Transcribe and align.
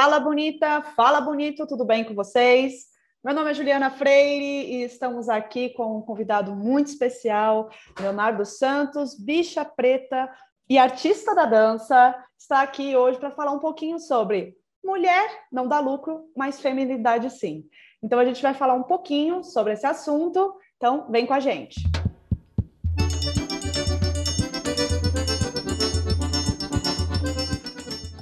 Fala 0.00 0.20
bonita, 0.20 0.80
fala 0.94 1.20
bonito, 1.20 1.66
tudo 1.66 1.84
bem 1.84 2.04
com 2.04 2.14
vocês? 2.14 2.84
Meu 3.24 3.34
nome 3.34 3.50
é 3.50 3.54
Juliana 3.54 3.90
Freire 3.90 4.72
e 4.72 4.84
estamos 4.84 5.28
aqui 5.28 5.70
com 5.70 5.98
um 5.98 6.00
convidado 6.00 6.54
muito 6.54 6.86
especial, 6.86 7.68
Leonardo 7.98 8.44
Santos, 8.44 9.18
bicha 9.18 9.64
preta 9.64 10.30
e 10.70 10.78
artista 10.78 11.34
da 11.34 11.46
dança, 11.46 12.14
está 12.38 12.62
aqui 12.62 12.94
hoje 12.94 13.18
para 13.18 13.32
falar 13.32 13.50
um 13.50 13.58
pouquinho 13.58 13.98
sobre 13.98 14.54
mulher 14.84 15.28
não 15.50 15.66
dá 15.66 15.80
lucro, 15.80 16.30
mas 16.36 16.60
feminilidade 16.60 17.28
sim. 17.30 17.64
Então 18.00 18.20
a 18.20 18.24
gente 18.24 18.40
vai 18.40 18.54
falar 18.54 18.74
um 18.74 18.84
pouquinho 18.84 19.42
sobre 19.42 19.72
esse 19.72 19.84
assunto, 19.84 20.54
então 20.76 21.10
vem 21.10 21.26
com 21.26 21.34
a 21.34 21.40
gente. 21.40 21.74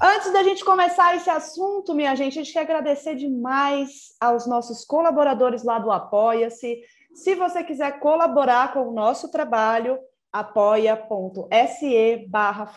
Antes 0.08 0.32
da 0.32 0.44
gente 0.44 0.64
começar 0.64 1.16
esse 1.16 1.28
assunto, 1.28 1.92
minha 1.92 2.14
gente, 2.14 2.38
a 2.38 2.42
gente 2.44 2.52
quer 2.52 2.60
agradecer 2.60 3.16
demais 3.16 4.14
aos 4.20 4.46
nossos 4.46 4.84
colaboradores 4.84 5.64
lá 5.64 5.80
do 5.80 5.90
Apoia-se. 5.90 6.80
Se 7.12 7.34
você 7.34 7.64
quiser 7.64 7.98
colaborar 7.98 8.72
com 8.72 8.86
o 8.86 8.92
nosso 8.92 9.32
trabalho, 9.32 9.98
apoia.se 10.32 12.24
barra 12.28 12.70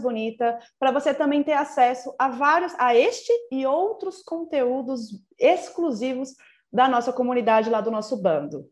Bonita, 0.00 0.56
para 0.78 0.92
você 0.92 1.12
também 1.12 1.42
ter 1.42 1.54
acesso 1.54 2.14
a 2.16 2.28
vários, 2.28 2.72
a 2.78 2.94
este 2.94 3.32
e 3.50 3.66
outros 3.66 4.22
conteúdos 4.22 5.20
exclusivos 5.36 6.36
da 6.72 6.88
nossa 6.88 7.12
comunidade 7.12 7.70
lá 7.70 7.80
do 7.80 7.90
nosso 7.90 8.22
bando. 8.22 8.70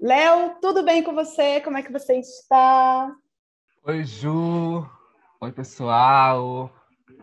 Léo, 0.00 0.60
tudo 0.62 0.84
bem 0.84 1.02
com 1.02 1.12
você? 1.12 1.60
Como 1.60 1.76
é 1.76 1.82
que 1.82 1.90
você 1.90 2.20
está? 2.20 3.12
Oi, 3.84 4.04
Ju. 4.04 4.88
Oi, 5.40 5.50
pessoal. 5.50 6.70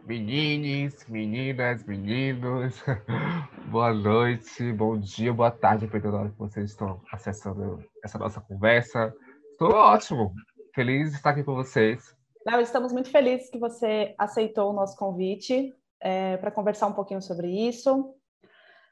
Meninas, 0.06 1.08
meninas, 1.08 1.86
meninos, 1.86 2.84
boa 3.72 3.94
noite, 3.94 4.74
bom 4.74 5.00
dia, 5.00 5.32
boa 5.32 5.50
tarde, 5.50 5.86
dependendo 5.86 6.12
da 6.12 6.20
hora 6.20 6.30
que 6.30 6.38
vocês 6.38 6.72
estão 6.72 7.02
acessando 7.10 7.82
essa 8.04 8.18
nossa 8.18 8.42
conversa. 8.42 9.16
Estou 9.52 9.72
ótimo, 9.72 10.34
feliz 10.76 11.12
de 11.12 11.16
estar 11.16 11.30
aqui 11.30 11.42
com 11.42 11.56
vocês. 11.56 12.14
Léo, 12.46 12.60
estamos 12.60 12.92
muito 12.92 13.10
felizes 13.10 13.50
que 13.50 13.58
você 13.58 14.14
aceitou 14.18 14.72
o 14.72 14.74
nosso 14.74 14.98
convite 14.98 15.74
é, 16.02 16.36
para 16.36 16.52
conversar 16.52 16.88
um 16.88 16.94
pouquinho 16.94 17.22
sobre 17.22 17.48
isso. 17.48 18.14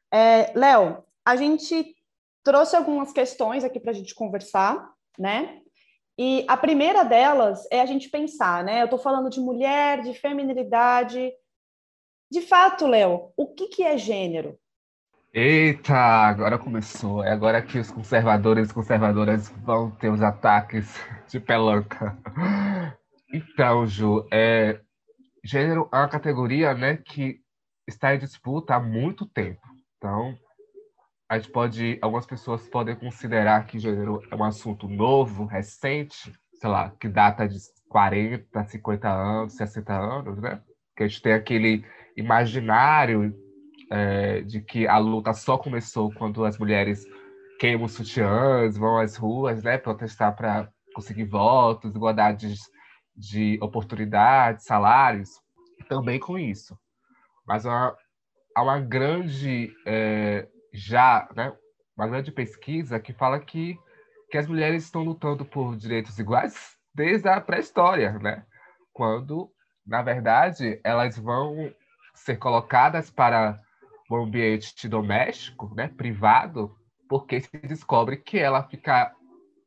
É, 0.09 0.57
Léo, 0.57 1.03
a 1.25 1.35
gente 1.35 1.93
trouxe 2.41 2.73
algumas 2.73 3.11
questões 3.11 3.65
aqui 3.65 3.81
para 3.81 3.91
a 3.91 3.95
gente 3.95 4.15
conversar, 4.15 4.89
né? 5.19 5.60
E 6.23 6.45
a 6.47 6.55
primeira 6.55 7.03
delas 7.03 7.67
é 7.71 7.81
a 7.81 7.85
gente 7.87 8.07
pensar, 8.07 8.63
né? 8.63 8.79
Eu 8.79 8.85
estou 8.85 8.99
falando 8.99 9.27
de 9.27 9.39
mulher, 9.39 10.03
de 10.03 10.13
feminilidade. 10.13 11.31
De 12.31 12.41
fato, 12.41 12.85
Léo, 12.85 13.33
o 13.35 13.47
que, 13.55 13.69
que 13.69 13.81
é 13.81 13.97
gênero? 13.97 14.55
Eita, 15.33 15.95
agora 15.95 16.59
começou. 16.59 17.23
É 17.23 17.31
agora 17.31 17.59
que 17.59 17.79
os 17.79 17.89
conservadores 17.89 18.69
e 18.69 18.73
conservadoras 18.75 19.49
vão 19.63 19.89
ter 19.89 20.11
os 20.11 20.21
ataques 20.21 20.95
de 21.27 21.39
pelanca. 21.39 22.15
Então, 23.33 23.87
Ju, 23.87 24.27
é, 24.31 24.79
gênero 25.43 25.89
é 25.91 25.97
uma 25.97 26.07
categoria 26.07 26.75
né, 26.75 26.97
que 26.97 27.39
está 27.87 28.13
em 28.13 28.19
disputa 28.19 28.75
há 28.75 28.79
muito 28.79 29.25
tempo. 29.25 29.61
Então, 29.97 30.37
a 31.31 31.37
gente 31.37 31.49
pode, 31.49 31.97
algumas 32.01 32.25
pessoas 32.25 32.67
podem 32.67 32.93
considerar 32.93 33.65
que 33.65 33.79
gênero 33.79 34.21
é 34.29 34.35
um 34.35 34.43
assunto 34.43 34.85
novo, 34.89 35.45
recente, 35.45 36.29
sei 36.55 36.69
lá, 36.69 36.91
que 36.99 37.07
data 37.07 37.47
de 37.47 37.57
40, 37.87 38.65
50 38.65 39.09
anos, 39.09 39.53
60 39.53 39.93
anos, 39.93 40.37
né? 40.39 40.61
Que 40.93 41.03
a 41.03 41.07
gente 41.07 41.21
tem 41.21 41.31
aquele 41.31 41.85
imaginário 42.17 43.33
é, 43.89 44.41
de 44.41 44.59
que 44.59 44.85
a 44.85 44.97
luta 44.97 45.31
só 45.31 45.57
começou 45.57 46.13
quando 46.15 46.43
as 46.43 46.57
mulheres 46.57 47.05
queimam 47.57 47.87
sutiãs, 47.87 48.75
vão 48.75 48.97
às 48.97 49.15
ruas, 49.15 49.63
né, 49.63 49.77
protestar 49.77 50.35
para 50.35 50.69
conseguir 50.93 51.23
votos, 51.23 51.95
igualdade 51.95 52.55
de 53.15 53.57
oportunidades, 53.61 54.65
salários, 54.65 55.29
também 55.87 56.19
com 56.19 56.37
isso. 56.37 56.77
Mas 57.47 57.65
há 57.65 57.95
uma 58.57 58.81
grande 58.81 59.73
é, 59.85 60.45
já 60.71 61.27
né, 61.35 61.53
uma 61.95 62.07
grande 62.07 62.31
pesquisa 62.31 62.99
que 62.99 63.13
fala 63.13 63.39
que, 63.39 63.77
que 64.29 64.37
as 64.37 64.47
mulheres 64.47 64.83
estão 64.83 65.03
lutando 65.03 65.45
por 65.45 65.75
direitos 65.75 66.17
iguais 66.19 66.77
desde 66.93 67.29
a 67.29 67.39
pré-história, 67.39 68.13
né? 68.19 68.45
quando, 68.93 69.51
na 69.85 70.01
verdade, 70.01 70.79
elas 70.83 71.17
vão 71.17 71.73
ser 72.13 72.37
colocadas 72.37 73.09
para 73.09 73.59
o 74.09 74.15
ambiente 74.15 74.87
doméstico, 74.87 75.73
né, 75.73 75.87
privado, 75.87 76.75
porque 77.09 77.41
se 77.41 77.49
descobre 77.59 78.17
que 78.17 78.37
ela 78.37 78.63
fica, 78.63 79.11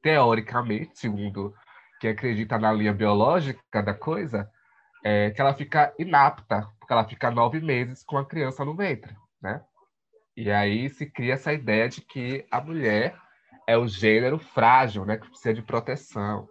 teoricamente, 0.02 0.98
segundo 0.98 1.54
quem 2.00 2.10
acredita 2.10 2.58
na 2.58 2.72
linha 2.72 2.92
biológica 2.92 3.82
da 3.82 3.94
coisa, 3.94 4.50
é, 5.02 5.30
que 5.30 5.40
ela 5.40 5.54
fica 5.54 5.92
inapta, 5.98 6.68
porque 6.78 6.92
ela 6.92 7.04
fica 7.04 7.30
nove 7.30 7.60
meses 7.60 8.02
com 8.02 8.16
a 8.18 8.24
criança 8.24 8.64
no 8.64 8.76
ventre, 8.76 9.14
né? 9.42 9.62
E 10.36 10.50
aí 10.50 10.88
se 10.88 11.06
cria 11.06 11.34
essa 11.34 11.52
ideia 11.52 11.88
de 11.88 12.00
que 12.00 12.44
a 12.50 12.60
mulher 12.60 13.16
é 13.66 13.76
o 13.76 13.86
gênero 13.86 14.38
frágil, 14.38 15.04
né, 15.04 15.16
que 15.16 15.28
precisa 15.28 15.54
de 15.54 15.62
proteção. 15.62 16.48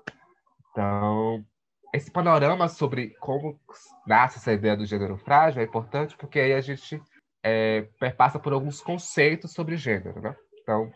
Então, 0.71 1.45
esse 1.93 2.09
panorama 2.09 2.67
sobre 2.67 3.09
como 3.19 3.59
nasce 4.07 4.37
essa 4.37 4.51
ideia 4.51 4.75
do 4.75 4.85
gênero 4.85 5.17
frágil 5.17 5.61
é 5.61 5.65
importante 5.65 6.17
porque 6.17 6.39
aí 6.39 6.53
a 6.53 6.61
gente 6.61 7.01
é, 7.43 7.87
perpassa 7.99 8.39
por 8.39 8.53
alguns 8.53 8.81
conceitos 8.81 9.51
sobre 9.51 9.77
gênero, 9.77 10.19
né? 10.21 10.35
Então, 10.61 10.91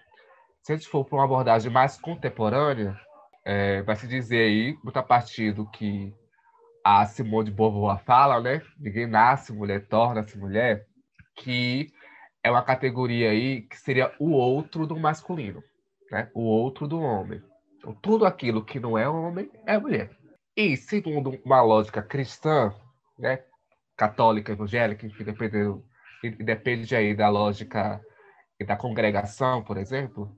se 0.63 0.71
a 0.71 0.75
gente 0.75 0.87
for 0.87 1.05
para 1.05 1.17
uma 1.17 1.25
abordagem 1.25 1.71
mais 1.71 1.99
contemporânea, 1.99 2.97
é, 3.45 3.81
vai 3.83 3.95
se 3.95 4.07
dizer 4.07 4.39
aí, 4.39 4.77
a 4.93 5.03
partir 5.03 5.53
do 5.53 5.69
que 5.69 6.13
a 6.83 7.05
Simone 7.05 7.49
de 7.49 7.55
Beauvoir 7.55 8.03
fala, 8.03 8.41
né? 8.41 8.61
Ninguém 8.79 9.05
nasce 9.05 9.53
mulher, 9.53 9.87
torna-se 9.87 10.37
mulher, 10.37 10.85
que 11.35 11.91
é 12.47 12.51
uma 12.51 12.63
categoria 12.63 13.31
aí 13.31 13.61
que 13.63 13.77
seria 13.77 14.13
o 14.17 14.31
outro 14.31 14.87
do 14.87 14.97
masculino, 14.97 15.61
né? 16.09 16.31
O 16.33 16.41
outro 16.41 16.87
do 16.87 16.99
homem. 16.99 17.43
Então, 17.77 17.93
tudo 17.95 18.25
aquilo 18.25 18.63
que 18.63 18.79
não 18.79 18.97
é 18.97 19.07
homem 19.07 19.51
é 19.65 19.77
mulher. 19.77 20.11
E 20.55 20.77
segundo 20.77 21.37
uma 21.43 21.61
lógica 21.61 22.01
cristã, 22.01 22.73
né, 23.19 23.43
católica, 23.97 24.53
evangélica, 24.53 25.05
enfim, 25.05 25.25
dependendo, 25.25 25.83
depende 26.39 26.95
aí 26.95 27.13
da 27.13 27.27
lógica 27.27 28.01
e 28.59 28.63
da 28.63 28.77
congregação, 28.77 29.61
por 29.61 29.77
exemplo, 29.77 30.33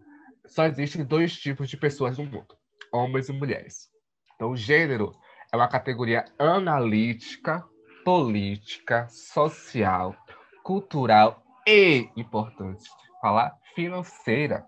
só 0.47 0.65
existem 0.65 1.05
dois 1.05 1.37
tipos 1.37 1.69
de 1.69 1.77
pessoas 1.77 2.17
no 2.17 2.25
mundo, 2.25 2.57
homens 2.91 3.29
e 3.29 3.33
mulheres. 3.33 3.87
Então, 4.35 4.49
o 4.49 4.57
gênero 4.57 5.11
é 5.53 5.55
uma 5.55 5.67
categoria 5.67 6.25
analítica, 6.39 7.63
política, 8.03 9.07
social, 9.09 10.15
cultural 10.63 11.43
e, 11.69 12.09
importante 12.17 12.89
falar, 13.21 13.55
financeira 13.75 14.65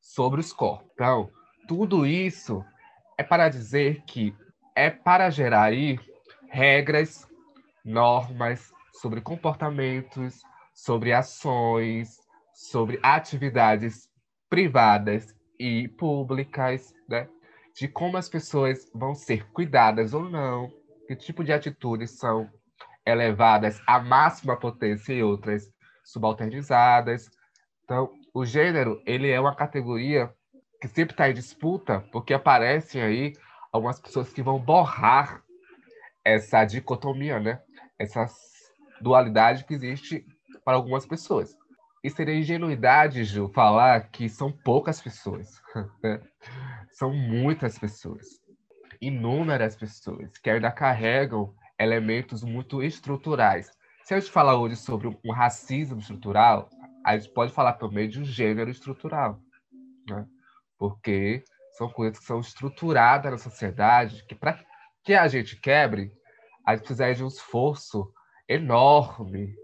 sobre 0.00 0.40
os 0.40 0.52
corpos. 0.52 0.90
Então, 0.94 1.30
tudo 1.68 2.04
isso 2.04 2.64
é 3.16 3.22
para 3.22 3.48
dizer 3.48 4.02
que 4.04 4.34
é 4.74 4.90
para 4.90 5.30
gerar 5.30 5.64
aí 5.64 5.96
regras, 6.48 7.28
normas 7.84 8.72
sobre 8.94 9.20
comportamentos, 9.20 10.42
sobre 10.72 11.12
ações, 11.12 12.18
sobre 12.52 12.98
atividades 13.00 14.10
privadas 14.50 15.36
e 15.56 15.86
públicas, 15.86 16.92
né? 17.08 17.28
De 17.76 17.86
como 17.86 18.16
as 18.16 18.28
pessoas 18.28 18.90
vão 18.92 19.14
ser 19.14 19.48
cuidadas 19.52 20.14
ou 20.14 20.28
não, 20.28 20.68
que 21.06 21.14
tipo 21.14 21.44
de 21.44 21.52
atitudes 21.52 22.18
são 22.18 22.50
elevadas 23.06 23.80
à 23.86 24.00
máxima 24.00 24.56
potência 24.56 25.12
e 25.12 25.22
outras 25.22 25.73
subalternizadas. 26.04 27.30
Então, 27.82 28.12
o 28.32 28.44
gênero, 28.44 29.02
ele 29.06 29.30
é 29.30 29.40
uma 29.40 29.54
categoria 29.54 30.32
que 30.80 30.88
sempre 30.88 31.14
está 31.14 31.28
em 31.28 31.34
disputa, 31.34 32.00
porque 32.12 32.34
aparecem 32.34 33.02
aí 33.02 33.32
algumas 33.72 33.98
pessoas 33.98 34.32
que 34.32 34.42
vão 34.42 34.58
borrar 34.58 35.42
essa 36.24 36.64
dicotomia, 36.64 37.40
né? 37.40 37.60
Essa 37.98 38.26
dualidade 39.00 39.64
que 39.64 39.74
existe 39.74 40.24
para 40.64 40.76
algumas 40.76 41.06
pessoas. 41.06 41.56
E 42.02 42.10
seria 42.10 42.34
ingenuidade, 42.34 43.24
Ju, 43.24 43.48
falar 43.48 44.08
que 44.10 44.28
são 44.28 44.52
poucas 44.52 45.00
pessoas. 45.00 45.62
São 46.92 47.12
muitas 47.12 47.76
pessoas. 47.76 48.24
Inúmeras 49.00 49.74
pessoas 49.74 50.38
que 50.38 50.48
ainda 50.48 50.70
carregam 50.70 51.52
elementos 51.76 52.44
muito 52.44 52.80
estruturais 52.84 53.68
se 54.04 54.12
a 54.12 54.20
gente 54.20 54.30
falar 54.30 54.56
hoje 54.56 54.76
sobre 54.76 55.08
um 55.24 55.32
racismo 55.32 55.98
estrutural, 55.98 56.68
a 57.04 57.16
gente 57.16 57.32
pode 57.32 57.52
falar 57.52 57.72
também 57.72 58.06
de 58.06 58.20
um 58.20 58.24
gênero 58.24 58.70
estrutural, 58.70 59.40
né? 60.06 60.26
porque 60.78 61.42
são 61.78 61.88
coisas 61.88 62.18
que 62.18 62.24
são 62.26 62.38
estruturadas 62.38 63.32
na 63.32 63.38
sociedade, 63.38 64.24
que 64.26 64.34
para 64.34 64.62
que 65.02 65.14
a 65.14 65.26
gente 65.26 65.58
quebre, 65.58 66.12
a 66.66 66.76
gente 66.76 66.84
precisa 66.84 67.14
de 67.14 67.24
um 67.24 67.28
esforço 67.28 68.12
enorme 68.46 69.54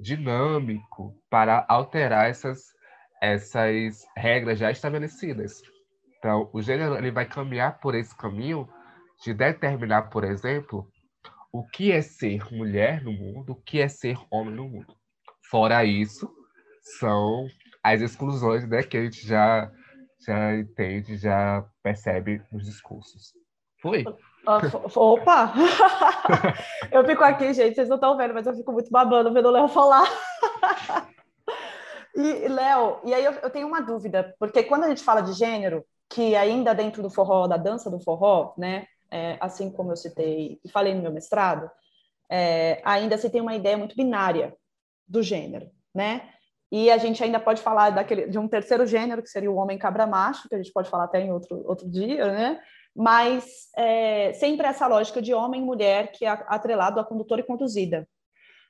dinâmico 0.00 1.14
para 1.28 1.66
alterar 1.68 2.28
essas, 2.28 2.74
essas 3.20 4.06
regras 4.16 4.58
já 4.58 4.70
estabelecidas. 4.70 5.60
Então, 6.18 6.48
o 6.54 6.62
gênero 6.62 6.96
ele 6.96 7.10
vai 7.10 7.26
caminhar 7.26 7.78
por 7.80 7.94
esse 7.94 8.16
caminho 8.16 8.66
de 9.22 9.34
determinar, 9.34 10.08
por 10.08 10.24
exemplo, 10.24 10.90
o 11.52 11.66
que 11.66 11.90
é 11.90 12.00
ser 12.00 12.52
mulher 12.52 13.02
no 13.02 13.12
mundo, 13.12 13.52
o 13.52 13.56
que 13.56 13.80
é 13.80 13.88
ser 13.88 14.16
homem 14.30 14.54
no 14.54 14.68
mundo. 14.68 14.94
Fora 15.50 15.84
isso, 15.84 16.30
são 16.98 17.46
as 17.82 18.00
exclusões 18.00 18.68
né, 18.68 18.82
que 18.82 18.96
a 18.96 19.02
gente 19.02 19.26
já, 19.26 19.70
já 20.24 20.56
entende, 20.56 21.16
já 21.16 21.64
percebe 21.82 22.42
nos 22.52 22.64
discursos. 22.64 23.32
Foi? 23.80 24.04
Opa! 24.94 25.52
eu 26.90 27.04
fico 27.04 27.24
aqui, 27.24 27.52
gente, 27.52 27.74
vocês 27.74 27.88
não 27.88 27.96
estão 27.96 28.16
vendo, 28.16 28.34
mas 28.34 28.46
eu 28.46 28.54
fico 28.54 28.72
muito 28.72 28.90
babando 28.90 29.32
vendo 29.32 29.48
o 29.48 29.50
Léo 29.50 29.68
falar. 29.68 30.04
e, 32.14 32.48
Léo, 32.48 33.00
e 33.04 33.14
aí 33.14 33.24
eu, 33.24 33.32
eu, 33.32 33.50
tenho 33.50 33.66
uma 33.66 33.80
dúvida, 33.80 34.34
porque 34.38 34.62
quando 34.62 34.84
a 34.84 34.88
gente 34.88 35.02
fala 35.02 35.20
de 35.20 35.32
gênero, 35.32 35.84
que 36.08 36.36
ainda 36.36 36.74
dentro 36.74 37.02
do 37.02 37.10
forró, 37.10 37.46
da 37.46 37.56
dança 37.56 37.90
do 37.90 38.00
forró, 38.00 38.54
né, 38.56 38.86
é, 39.10 39.36
assim 39.40 39.70
como 39.70 39.92
eu 39.92 39.96
citei 39.96 40.60
e 40.64 40.70
falei 40.70 40.94
no 40.94 41.02
meu 41.02 41.12
mestrado, 41.12 41.70
é, 42.30 42.80
ainda 42.84 43.18
se 43.18 43.30
tem 43.30 43.40
uma 43.40 43.54
ideia 43.54 43.76
muito 43.76 43.96
binária 43.96 44.56
do 45.06 45.22
gênero, 45.22 45.70
né? 45.94 46.28
E 46.72 46.90
a 46.90 46.98
gente 46.98 47.22
ainda 47.22 47.40
pode 47.40 47.60
falar 47.60 47.90
daquele, 47.90 48.28
de 48.28 48.38
um 48.38 48.46
terceiro 48.46 48.86
gênero, 48.86 49.22
que 49.22 49.28
seria 49.28 49.50
o 49.50 49.56
homem 49.56 49.76
cabra 49.76 50.06
macho, 50.06 50.48
que 50.48 50.54
a 50.54 50.58
gente 50.58 50.72
pode 50.72 50.88
falar 50.88 51.04
até 51.04 51.20
em 51.20 51.32
outro, 51.32 51.62
outro 51.66 51.90
dia, 51.90 52.30
né? 52.32 52.60
mas 52.94 53.68
é, 53.76 54.32
sempre 54.34 54.66
essa 54.66 54.86
lógica 54.86 55.22
de 55.22 55.32
homem 55.32 55.62
e 55.62 55.64
mulher 55.64 56.12
que 56.12 56.24
é 56.24 56.28
atrelado 56.28 56.98
a 56.98 57.04
condutor 57.04 57.38
e 57.38 57.44
conduzida. 57.44 58.08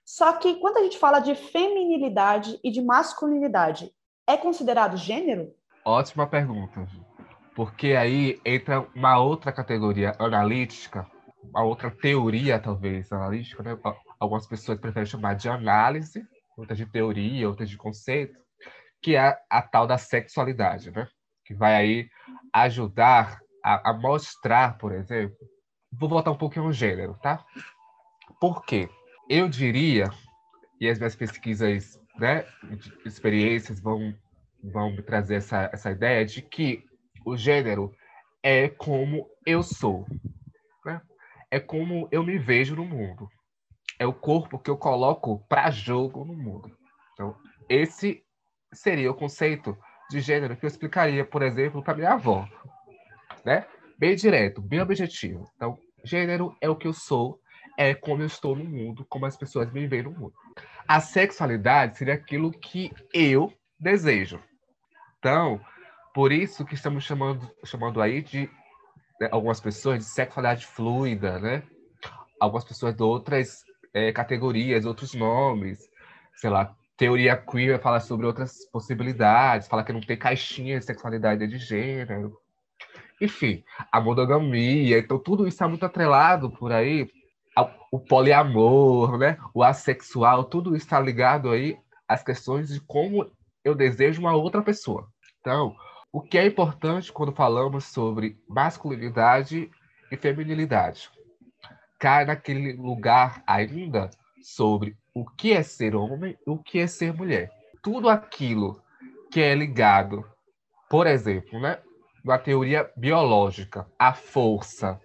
Só 0.05 0.33
que 0.33 0.57
quando 0.57 0.79
a 0.79 0.83
gente 0.83 0.99
fala 0.99 1.21
de 1.21 1.35
feminilidade 1.35 2.59
e 2.65 2.71
de 2.71 2.83
masculinidade, 2.83 3.93
é 4.27 4.37
considerado 4.37 4.97
gênero? 4.97 5.55
Ótima 5.85 6.27
pergunta. 6.27 6.87
Porque 7.61 7.89
aí 7.89 8.41
entra 8.43 8.81
uma 8.95 9.19
outra 9.19 9.53
categoria 9.53 10.15
analítica, 10.19 11.07
uma 11.45 11.63
outra 11.63 11.91
teoria, 11.91 12.59
talvez, 12.59 13.13
analítica, 13.13 13.63
né? 13.63 13.79
Algumas 14.19 14.47
pessoas 14.47 14.81
preferem 14.81 15.05
chamar 15.05 15.35
de 15.35 15.47
análise, 15.47 16.27
outras 16.57 16.79
de 16.79 16.87
teoria, 16.87 17.47
outras 17.47 17.69
de 17.69 17.77
conceito, 17.77 18.41
que 19.03 19.15
é 19.15 19.37
a 19.51 19.61
tal 19.61 19.87
da 19.87 19.99
sexualidade, 19.99 20.91
né? 20.91 21.07
Que 21.45 21.53
vai 21.53 21.75
aí 21.75 22.09
ajudar 22.51 23.39
a, 23.63 23.91
a 23.91 23.93
mostrar, 23.93 24.79
por 24.79 24.93
exemplo, 24.93 25.37
vou 25.93 26.09
voltar 26.09 26.31
um 26.31 26.39
pouquinho 26.39 26.65
no 26.65 26.73
gênero, 26.73 27.19
tá? 27.21 27.45
Por 28.41 28.65
quê? 28.65 28.89
Eu 29.29 29.51
diria, 29.51 30.09
e 30.81 30.89
as 30.89 30.97
minhas 30.97 31.15
pesquisas, 31.15 32.01
né, 32.19 32.43
experiências 33.05 33.79
vão, 33.79 34.15
vão 34.65 34.93
me 34.93 35.03
trazer 35.03 35.35
essa, 35.35 35.69
essa 35.75 35.91
ideia 35.91 36.25
de 36.25 36.41
que 36.41 36.89
o 37.25 37.37
gênero 37.37 37.93
é 38.43 38.69
como 38.69 39.29
eu 39.47 39.63
sou, 39.63 40.07
né? 40.85 41.01
é 41.51 41.61
como 41.61 42.09
eu 42.11 42.23
me 42.23 42.39
vejo 42.39 42.77
no 42.77 42.85
mundo, 42.85 43.29
é 43.99 44.07
o 44.07 44.13
corpo 44.13 44.59
que 44.59 44.71
eu 44.71 44.77
coloco 44.77 45.45
para 45.49 45.71
jogo 45.71 46.25
no 46.25 46.35
mundo. 46.35 46.77
Então, 47.13 47.37
esse 47.69 48.25
seria 48.73 49.11
o 49.11 49.15
conceito 49.15 49.77
de 50.11 50.21
gênero 50.21 50.57
que 50.57 50.65
eu 50.65 50.69
explicaria, 50.69 51.25
por 51.25 51.43
exemplo, 51.43 51.83
para 51.83 51.95
minha 51.95 52.13
avó 52.13 52.49
né? 53.45 53.67
Bem 53.99 54.15
direto, 54.15 54.61
bem 54.61 54.81
objetivo. 54.81 55.51
Então, 55.57 55.79
gênero 56.05 56.57
é 56.61 56.69
o 56.69 56.77
que 56.77 56.87
eu 56.87 56.93
sou, 56.93 57.41
é 57.77 57.95
como 57.95 58.23
eu 58.23 58.27
estou 58.27 58.57
no 58.57 58.65
mundo, 58.65 59.07
como 59.09 59.27
as 59.27 59.37
pessoas 59.37 59.71
me 59.73 59.87
veem 59.87 60.05
no 60.05 60.11
mundo. 60.11 60.35
A 60.87 61.01
sexualidade 61.01 61.99
seria 61.99 62.15
aquilo 62.15 62.51
que 62.51 62.91
eu 63.13 63.53
desejo. 63.79 64.41
Então, 65.19 65.61
por 66.15 66.33
isso 66.33 66.65
que 66.65 66.75
estamos 66.75 67.05
chamando, 67.05 67.51
chamando 67.65 68.01
aí 68.01 68.23
de 68.23 68.51
né, 69.21 69.29
algumas 69.31 69.61
pessoas 69.61 69.99
de 69.99 70.05
sexualidade 70.05 70.67
fluida, 70.67 71.39
né? 71.39 71.63
Algumas 72.41 72.65
pessoas 72.65 72.95
de 72.95 73.03
outras 73.03 73.65
é, 73.93 74.13
categorias, 74.13 74.87
outros 74.87 75.15
nomes, 75.15 75.79
sei 76.35 76.51
lá, 76.51 76.75
teoria 76.97 77.37
queer 77.37 77.81
fala 77.81 78.01
sobre 78.01 78.27
outras 78.27 78.65
possibilidades, 78.67 79.69
fala 79.69 79.85
que 79.85 79.93
não 79.93 80.01
tem 80.01 80.17
caixinha 80.17 80.79
de 80.79 80.85
sexualidade 80.85 81.47
de 81.47 81.59
gênero. 81.59 82.39
Enfim, 83.21 83.63
a 83.93 84.01
monogamia, 84.01 84.99
então 84.99 85.19
tudo 85.19 85.47
isso 85.47 85.55
está 85.55 85.69
muito 85.69 85.85
atrelado 85.85 86.51
por 86.51 86.73
aí, 86.73 87.11
o 87.91 87.99
poliamor, 87.99 89.19
né? 89.19 89.37
o 89.53 89.63
assexual, 89.63 90.45
tudo 90.45 90.77
isso 90.77 90.87
está 90.87 91.01
ligado 91.01 91.51
aí 91.51 91.77
às 92.09 92.23
questões 92.23 92.69
de 92.69 92.81
como 92.81 93.31
eu 93.65 93.75
desejo 93.75 94.21
uma 94.21 94.35
outra 94.35 94.63
pessoa. 94.63 95.09
Então, 95.41 95.75
o 96.13 96.21
que 96.21 96.39
é 96.39 96.47
importante 96.47 97.13
quando 97.13 97.33
falamos 97.33 97.85
sobre 97.85 98.37
masculinidade 98.49 99.71
e 100.11 100.17
feminilidade? 100.17 101.11
Cai 101.99 102.25
naquele 102.25 102.73
lugar 102.73 103.43
ainda 103.47 104.11
sobre 104.43 104.97
o 105.15 105.25
que 105.25 105.53
é 105.53 105.63
ser 105.63 105.95
homem 105.95 106.37
e 106.47 106.51
o 106.51 106.59
que 106.59 106.79
é 106.79 106.87
ser 106.87 107.13
mulher. 107.13 107.51
Tudo 107.83 108.09
aquilo 108.09 108.83
que 109.31 109.41
é 109.41 109.55
ligado, 109.55 110.29
por 110.89 111.07
exemplo, 111.07 111.61
né, 111.61 111.79
na 112.25 112.39
teoria 112.39 112.91
biológica, 112.97 113.87
a 113.99 114.13
força, 114.13 115.01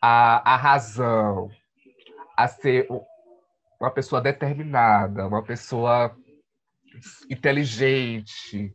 a, 0.00 0.54
a 0.54 0.56
razão, 0.56 1.50
a 2.36 2.48
ser 2.48 2.88
uma 3.78 3.90
pessoa 3.90 4.20
determinada, 4.20 5.26
uma 5.26 5.42
pessoa 5.42 6.16
inteligente, 7.28 8.74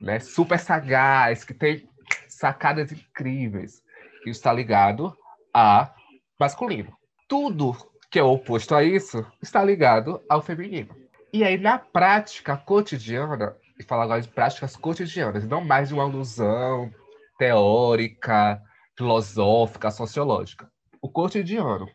né, 0.00 0.20
super 0.20 0.58
sagaz, 0.58 1.44
que 1.44 1.54
tem 1.54 1.88
sacadas 2.28 2.92
incríveis. 2.92 3.82
Isso 4.20 4.38
está 4.38 4.52
ligado 4.52 5.16
a 5.52 5.92
masculino. 6.38 6.96
Tudo 7.26 7.76
que 8.10 8.18
é 8.18 8.22
oposto 8.22 8.74
a 8.74 8.82
isso 8.82 9.24
está 9.42 9.62
ligado 9.62 10.22
ao 10.28 10.40
feminino. 10.40 10.94
E 11.32 11.44
aí, 11.44 11.58
na 11.58 11.78
prática 11.78 12.56
cotidiana, 12.56 13.54
e 13.78 13.82
falar 13.82 14.04
agora 14.04 14.22
de 14.22 14.28
práticas 14.28 14.76
cotidianas, 14.76 15.46
não 15.46 15.62
mais 15.62 15.88
de 15.88 15.94
uma 15.94 16.04
alusão 16.04 16.90
teórica, 17.38 18.60
filosófica, 18.96 19.90
sociológica. 19.90 20.70
O 21.00 21.08
cotidiano. 21.08 21.88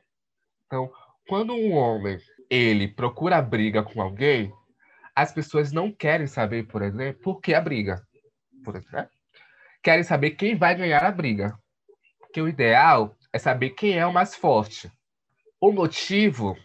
Então, 0.67 0.89
quando 1.27 1.53
um 1.53 1.73
homem 1.73 2.17
ele 2.49 2.87
procura 2.87 3.41
briga 3.41 3.83
com 3.83 4.01
alguém, 4.01 4.53
as 5.15 5.31
pessoas 5.31 5.71
não 5.71 5.91
querem 5.91 6.27
saber, 6.27 6.67
por 6.67 6.81
exemplo, 6.81 7.21
por 7.21 7.41
que 7.41 7.53
a 7.53 7.61
briga. 7.61 8.01
Por 8.63 8.75
exemplo, 8.75 8.97
né? 8.97 9.09
Querem 9.83 10.03
saber 10.03 10.31
quem 10.31 10.55
vai 10.55 10.75
ganhar 10.75 11.03
a 11.03 11.11
briga. 11.11 11.57
Porque 12.19 12.41
o 12.41 12.47
ideal 12.47 13.15
é 13.31 13.37
saber 13.37 13.71
quem 13.71 13.97
é 13.97 14.05
o 14.05 14.13
mais 14.13 14.35
forte. 14.35 14.91
O 15.59 15.71
motivo, 15.71 16.57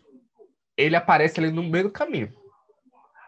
ele 0.76 0.96
aparece 0.96 1.40
ali 1.40 1.50
no 1.50 1.62
meio 1.62 1.84
do 1.84 1.90
caminho. 1.90 2.32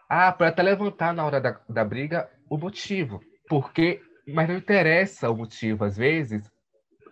Ah, 0.08 0.32
pode 0.32 0.50
até 0.50 0.62
levantar 0.62 1.12
na 1.12 1.24
hora 1.24 1.40
da, 1.40 1.60
da 1.68 1.84
briga 1.84 2.30
o 2.48 2.56
motivo. 2.56 3.20
Porque, 3.48 4.00
mas 4.26 4.48
não 4.48 4.56
interessa 4.56 5.30
o 5.30 5.36
motivo, 5.36 5.84
às 5.84 5.96
vezes, 5.96 6.50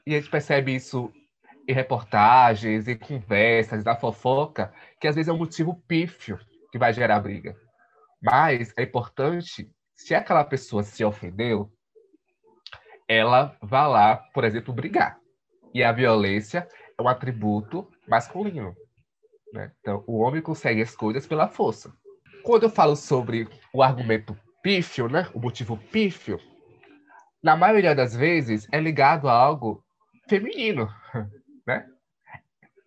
e 0.07 0.15
a 0.15 0.19
gente 0.19 0.31
percebe 0.31 0.75
isso 0.75 1.13
em 1.69 1.75
reportagens, 1.75 2.89
em 2.89 2.97
conversas, 2.97 3.85
na 3.85 3.95
fofoca, 3.95 4.73
que 4.99 5.07
às 5.07 5.15
vezes 5.15 5.29
é 5.29 5.33
um 5.33 5.39
motivo 5.39 5.75
pífio 5.87 6.39
que 6.73 6.79
vai 6.79 6.93
gerar 6.95 7.21
briga. 7.21 7.55
Mas 8.21 8.73
é 8.77 8.83
importante, 8.83 9.71
se 9.95 10.15
aquela 10.15 10.45
pessoa 10.45 10.83
se 10.83 11.05
ofendeu, 11.05 11.73
ela 13.09 13.57
vá 13.63 13.87
lá, 13.87 14.17
por 14.35 14.45
exemplo, 14.45 14.75
brigar. 14.75 15.19
E 15.73 15.83
a 15.83 15.93
violência 15.93 16.69
é 16.99 17.03
um 17.03 17.09
atributo 17.09 17.91
masculino. 18.07 18.75
Né? 19.53 19.73
Então, 19.81 20.05
o 20.07 20.19
homem 20.19 20.43
consegue 20.43 20.83
as 20.83 20.95
coisas 20.95 21.27
pela 21.27 21.49
força. 21.49 21.93
Quando 22.43 22.65
eu 22.65 22.71
falo 22.71 22.97
sobre 22.97 23.49
o 23.73 23.83
argumento 23.83 24.37
pífio, 24.63 25.09
né, 25.09 25.29
o 25.33 25.41
motivo 25.41 25.77
pífio, 25.77 26.39
na 27.43 27.57
maioria 27.57 27.95
das 27.95 28.15
vezes 28.15 28.67
é 28.73 28.81
ligado 28.81 29.29
a 29.29 29.33
algo 29.33 29.85
feminino, 30.29 30.89
né? 31.67 31.87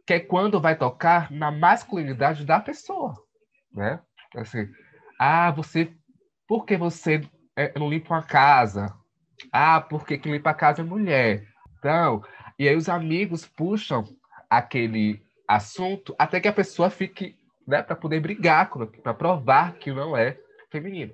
Que 0.06 0.14
é 0.16 0.20
quando 0.20 0.60
vai 0.60 0.78
tocar 0.78 1.32
na 1.32 1.52
masculinidade 1.52 2.46
da 2.46 2.60
pessoa, 2.60 3.16
né? 3.72 4.02
Assim, 4.36 4.68
ah, 5.24 5.52
você, 5.52 5.94
por 6.48 6.66
que 6.66 6.76
você 6.76 7.22
é, 7.56 7.78
não 7.78 7.88
limpa 7.88 8.16
uma 8.16 8.24
casa? 8.24 8.92
Ah, 9.54 9.80
porque 9.80 10.18
quem 10.18 10.32
limpa 10.32 10.50
a 10.50 10.56
casa 10.56 10.82
é 10.82 10.84
mulher. 10.84 11.46
Então, 11.78 12.24
e 12.58 12.68
aí 12.68 12.76
os 12.76 12.90
amigos 12.90 13.46
puxam 13.46 14.04
aquele 14.50 15.24
assunto 15.48 16.16
até 16.18 16.40
que 16.40 16.48
a 16.48 16.54
pessoa 16.54 16.90
fique 16.90 17.36
né, 17.68 17.84
para 17.84 17.96
poder 17.96 18.20
brigar, 18.20 18.72
para 19.04 19.14
provar 19.14 19.74
que 19.74 19.92
não 19.94 20.18
é 20.18 20.40
feminino. 20.72 21.14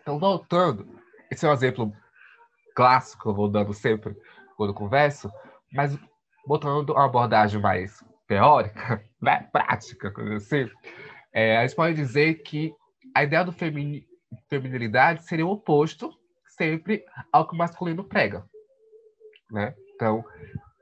Então, 0.00 0.18
voltando, 0.18 0.88
esse 1.30 1.44
é 1.44 1.50
um 1.50 1.52
exemplo 1.52 1.92
clássico 2.74 3.24
que 3.24 3.28
eu 3.28 3.34
vou 3.34 3.50
dando 3.50 3.74
sempre 3.74 4.16
quando 4.56 4.72
converso, 4.72 5.30
mas 5.70 5.98
botando 6.46 6.90
uma 6.94 7.04
abordagem 7.04 7.60
mais 7.60 8.02
teórica, 8.26 9.04
né, 9.20 9.46
prática, 9.52 10.10
coisa 10.10 10.36
assim, 10.36 10.70
é, 11.30 11.58
a 11.58 11.66
gente 11.66 11.76
pode 11.76 11.94
dizer 11.94 12.42
que 12.42 12.74
a 13.18 13.24
ideia 13.24 13.44
do 13.44 13.50
femini, 13.50 14.06
feminilidade 14.48 15.24
seria 15.24 15.44
o 15.44 15.50
oposto 15.50 16.16
sempre 16.46 17.04
ao 17.32 17.48
que 17.48 17.54
o 17.54 17.58
masculino 17.58 18.04
prega. 18.04 18.44
Né? 19.50 19.74
Então, 19.92 20.24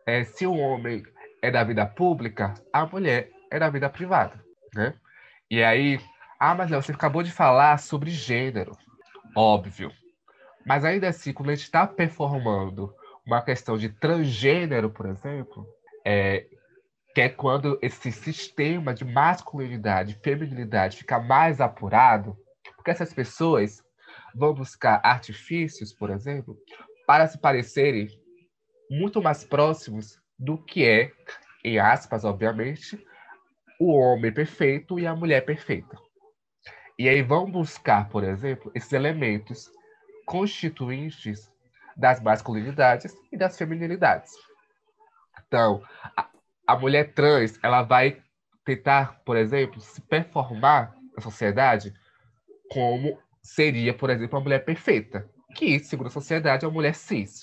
é, 0.07 0.23
se 0.23 0.47
o 0.47 0.55
homem 0.55 1.03
é 1.41 1.51
da 1.51 1.65
vida 1.65 1.87
pública, 1.87 2.53
a 2.71 2.85
mulher 2.85 3.31
é 3.51 3.59
da 3.59 3.71
vida 3.71 3.89
privada. 3.89 4.39
Né? 4.75 4.93
E 5.51 5.63
aí, 5.63 5.99
ah, 6.39 6.55
mas 6.55 6.71
Léo, 6.71 6.83
você 6.83 6.93
acabou 6.93 7.23
de 7.23 7.33
falar 7.33 7.79
sobre 7.79 8.11
gênero. 8.11 8.77
Óbvio. 9.35 9.91
Mas 10.67 10.85
ainda 10.85 11.09
assim, 11.09 11.33
quando 11.33 11.49
a 11.49 11.55
gente 11.55 11.65
está 11.65 11.87
performando 11.87 12.95
uma 13.25 13.41
questão 13.41 13.79
de 13.79 13.89
transgênero, 13.89 14.91
por 14.91 15.07
exemplo, 15.07 15.67
é, 16.05 16.47
que 17.17 17.23
é 17.23 17.31
quando 17.31 17.79
esse 17.81 18.13
sistema 18.13 18.93
de 18.93 19.03
masculinidade 19.03 20.13
e 20.13 20.23
feminilidade 20.23 20.99
fica 20.99 21.19
mais 21.19 21.63
apurado, 21.63 22.37
porque 22.75 22.91
essas 22.91 23.11
pessoas 23.15 23.83
vão 24.35 24.53
buscar 24.53 25.01
artifícios, 25.03 25.95
por 25.95 26.11
exemplo, 26.11 26.55
para 27.07 27.27
se 27.27 27.39
parecerem 27.39 28.07
muito 28.91 29.23
mais 29.23 29.43
próximos 29.45 30.21
do 30.39 30.59
que 30.59 30.85
é, 30.85 31.11
em 31.65 31.79
aspas, 31.79 32.23
obviamente, 32.23 33.03
o 33.81 33.95
homem 33.95 34.31
perfeito 34.31 35.01
e 35.01 35.07
a 35.07 35.17
mulher 35.17 35.43
perfeita. 35.43 35.97
E 36.99 37.09
aí 37.09 37.23
vão 37.23 37.51
buscar, 37.51 38.11
por 38.11 38.25
exemplo, 38.25 38.71
esses 38.75 38.93
elementos 38.93 39.71
constituintes 40.27 41.51
das 41.97 42.21
masculinidades 42.21 43.17
e 43.33 43.39
das 43.39 43.57
feminilidades. 43.57 44.35
Então, 45.47 45.83
a, 46.67 46.73
a 46.73 46.79
mulher 46.79 47.13
trans, 47.13 47.59
ela 47.63 47.83
vai 47.83 48.23
tentar, 48.65 49.21
por 49.25 49.37
exemplo, 49.37 49.81
se 49.81 50.01
performar 50.01 50.95
na 51.15 51.23
sociedade 51.23 51.95
como 52.71 53.19
seria, 53.43 53.95
por 53.95 54.11
exemplo, 54.11 54.39
a 54.39 54.43
mulher 54.43 54.65
perfeita, 54.65 55.29
que, 55.55 55.79
segundo 55.79 56.09
a 56.09 56.11
sociedade, 56.11 56.65
é 56.65 56.69
uma 56.69 56.75
mulher 56.75 56.95
cis. 56.95 57.43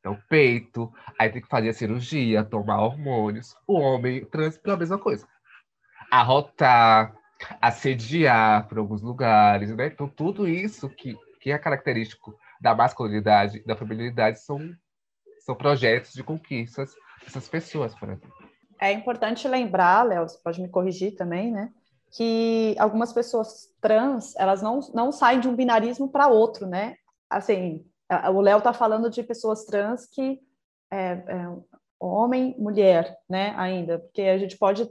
Então, 0.00 0.18
peito, 0.28 0.92
aí 1.18 1.30
tem 1.30 1.40
que 1.40 1.48
fazer 1.48 1.68
a 1.68 1.72
cirurgia, 1.72 2.44
tomar 2.44 2.80
hormônios. 2.80 3.54
O 3.66 3.74
homem 3.74 4.24
trans, 4.24 4.58
pela 4.58 4.76
mesma 4.76 4.98
coisa. 4.98 5.26
Arrotar, 6.10 7.14
assediar 7.60 8.66
por 8.68 8.78
alguns 8.78 9.02
lugares, 9.02 9.74
né? 9.74 9.86
Então, 9.86 10.08
tudo 10.08 10.48
isso 10.48 10.88
que, 10.88 11.14
que 11.40 11.50
é 11.50 11.58
característico 11.58 12.36
da 12.60 12.74
masculinidade 12.74 13.62
da 13.64 13.76
feminilidade 13.76 14.40
são, 14.40 14.58
são 15.40 15.54
projetos 15.54 16.12
de 16.12 16.22
conquistas 16.22 16.94
dessas 17.22 17.48
pessoas, 17.48 17.94
por 17.94 18.08
exemplo. 18.08 18.35
É 18.78 18.92
importante 18.92 19.48
lembrar, 19.48 20.06
Léo, 20.06 20.28
você 20.28 20.38
pode 20.42 20.60
me 20.60 20.68
corrigir 20.68 21.16
também, 21.16 21.50
né? 21.50 21.72
Que 22.10 22.74
algumas 22.78 23.12
pessoas 23.12 23.68
trans, 23.80 24.34
elas 24.36 24.62
não, 24.62 24.80
não 24.94 25.12
saem 25.12 25.40
de 25.40 25.48
um 25.48 25.56
binarismo 25.56 26.08
para 26.08 26.28
outro, 26.28 26.66
né? 26.66 26.96
Assim, 27.28 27.84
o 28.32 28.40
Léo 28.40 28.58
está 28.58 28.72
falando 28.72 29.10
de 29.10 29.22
pessoas 29.22 29.64
trans 29.64 30.06
que 30.06 30.40
é, 30.90 31.12
é, 31.12 31.48
homem, 31.98 32.54
mulher, 32.58 33.16
né? 33.28 33.54
Ainda, 33.56 33.98
porque 33.98 34.22
a 34.22 34.38
gente 34.38 34.56
pode 34.56 34.88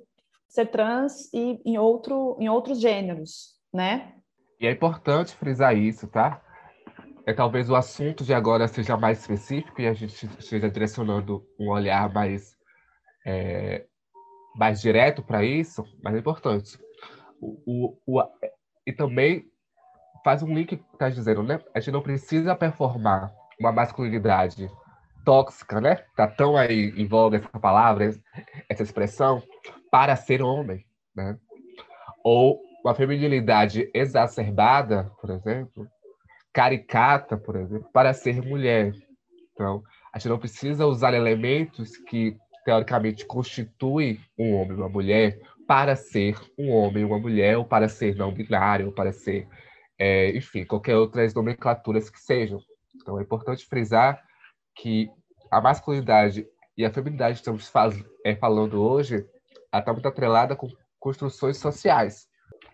ser 0.48 0.68
trans 0.68 1.32
e 1.34 1.62
em, 1.66 1.78
outro, 1.78 2.38
em 2.40 2.50
outros 2.50 2.80
gêneros, 2.80 3.56
né? 3.74 4.14
E 4.60 4.66
é 4.66 4.72
importante 4.72 5.36
frisar 5.36 5.76
isso, 5.76 6.08
tá? 6.08 6.42
É 7.26 7.34
talvez 7.34 7.70
o 7.70 7.76
assunto 7.76 8.24
de 8.24 8.34
agora 8.34 8.68
seja 8.68 8.96
mais 8.96 9.20
específico 9.20 9.82
e 9.82 9.88
a 9.88 9.94
gente 9.94 10.26
esteja 10.40 10.70
direcionando 10.70 11.46
um 11.60 11.70
olhar 11.70 12.12
mais 12.14 12.55
é, 13.26 13.86
mais 14.56 14.82
direto 14.82 15.24
para 15.24 15.44
isso, 15.44 15.84
mas 16.04 16.16
é 16.16 16.20
importante. 16.20 16.78
O, 17.42 17.98
o, 18.06 18.20
o, 18.20 18.24
e 18.86 18.94
também 18.94 19.46
faz 20.24 20.42
um 20.42 20.54
link 20.54 20.78
que 20.78 20.94
está 20.94 21.10
dizendo, 21.10 21.44
né? 21.44 21.60
A 21.74 21.80
gente 21.80 21.92
não 21.92 22.02
precisa 22.02 22.56
performar 22.56 23.34
uma 23.60 23.72
masculinidade 23.72 24.70
tóxica, 25.26 25.82
né? 25.82 25.96
Tá 26.16 26.28
tão 26.28 26.56
aí 26.56 26.94
em 26.96 27.08
voga 27.08 27.38
essa 27.38 27.60
palavra, 27.60 28.12
essa 28.70 28.84
expressão, 28.84 29.42
para 29.92 30.16
ser 30.16 30.42
homem, 30.42 30.86
né? 31.16 31.38
Ou 32.24 32.62
uma 32.84 32.94
feminilidade 32.94 33.90
exacerbada, 33.94 35.12
por 35.20 35.32
exemplo, 35.32 35.88
caricata, 36.54 37.36
por 37.36 37.56
exemplo, 37.56 37.90
para 37.92 38.14
ser 38.14 38.42
mulher. 38.42 38.94
Então, 39.54 39.84
a 40.14 40.20
gente 40.20 40.30
não 40.30 40.40
precisa 40.40 40.86
usar 40.86 41.14
elementos 41.14 41.98
que 41.98 42.38
teoricamente 42.66 43.24
constituem 43.26 44.20
um 44.38 44.56
homem 44.56 44.72
e 44.72 44.82
uma 44.82 44.90
mulher 44.90 45.40
para 45.68 45.96
ser 45.96 46.36
um 46.58 46.72
homem 46.72 47.04
e 47.04 47.06
uma 47.06 47.20
mulher, 47.20 47.58
ou 47.58 47.64
para 47.64 47.88
ser 47.88 48.16
não 48.16 48.34
binário, 48.34 48.88
ou 48.88 48.92
para 48.92 49.14
ser, 49.14 49.48
é, 49.98 50.36
enfim, 50.36 50.66
qualquer 50.66 50.96
outras 50.98 51.34
nomenclaturas 51.34 52.10
que 52.10 52.20
sejam. 52.20 52.60
Então, 52.96 53.20
é 53.20 53.24
importante 53.24 53.66
frisar 53.68 54.22
que 54.76 55.10
a 55.52 55.62
masculinidade 55.62 56.48
e 56.76 56.84
a 56.84 56.92
feminilidade 56.92 57.36
que 57.36 57.42
estamos 57.42 57.70
faz, 57.70 58.04
é, 58.26 58.36
falando 58.36 58.82
hoje 58.82 59.26
está 59.74 59.94
muito 59.94 60.08
atrelada 60.08 60.56
com 60.56 60.68
construções 61.00 61.58
sociais. 61.58 62.28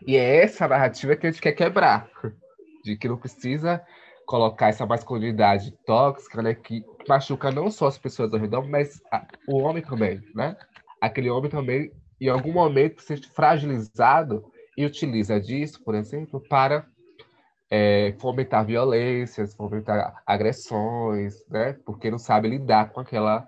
E 0.07 0.15
é 0.15 0.43
essa 0.43 0.67
narrativa 0.67 1.15
que 1.15 1.27
a 1.27 1.31
gente 1.31 1.41
quer 1.41 1.51
quebrar, 1.51 2.10
de 2.83 2.95
que 2.95 3.10
não 3.10 3.17
precisa 3.17 3.86
colocar 4.31 4.69
essa 4.69 4.85
masculinidade 4.85 5.73
tóxica, 5.85 6.41
né, 6.41 6.55
que 6.55 6.85
machuca 7.05 7.51
não 7.51 7.69
só 7.69 7.88
as 7.88 7.97
pessoas 7.97 8.33
ao 8.33 8.39
redor, 8.39 8.65
mas 8.65 9.01
a, 9.11 9.27
o 9.45 9.57
homem 9.57 9.83
também, 9.83 10.21
né? 10.33 10.55
Aquele 11.01 11.29
homem 11.29 11.51
também, 11.51 11.91
em 12.19 12.29
algum 12.29 12.53
momento, 12.53 13.01
se 13.01 13.17
fragilizado 13.17 14.50
e 14.77 14.85
utiliza 14.85 15.38
disso, 15.38 15.83
por 15.83 15.95
exemplo, 15.95 16.41
para 16.47 16.85
é, 17.69 18.15
fomentar 18.21 18.65
violências, 18.65 19.53
fomentar 19.53 20.23
agressões, 20.25 21.45
né? 21.50 21.73
Porque 21.85 22.09
não 22.09 22.17
sabe 22.17 22.47
lidar 22.47 22.89
com 22.91 23.01
aquela 23.01 23.45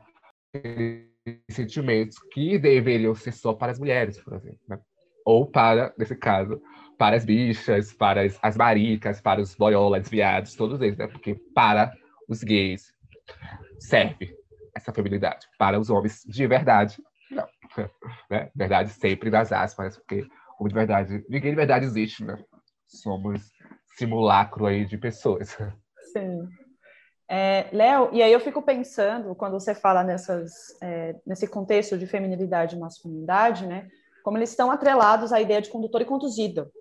sentimentos 1.49 2.17
que 2.33 2.59
deveriam 2.59 3.15
ser 3.15 3.31
só 3.31 3.53
para 3.53 3.71
as 3.71 3.79
mulheres, 3.79 4.21
por 4.21 4.33
exemplo, 4.33 4.59
né? 4.67 4.77
ou 5.25 5.49
para, 5.49 5.93
nesse 5.97 6.17
caso, 6.17 6.61
para 6.97 7.15
as 7.15 7.25
bichas, 7.25 7.93
para 7.93 8.21
as, 8.21 8.37
as 8.41 8.57
maricas, 8.57 9.21
para 9.21 9.41
os 9.41 9.55
boiolas, 9.55 10.09
viados, 10.09 10.55
todos 10.55 10.81
eles, 10.81 10.97
né? 10.97 11.07
Porque 11.07 11.35
para 11.53 11.93
os 12.27 12.43
gays 12.43 12.93
serve 13.79 14.35
essa 14.75 14.91
feminilidade. 14.91 15.47
Para 15.57 15.79
os 15.79 15.89
homens 15.89 16.23
de 16.25 16.47
verdade, 16.47 16.97
não. 17.31 17.47
Né? 18.29 18.49
Verdade 18.55 18.89
sempre 18.89 19.29
nas 19.29 19.51
aspas, 19.51 19.97
porque 19.97 20.25
como 20.57 20.69
de 20.69 20.75
verdade, 20.75 21.25
ninguém 21.27 21.51
de 21.51 21.55
verdade 21.55 21.85
existe, 21.85 22.23
né? 22.23 22.37
Somos 22.87 23.51
simulacro 23.97 24.65
aí 24.65 24.85
de 24.85 24.97
pessoas. 24.97 25.57
Sim. 26.13 26.47
É, 27.27 27.67
Léo, 27.71 28.09
e 28.11 28.21
aí 28.21 28.31
eu 28.31 28.39
fico 28.39 28.61
pensando, 28.61 29.33
quando 29.33 29.53
você 29.53 29.73
fala 29.73 30.03
nessas, 30.03 30.51
é, 30.81 31.15
nesse 31.25 31.47
contexto 31.47 31.97
de 31.97 32.05
feminilidade 32.05 32.75
e 32.75 32.79
masculinidade, 32.79 33.65
né, 33.65 33.87
como 34.23 34.37
eles 34.37 34.51
estão 34.51 34.69
atrelados 34.69 35.33
à 35.33 35.41
ideia 35.41 35.61
de 35.61 35.69
condutor 35.69 36.01
e 36.01 36.05
conduzido. 36.05 36.71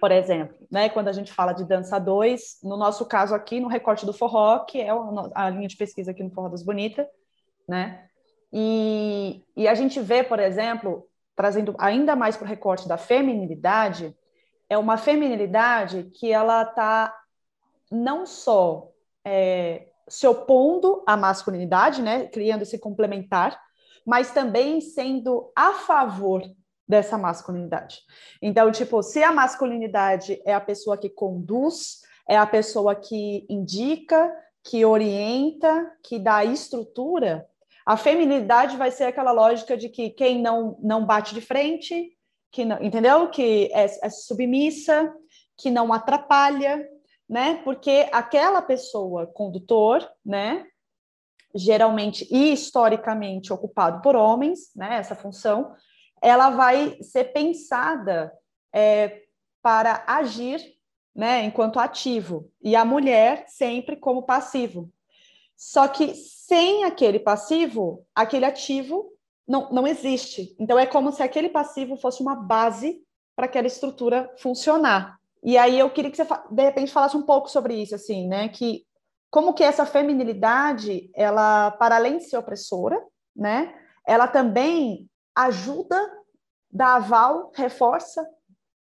Por 0.00 0.10
exemplo, 0.12 0.56
né, 0.70 0.88
quando 0.88 1.08
a 1.08 1.12
gente 1.12 1.32
fala 1.32 1.52
de 1.52 1.64
dança 1.64 1.98
2, 1.98 2.60
no 2.62 2.76
nosso 2.76 3.06
caso 3.06 3.34
aqui, 3.34 3.60
no 3.60 3.68
recorte 3.68 4.06
do 4.06 4.12
forró, 4.12 4.60
que 4.60 4.80
é 4.80 4.90
a 5.34 5.50
linha 5.50 5.68
de 5.68 5.76
pesquisa 5.76 6.10
aqui 6.10 6.22
no 6.22 6.30
Forró 6.30 6.48
das 6.48 6.62
Bonitas, 6.62 7.06
né, 7.68 8.08
e, 8.52 9.44
e 9.56 9.68
a 9.68 9.74
gente 9.74 10.00
vê, 10.00 10.22
por 10.22 10.38
exemplo, 10.38 11.06
trazendo 11.36 11.74
ainda 11.78 12.16
mais 12.16 12.36
para 12.36 12.44
o 12.44 12.48
recorte 12.48 12.88
da 12.88 12.96
feminilidade, 12.96 14.16
é 14.68 14.76
uma 14.76 14.96
feminilidade 14.96 16.10
que 16.14 16.32
ela 16.32 16.62
está 16.62 17.14
não 17.90 18.26
só 18.26 18.88
é, 19.24 19.88
se 20.08 20.26
opondo 20.26 21.02
à 21.06 21.16
masculinidade, 21.16 22.02
né, 22.02 22.26
criando 22.26 22.62
esse 22.62 22.78
complementar, 22.78 23.58
mas 24.06 24.30
também 24.32 24.80
sendo 24.80 25.52
a 25.54 25.72
favor 25.72 26.42
dessa 26.88 27.18
masculinidade. 27.18 27.98
Então, 28.40 28.72
tipo, 28.72 29.02
se 29.02 29.22
a 29.22 29.30
masculinidade 29.30 30.40
é 30.44 30.54
a 30.54 30.60
pessoa 30.60 30.96
que 30.96 31.10
conduz, 31.10 32.00
é 32.26 32.36
a 32.36 32.46
pessoa 32.46 32.94
que 32.94 33.46
indica, 33.48 34.32
que 34.64 34.84
orienta, 34.84 35.92
que 36.02 36.18
dá 36.18 36.44
estrutura, 36.44 37.46
a 37.84 37.96
feminilidade 37.96 38.76
vai 38.76 38.90
ser 38.90 39.04
aquela 39.04 39.32
lógica 39.32 39.76
de 39.76 39.88
que 39.88 40.10
quem 40.10 40.40
não, 40.40 40.78
não 40.82 41.06
bate 41.06 41.34
de 41.34 41.40
frente, 41.40 42.12
que 42.50 42.64
não, 42.64 42.82
entendeu? 42.82 43.30
Que 43.30 43.70
é, 43.72 43.84
é 44.06 44.10
submissa, 44.10 45.12
que 45.56 45.70
não 45.70 45.92
atrapalha, 45.92 46.86
né? 47.28 47.62
Porque 47.64 48.08
aquela 48.12 48.60
pessoa 48.60 49.26
condutor, 49.26 50.06
né? 50.24 50.66
Geralmente 51.54 52.28
e 52.30 52.52
historicamente 52.52 53.52
ocupado 53.52 54.02
por 54.02 54.14
homens, 54.14 54.70
né? 54.76 54.96
Essa 54.96 55.14
função, 55.14 55.74
ela 56.22 56.50
vai 56.50 56.98
ser 57.02 57.32
pensada 57.32 58.32
é, 58.72 59.22
para 59.62 60.04
agir, 60.06 60.60
né? 61.14 61.44
Enquanto 61.44 61.80
ativo 61.80 62.50
e 62.62 62.76
a 62.76 62.84
mulher 62.84 63.44
sempre 63.48 63.96
como 63.96 64.22
passivo. 64.22 64.90
Só 65.56 65.88
que 65.88 66.14
sem 66.14 66.84
aquele 66.84 67.18
passivo, 67.18 68.06
aquele 68.14 68.44
ativo 68.44 69.10
não, 69.46 69.70
não 69.70 69.86
existe. 69.86 70.54
Então 70.58 70.78
é 70.78 70.86
como 70.86 71.10
se 71.10 71.22
aquele 71.22 71.48
passivo 71.48 71.96
fosse 71.96 72.22
uma 72.22 72.36
base 72.36 73.02
para 73.34 73.46
aquela 73.46 73.66
estrutura 73.66 74.32
funcionar. 74.38 75.18
E 75.42 75.56
aí 75.56 75.78
eu 75.78 75.90
queria 75.90 76.10
que 76.10 76.16
você, 76.16 76.26
de 76.50 76.62
repente, 76.62 76.92
falasse 76.92 77.16
um 77.16 77.22
pouco 77.22 77.48
sobre 77.50 77.74
isso, 77.74 77.94
assim, 77.94 78.28
né? 78.28 78.48
Que 78.48 78.84
como 79.30 79.54
que 79.54 79.62
essa 79.62 79.86
feminilidade, 79.86 81.10
ela, 81.14 81.70
para 81.72 81.96
além 81.96 82.18
de 82.18 82.24
ser 82.24 82.36
opressora, 82.36 83.00
né? 83.34 83.74
Ela 84.06 84.26
também 84.26 85.08
ajuda, 85.38 85.96
dá 86.70 86.96
aval, 86.96 87.52
reforça, 87.54 88.28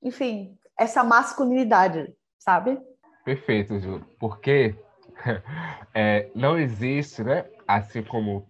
enfim, 0.01 0.57
essa 0.77 1.03
masculinidade, 1.03 2.11
sabe? 2.39 2.79
Perfeito, 3.23 3.79
Ju. 3.79 4.03
Porque 4.19 4.75
é, 5.93 6.31
não 6.33 6.57
existe, 6.57 7.23
né? 7.23 7.45
Assim 7.67 8.01
como 8.01 8.47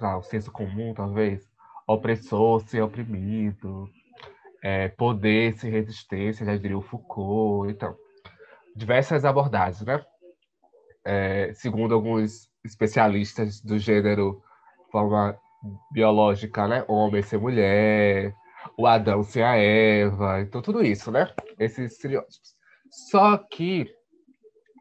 o 0.00 0.22
senso 0.22 0.50
comum, 0.50 0.92
talvez, 0.94 1.48
opressor 1.86 2.60
ser 2.66 2.82
oprimido, 2.82 3.88
é, 4.62 4.88
poder 4.88 5.52
ser 5.58 5.70
resistência, 5.70 6.44
já 6.44 6.56
diria 6.56 6.76
o 6.76 6.82
Foucault, 6.82 7.70
então, 7.70 7.96
diversas 8.74 9.24
abordagens, 9.24 9.82
né? 9.82 10.04
É, 11.04 11.52
segundo 11.54 11.94
alguns 11.94 12.50
especialistas 12.64 13.60
do 13.60 13.78
gênero, 13.78 14.42
forma 14.90 15.38
biológica, 15.90 16.66
né? 16.68 16.84
Homem 16.88 17.22
ser 17.22 17.38
mulher, 17.38 18.34
o 18.76 18.86
Adão 18.86 19.22
ser 19.22 19.42
a 19.42 19.56
Eva, 19.56 20.40
então 20.40 20.62
tudo 20.62 20.82
isso, 20.82 21.10
né? 21.10 21.32
Esses 21.58 21.92
estereótipos. 21.92 22.54
Só 22.90 23.36
que, 23.36 23.92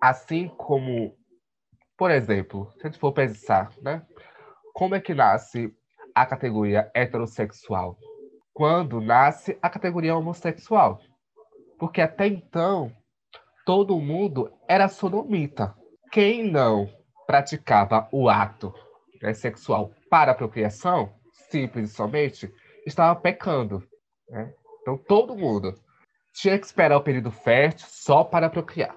assim 0.01 0.48
como, 0.58 1.15
por 1.98 2.12
exemplo, 2.12 2.72
se 2.74 2.88
a 2.88 2.89
gente 2.89 3.00
for 3.00 3.12
pensar, 3.12 3.72
né? 3.82 4.06
Como 4.74 4.96
é 4.96 5.00
que 5.00 5.13
nasce 5.13 5.74
a 6.13 6.25
categoria 6.25 6.92
heterossexual? 6.94 7.98
Quando 8.54 9.01
nasce 9.01 9.58
a 9.62 9.70
categoria 9.70 10.15
homossexual. 10.15 11.00
Porque 11.77 12.01
até 12.01 12.27
então, 12.27 12.92
todo 13.65 14.00
mundo 14.00 14.51
era 14.68 14.88
sodomita. 14.88 15.75
Quem 16.12 16.50
não 16.50 16.89
praticava 17.25 18.08
o 18.12 18.30
ato 18.30 18.74
né, 19.22 19.34
sexual 19.34 19.91
para 20.10 20.31
a 20.31 20.36
procriação, 20.36 21.13
simples 21.50 21.91
e 21.91 21.93
somente, 21.93 22.53
estava 22.86 23.19
pecando. 23.19 23.84
Né? 24.29 24.53
Então, 24.81 24.98
todo 24.98 25.36
mundo 25.36 25.74
tinha 26.34 26.60
que 26.60 26.65
esperar 26.65 26.98
o 26.98 27.03
período 27.03 27.31
fértil 27.31 27.88
só 27.89 28.24
para 28.24 28.50
procriar. 28.50 28.95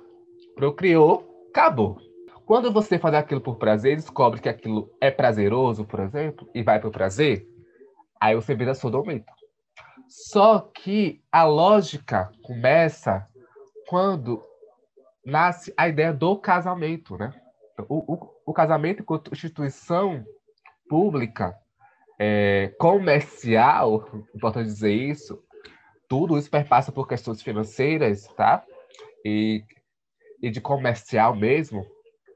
Procriou, 0.55 1.47
acabou. 1.51 1.99
Quando 2.45 2.73
você 2.73 2.99
faz 2.99 3.15
aquilo 3.15 3.41
por 3.41 3.57
prazer, 3.57 3.97
descobre 3.97 4.41
que 4.41 4.49
aquilo 4.49 4.91
é 5.01 5.11
prazeroso, 5.11 5.85
por 5.85 6.01
exemplo, 6.01 6.49
e 6.55 6.63
vai 6.63 6.81
para 6.81 6.89
o 6.89 6.93
prazer, 6.93 7.47
aí 8.21 8.35
você 8.35 8.55
vira 8.55 8.75
sodomita. 8.75 9.33
Só 10.09 10.61
que 10.61 11.23
a 11.31 11.45
lógica 11.45 12.31
começa 12.43 13.27
quando 13.87 14.43
nasce 15.25 15.73
a 15.77 15.89
ideia 15.89 16.13
do 16.13 16.39
casamento, 16.39 17.17
né? 17.19 17.33
O, 17.89 18.15
o, 18.15 18.31
o 18.47 18.53
casamento 18.53 19.03
enquanto 19.03 19.33
instituição 19.33 20.25
pública, 20.89 21.57
é, 22.19 22.75
comercial, 22.79 24.09
importante 24.35 24.67
dizer 24.67 24.93
isso, 24.93 25.43
tudo 26.09 26.39
isso 26.39 26.51
perpassa 26.51 26.91
por 26.91 27.07
questões 27.07 27.43
financeiras, 27.43 28.27
tá? 28.29 28.65
E, 29.25 29.63
e 30.43 30.51
de 30.51 30.61
comercial 30.61 31.37
mesmo. 31.37 31.87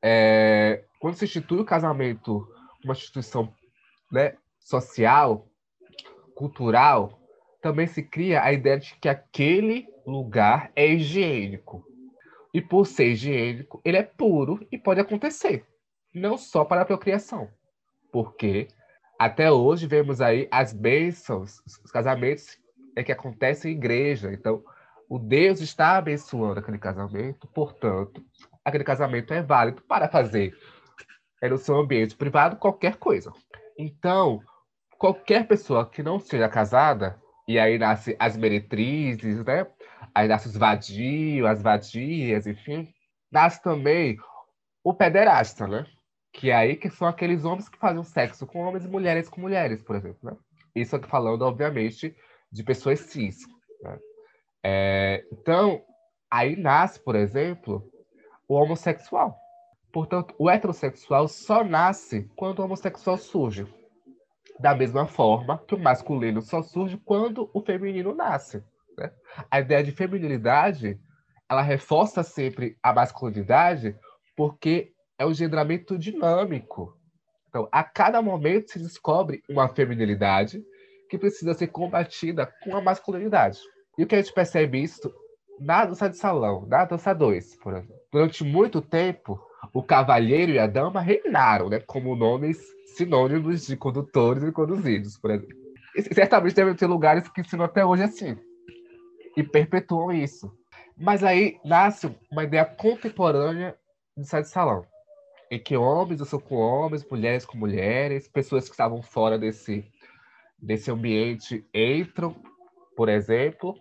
É, 0.02 0.84
quando 1.00 1.14
se 1.14 1.24
institui 1.24 1.60
o 1.60 1.64
casamento 1.64 2.46
uma 2.84 2.92
instituição 2.92 3.52
né, 4.10 4.36
social, 4.60 5.46
cultural, 6.34 7.18
também 7.60 7.86
se 7.86 8.02
cria 8.02 8.42
a 8.42 8.52
ideia 8.52 8.78
de 8.78 8.94
que 8.96 9.08
aquele 9.08 9.86
lugar 10.06 10.70
é 10.74 10.86
higiênico. 10.86 11.84
E 12.52 12.60
por 12.60 12.86
ser 12.86 13.12
higiênico, 13.12 13.80
ele 13.84 13.96
é 13.96 14.02
puro 14.02 14.66
e 14.70 14.78
pode 14.78 15.00
acontecer, 15.00 15.64
não 16.14 16.36
só 16.36 16.64
para 16.64 16.82
a 16.82 16.84
procriação, 16.84 17.48
porque 18.12 18.68
até 19.18 19.50
hoje 19.50 19.86
vemos 19.86 20.20
aí 20.20 20.48
as 20.50 20.72
bênçãos, 20.72 21.62
os 21.66 21.90
casamentos 21.90 22.58
é 22.96 23.02
que 23.02 23.12
acontecem 23.12 23.72
em 23.72 23.76
igreja. 23.76 24.32
Então, 24.32 24.62
o 25.08 25.18
Deus 25.18 25.60
está 25.60 25.96
abençoando 25.96 26.60
aquele 26.60 26.78
casamento, 26.78 27.46
portanto, 27.48 28.22
aquele 28.64 28.84
casamento 28.84 29.32
é 29.32 29.42
válido 29.42 29.82
para 29.82 30.08
fazer 30.08 30.54
é 31.42 31.48
no 31.48 31.58
seu 31.58 31.76
ambiente 31.76 32.14
privado 32.14 32.56
qualquer 32.56 32.96
coisa. 32.96 33.32
Então, 33.76 34.40
qualquer 34.96 35.48
pessoa 35.48 35.84
que 35.84 36.00
não 36.02 36.20
seja 36.20 36.48
casada, 36.48 37.20
e 37.48 37.58
aí 37.58 37.76
nasce 37.76 38.16
as 38.18 38.36
meretrizes, 38.36 39.44
né? 39.44 39.66
Aí 40.14 40.28
nasce 40.28 40.48
os 40.48 40.56
vadios, 40.56 41.46
as 41.46 41.62
vadias, 41.62 42.46
enfim. 42.46 42.92
Nasce 43.30 43.62
também 43.62 44.16
o 44.84 44.92
pederasta, 44.92 45.66
né? 45.66 45.86
Que 46.32 46.50
é 46.50 46.54
aí 46.54 46.76
que 46.76 46.90
são 46.90 47.06
aqueles 47.06 47.44
homens 47.44 47.68
que 47.68 47.78
fazem 47.78 48.02
sexo 48.04 48.46
com 48.46 48.60
homens 48.60 48.84
e 48.84 48.88
mulheres 48.88 49.28
com 49.28 49.40
mulheres, 49.40 49.82
por 49.82 49.96
exemplo, 49.96 50.18
né? 50.22 50.36
Isso 50.74 50.96
aqui 50.96 51.08
falando, 51.08 51.42
obviamente, 51.42 52.16
de 52.50 52.64
pessoas 52.64 53.00
cis. 53.00 53.38
Né? 53.82 53.98
É, 54.64 55.24
então, 55.30 55.82
aí 56.30 56.56
nasce, 56.56 57.00
por 57.00 57.14
exemplo, 57.14 57.86
o 58.48 58.54
homossexual. 58.54 59.38
Portanto, 59.92 60.34
o 60.38 60.48
heterossexual 60.48 61.28
só 61.28 61.62
nasce 61.62 62.30
quando 62.34 62.60
o 62.60 62.64
homossexual 62.64 63.18
surge. 63.18 63.66
Da 64.58 64.74
mesma 64.74 65.06
forma 65.06 65.58
que 65.66 65.74
o 65.74 65.78
masculino 65.78 66.40
só 66.40 66.62
surge 66.62 66.96
quando 66.96 67.50
o 67.52 67.60
feminino 67.60 68.14
nasce. 68.14 68.64
Né? 68.98 69.10
A 69.50 69.60
ideia 69.60 69.82
de 69.82 69.92
feminilidade, 69.92 70.98
ela 71.48 71.62
reforça 71.62 72.22
sempre 72.22 72.76
a 72.82 72.92
masculinidade 72.92 73.96
porque 74.36 74.92
é 75.18 75.26
um 75.26 75.30
engendramento 75.30 75.98
dinâmico. 75.98 76.96
Então, 77.48 77.68
a 77.70 77.84
cada 77.84 78.22
momento 78.22 78.70
se 78.70 78.78
descobre 78.78 79.42
uma 79.48 79.68
feminilidade 79.68 80.62
que 81.08 81.18
precisa 81.18 81.52
ser 81.52 81.66
combatida 81.66 82.50
com 82.62 82.74
a 82.74 82.80
masculinidade. 82.80 83.58
E 83.98 84.02
o 84.02 84.06
que 84.06 84.14
a 84.14 84.18
gente 84.22 84.32
percebe 84.32 84.82
isso 84.82 85.12
na 85.60 85.84
dança 85.84 86.08
de 86.08 86.16
salão, 86.16 86.66
na 86.66 86.86
dança 86.86 87.12
2, 87.12 87.56
por 87.56 87.74
exemplo. 87.74 87.94
Durante 88.10 88.42
muito 88.42 88.80
tempo, 88.80 89.38
o 89.74 89.82
cavalheiro 89.82 90.52
e 90.52 90.58
a 90.58 90.66
dama 90.66 91.00
reinaram, 91.00 91.68
né, 91.68 91.80
como 91.80 92.16
nomes 92.16 92.58
sinônimos 92.96 93.66
de 93.66 93.76
condutores 93.76 94.42
e 94.42 94.50
conduzidos, 94.50 95.18
por 95.18 95.30
exemplo. 95.30 95.56
E 95.94 96.14
certamente 96.14 96.54
devem 96.54 96.74
ter 96.74 96.86
lugares 96.86 97.28
que 97.28 97.42
ensinam 97.42 97.66
até 97.66 97.84
hoje 97.84 98.02
assim 98.02 98.38
e 99.36 99.42
perpetuam 99.42 100.12
isso. 100.12 100.52
Mas 100.96 101.24
aí 101.24 101.58
nasce 101.64 102.14
uma 102.30 102.44
ideia 102.44 102.64
contemporânea 102.64 103.76
de 104.16 104.26
sair 104.26 104.42
de 104.42 104.48
salão, 104.48 104.86
em 105.50 105.58
que 105.58 105.76
homens 105.76 106.26
são 106.28 106.38
com 106.38 106.56
homens, 106.56 107.04
mulheres 107.08 107.44
com 107.44 107.56
mulheres, 107.56 108.28
pessoas 108.28 108.64
que 108.64 108.72
estavam 108.72 109.02
fora 109.02 109.38
desse, 109.38 109.84
desse 110.58 110.90
ambiente 110.90 111.66
entram, 111.74 112.36
por 112.96 113.08
exemplo. 113.08 113.74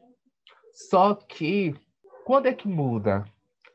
Só 0.73 1.13
que 1.13 1.75
quando 2.25 2.47
é 2.47 2.53
que 2.53 2.67
muda 2.67 3.25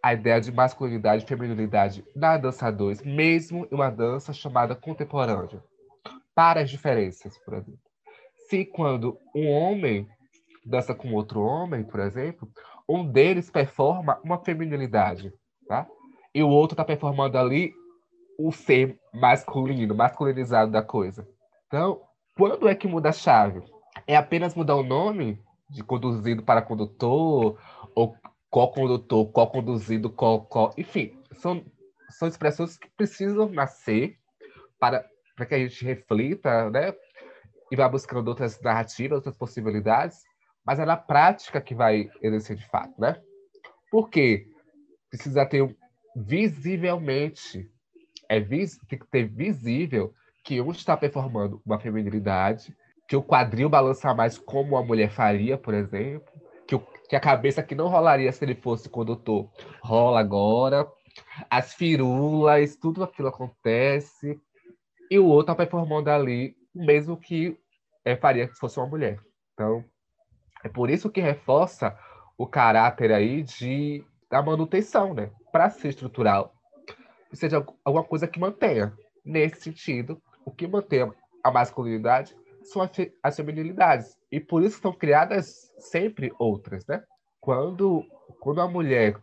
a 0.03 0.15
ideia 0.15 0.41
de 0.41 0.53
masculinidade 0.53 1.25
e 1.25 1.27
feminilidade 1.27 2.05
na 2.15 2.37
dança 2.37 2.71
2, 2.71 3.03
mesmo 3.03 3.67
em 3.71 3.75
uma 3.75 3.91
dança 3.91 4.33
chamada 4.33 4.75
contemporânea? 4.75 5.63
Para 6.35 6.61
as 6.61 6.71
diferenças, 6.71 7.37
por 7.39 7.55
exemplo. 7.55 7.81
Se 8.49 8.65
quando 8.65 9.19
um 9.35 9.49
homem 9.51 10.09
dança 10.67 10.95
com 10.95 11.13
outro 11.13 11.41
homem, 11.41 11.85
por 11.85 12.01
exemplo, 12.01 12.51
um 12.89 13.07
deles 13.07 13.51
performa 13.51 14.21
uma 14.25 14.39
feminilidade, 14.39 15.33
tá? 15.67 15.87
E 16.35 16.43
o 16.43 16.49
outro 16.49 16.75
está 16.75 16.85
performando 16.85 17.39
ali 17.39 17.73
o 18.39 18.53
ser 18.53 18.99
masculino, 19.15 19.95
masculinizado 19.95 20.71
da 20.71 20.83
coisa. 20.83 21.27
Então, 21.67 22.03
quando 22.37 22.69
é 22.69 22.75
que 22.75 22.87
muda 22.87 23.09
a 23.09 23.13
chave? 23.13 23.63
É 24.07 24.17
apenas 24.17 24.55
mudar 24.55 24.77
o 24.77 24.83
nome 24.83 25.41
de 25.71 25.83
conduzido 25.83 26.43
para 26.43 26.63
condutor, 26.63 27.59
ou 27.95 28.15
co-condutor, 28.51 29.27
co-conduzido, 29.33 30.11
co-co... 30.11 30.73
Enfim, 30.77 31.19
são, 31.33 31.65
são 32.11 32.29
expressões 32.29 32.77
que 32.77 32.89
precisam 32.91 33.49
nascer 33.49 34.19
para, 34.79 35.05
para 35.35 35.47
que 35.47 35.55
a 35.55 35.59
gente 35.59 35.85
reflita, 35.85 36.71
né? 36.71 36.95
E 37.73 37.77
vá 37.77 37.89
buscando 37.89 38.29
outras 38.29 38.61
narrativas, 38.61 39.17
outras 39.17 39.37
possibilidades, 39.37 40.23
mas 40.67 40.79
é 40.79 40.85
na 40.85 40.97
prática 40.97 41.61
que 41.61 41.75
vai 41.75 42.11
exercer 42.21 42.57
de 42.57 42.67
fato, 42.69 43.01
né? 43.01 43.21
Porque 43.91 44.47
precisa 45.09 45.47
ter 45.47 45.77
visivelmente, 46.17 47.71
é 48.29 48.41
vis, 48.41 48.79
tem 48.89 48.99
que 48.99 49.07
ter 49.07 49.29
visível 49.29 50.13
que 50.43 50.61
um 50.61 50.71
está 50.71 50.97
performando 50.97 51.63
uma 51.65 51.79
feminilidade, 51.79 52.75
que 53.09 53.15
o 53.15 53.23
quadril 53.23 53.69
balança 53.69 54.13
mais 54.13 54.37
como 54.37 54.77
a 54.77 54.83
mulher 54.83 55.11
faria, 55.11 55.57
por 55.57 55.75
exemplo, 55.75 56.33
que, 56.67 56.75
o, 56.75 56.81
que 57.09 57.15
a 57.15 57.21
cabeça 57.21 57.63
que 57.63 57.75
não 57.75 57.89
rolaria 57.89 58.33
se 58.33 58.45
ele 58.45 58.55
fosse 58.55 58.89
condutor 58.89 59.49
rola 59.81 60.19
agora, 60.19 60.87
as 61.49 61.75
firulas, 61.75 62.77
tudo 62.77 63.05
aquilo 63.05 63.29
acontece, 63.29 64.41
e 65.11 65.19
o 65.19 65.27
outro 65.27 65.53
está 65.53 65.55
performando 65.55 66.11
ali, 66.11 66.57
mesmo 66.75 67.17
que 67.17 67.57
é, 68.05 68.17
faria 68.17 68.49
que 68.49 68.55
fosse 68.55 68.79
uma 68.79 68.89
mulher. 68.89 69.21
Então, 69.53 69.85
É 70.67 70.69
por 70.69 70.91
isso 70.91 71.09
que 71.09 71.21
reforça 71.21 71.97
o 72.37 72.45
caráter 72.45 73.13
aí 73.13 73.41
de 73.41 74.05
da 74.29 74.43
manutenção, 74.43 75.15
né? 75.15 75.31
Para 75.53 75.71
ser 75.71 75.91
estrutural, 75.91 76.53
que 77.31 77.37
seja 77.37 77.65
alguma 77.85 78.03
coisa 78.03 78.27
que 78.27 78.41
mantenha. 78.41 78.93
Nesse 79.25 79.61
sentido, 79.61 80.21
o 80.45 80.51
que 80.51 80.67
mantém 80.67 81.09
a 81.45 81.51
masculinidade 81.53 82.37
são 82.65 82.83
as 83.23 83.37
feminilidades. 83.37 84.19
E 84.29 84.41
por 84.41 84.61
isso 84.65 84.81
são 84.81 84.93
criadas 84.93 85.73
sempre 85.79 86.33
outras, 86.37 86.85
né? 86.85 87.01
Quando, 87.41 88.05
quando 88.41 88.61
a 88.61 88.67
mulher, 88.67 89.17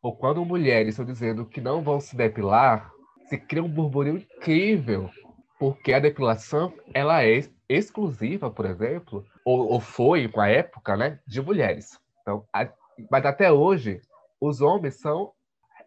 ou 0.00 0.16
quando 0.16 0.42
mulheres 0.42 0.94
estão 0.94 1.04
dizendo 1.04 1.44
que 1.44 1.60
não 1.60 1.82
vão 1.82 2.00
se 2.00 2.16
depilar, 2.16 2.90
se 3.28 3.36
cria 3.36 3.62
um 3.62 3.68
burburinho 3.68 4.16
incrível, 4.16 5.10
porque 5.58 5.92
a 5.92 5.98
depilação, 5.98 6.72
ela 6.94 7.24
é 7.24 7.42
exclusiva, 7.68 8.50
por 8.50 8.64
exemplo, 8.64 9.24
ou, 9.44 9.72
ou 9.72 9.80
foi 9.80 10.28
com 10.28 10.40
a 10.40 10.48
época, 10.48 10.96
né, 10.96 11.18
de 11.26 11.42
mulheres. 11.42 11.98
Então, 12.22 12.46
a, 12.52 12.68
mas 13.10 13.24
até 13.24 13.50
hoje, 13.52 14.00
os 14.40 14.60
homens 14.60 15.00
são 15.00 15.32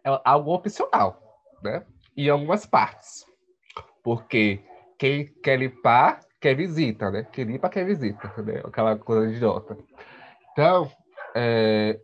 é, 0.04 0.20
algo 0.24 0.52
opcional, 0.52 1.20
né? 1.62 1.84
Em 2.16 2.28
algumas 2.28 2.66
partes. 2.66 3.24
Porque 4.02 4.62
quem 4.98 5.26
quer 5.42 5.58
limpar, 5.58 6.20
quer 6.40 6.54
visita, 6.54 7.10
né? 7.10 7.26
Quem 7.32 7.44
limpa, 7.44 7.68
quer 7.68 7.84
visita, 7.84 8.32
né? 8.42 8.62
Aquela 8.64 8.98
coisa 8.98 9.32
idiota. 9.32 9.76
Então, 10.52 10.90
é... 11.34 11.98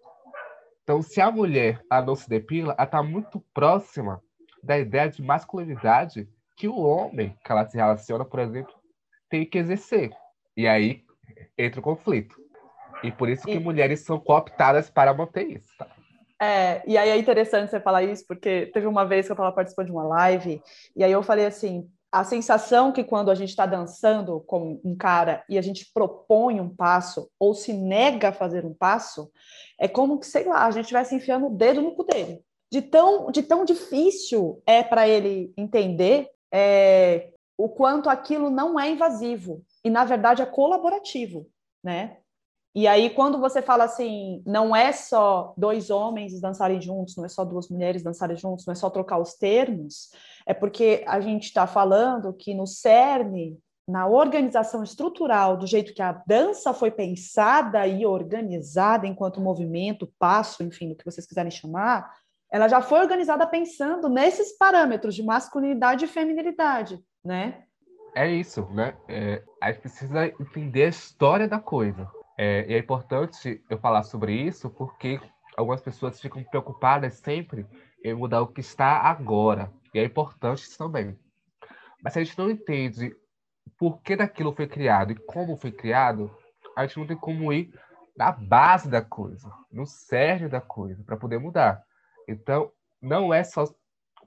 então, 0.82 1.02
se 1.02 1.20
a 1.20 1.30
mulher 1.30 1.82
a 1.90 2.00
não 2.00 2.14
se 2.14 2.28
depila, 2.28 2.74
ela 2.74 2.84
está 2.84 3.02
muito 3.02 3.40
próxima 3.52 4.22
da 4.62 4.78
ideia 4.78 5.08
de 5.08 5.22
masculinidade 5.22 6.28
que 6.58 6.66
o 6.66 6.80
homem 6.80 7.34
que 7.44 7.52
ela 7.52 7.66
se 7.66 7.76
relaciona, 7.76 8.24
por 8.24 8.40
exemplo, 8.40 8.74
tem 9.30 9.46
que 9.46 9.58
exercer. 9.58 10.10
E 10.56 10.66
aí 10.66 11.04
entra 11.56 11.78
o 11.78 11.82
conflito. 11.82 12.34
E 13.02 13.12
por 13.12 13.28
isso 13.28 13.44
que 13.44 13.52
e... 13.52 13.60
mulheres 13.60 14.00
são 14.00 14.18
cooptadas 14.18 14.90
para 14.90 15.14
manter 15.14 15.46
isso. 15.46 15.68
Tá? 15.78 15.86
É, 16.40 16.82
e 16.86 16.98
aí 16.98 17.10
é 17.10 17.16
interessante 17.16 17.70
você 17.70 17.80
falar 17.80 18.02
isso, 18.02 18.24
porque 18.26 18.66
teve 18.72 18.86
uma 18.86 19.04
vez 19.04 19.26
que 19.26 19.32
eu 19.32 19.34
estava 19.34 19.52
participando 19.52 19.86
de 19.86 19.92
uma 19.92 20.04
live, 20.04 20.60
e 20.96 21.04
aí 21.04 21.10
eu 21.10 21.22
falei 21.22 21.46
assim: 21.46 21.88
a 22.10 22.24
sensação 22.24 22.92
que 22.92 23.04
quando 23.04 23.30
a 23.30 23.34
gente 23.34 23.50
está 23.50 23.66
dançando 23.66 24.40
com 24.40 24.80
um 24.84 24.96
cara 24.96 25.44
e 25.48 25.58
a 25.58 25.62
gente 25.62 25.90
propõe 25.92 26.60
um 26.60 26.68
passo 26.68 27.30
ou 27.38 27.54
se 27.54 27.72
nega 27.72 28.28
a 28.28 28.32
fazer 28.32 28.64
um 28.64 28.74
passo, 28.74 29.30
é 29.78 29.86
como 29.86 30.18
que, 30.18 30.26
sei 30.26 30.44
lá, 30.44 30.64
a 30.64 30.70
gente 30.70 30.82
estivesse 30.82 31.14
enfiando 31.14 31.46
o 31.46 31.56
dedo 31.56 31.82
no 31.82 31.94
cu 31.94 32.04
dele. 32.04 32.40
De 32.70 32.82
tão, 32.82 33.30
de 33.30 33.42
tão 33.42 33.64
difícil 33.64 34.62
é 34.66 34.82
para 34.82 35.08
ele 35.08 35.52
entender 35.56 36.28
é, 36.52 37.30
o 37.56 37.68
quanto 37.68 38.08
aquilo 38.08 38.50
não 38.50 38.78
é 38.78 38.90
invasivo 38.90 39.64
e, 39.84 39.90
na 39.90 40.04
verdade, 40.04 40.42
é 40.42 40.46
colaborativo, 40.46 41.46
né? 41.82 42.18
E 42.74 42.86
aí, 42.86 43.10
quando 43.10 43.40
você 43.40 43.60
fala 43.60 43.84
assim, 43.84 44.42
não 44.46 44.76
é 44.76 44.92
só 44.92 45.52
dois 45.56 45.90
homens 45.90 46.40
dançarem 46.40 46.80
juntos, 46.80 47.16
não 47.16 47.24
é 47.24 47.28
só 47.28 47.44
duas 47.44 47.68
mulheres 47.68 48.02
dançarem 48.02 48.36
juntos, 48.36 48.66
não 48.66 48.72
é 48.72 48.76
só 48.76 48.88
trocar 48.88 49.18
os 49.18 49.34
termos, 49.34 50.10
é 50.46 50.54
porque 50.54 51.02
a 51.08 51.18
gente 51.20 51.44
está 51.44 51.66
falando 51.66 52.32
que 52.32 52.54
no 52.54 52.66
cerne, 52.66 53.58
na 53.88 54.06
organização 54.06 54.84
estrutural, 54.84 55.56
do 55.56 55.66
jeito 55.66 55.94
que 55.94 56.02
a 56.02 56.22
dança 56.26 56.74
foi 56.74 56.90
pensada 56.90 57.86
e 57.86 58.06
organizada 58.06 59.06
enquanto 59.06 59.40
movimento, 59.40 60.12
passo, 60.18 60.62
enfim, 60.62 60.92
o 60.92 60.94
que 60.94 61.06
vocês 61.06 61.26
quiserem 61.26 61.50
chamar, 61.50 62.14
ela 62.50 62.68
já 62.68 62.80
foi 62.80 63.00
organizada 63.00 63.46
pensando 63.46 64.08
nesses 64.08 64.56
parâmetros 64.56 65.14
de 65.14 65.22
masculinidade 65.22 66.04
e 66.04 66.08
feminilidade, 66.08 67.02
né? 67.24 67.64
É 68.14 68.26
isso, 68.26 68.66
né? 68.72 68.96
É, 69.06 69.42
a 69.60 69.70
gente 69.70 69.82
precisa 69.82 70.26
entender 70.26 70.84
a 70.84 70.88
história 70.88 71.46
da 71.46 71.60
coisa. 71.60 72.10
É, 72.36 72.64
e 72.68 72.74
é 72.74 72.78
importante 72.78 73.62
eu 73.68 73.78
falar 73.78 74.02
sobre 74.02 74.32
isso 74.32 74.70
porque 74.70 75.20
algumas 75.56 75.80
pessoas 75.80 76.20
ficam 76.20 76.42
preocupadas 76.44 77.14
sempre 77.14 77.66
em 78.02 78.14
mudar 78.14 78.42
o 78.42 78.46
que 78.46 78.60
está 78.60 78.98
agora. 79.02 79.70
E 79.92 79.98
é 79.98 80.04
importante 80.04 80.62
isso 80.62 80.78
também. 80.78 81.18
Mas 82.02 82.12
se 82.12 82.20
a 82.20 82.24
gente 82.24 82.38
não 82.38 82.50
entende 82.50 83.14
por 83.78 84.00
que 84.00 84.16
daquilo 84.16 84.54
foi 84.54 84.66
criado 84.66 85.12
e 85.12 85.16
como 85.16 85.56
foi 85.56 85.72
criado, 85.72 86.30
a 86.76 86.86
gente 86.86 86.98
não 86.98 87.06
tem 87.06 87.16
como 87.16 87.52
ir 87.52 87.72
na 88.16 88.32
base 88.32 88.88
da 88.88 89.02
coisa, 89.02 89.50
no 89.70 89.86
cerne 89.86 90.48
da 90.48 90.60
coisa, 90.60 91.02
para 91.04 91.16
poder 91.16 91.38
mudar. 91.38 91.82
Então, 92.28 92.70
não 93.00 93.32
é 93.32 93.42
só 93.42 93.64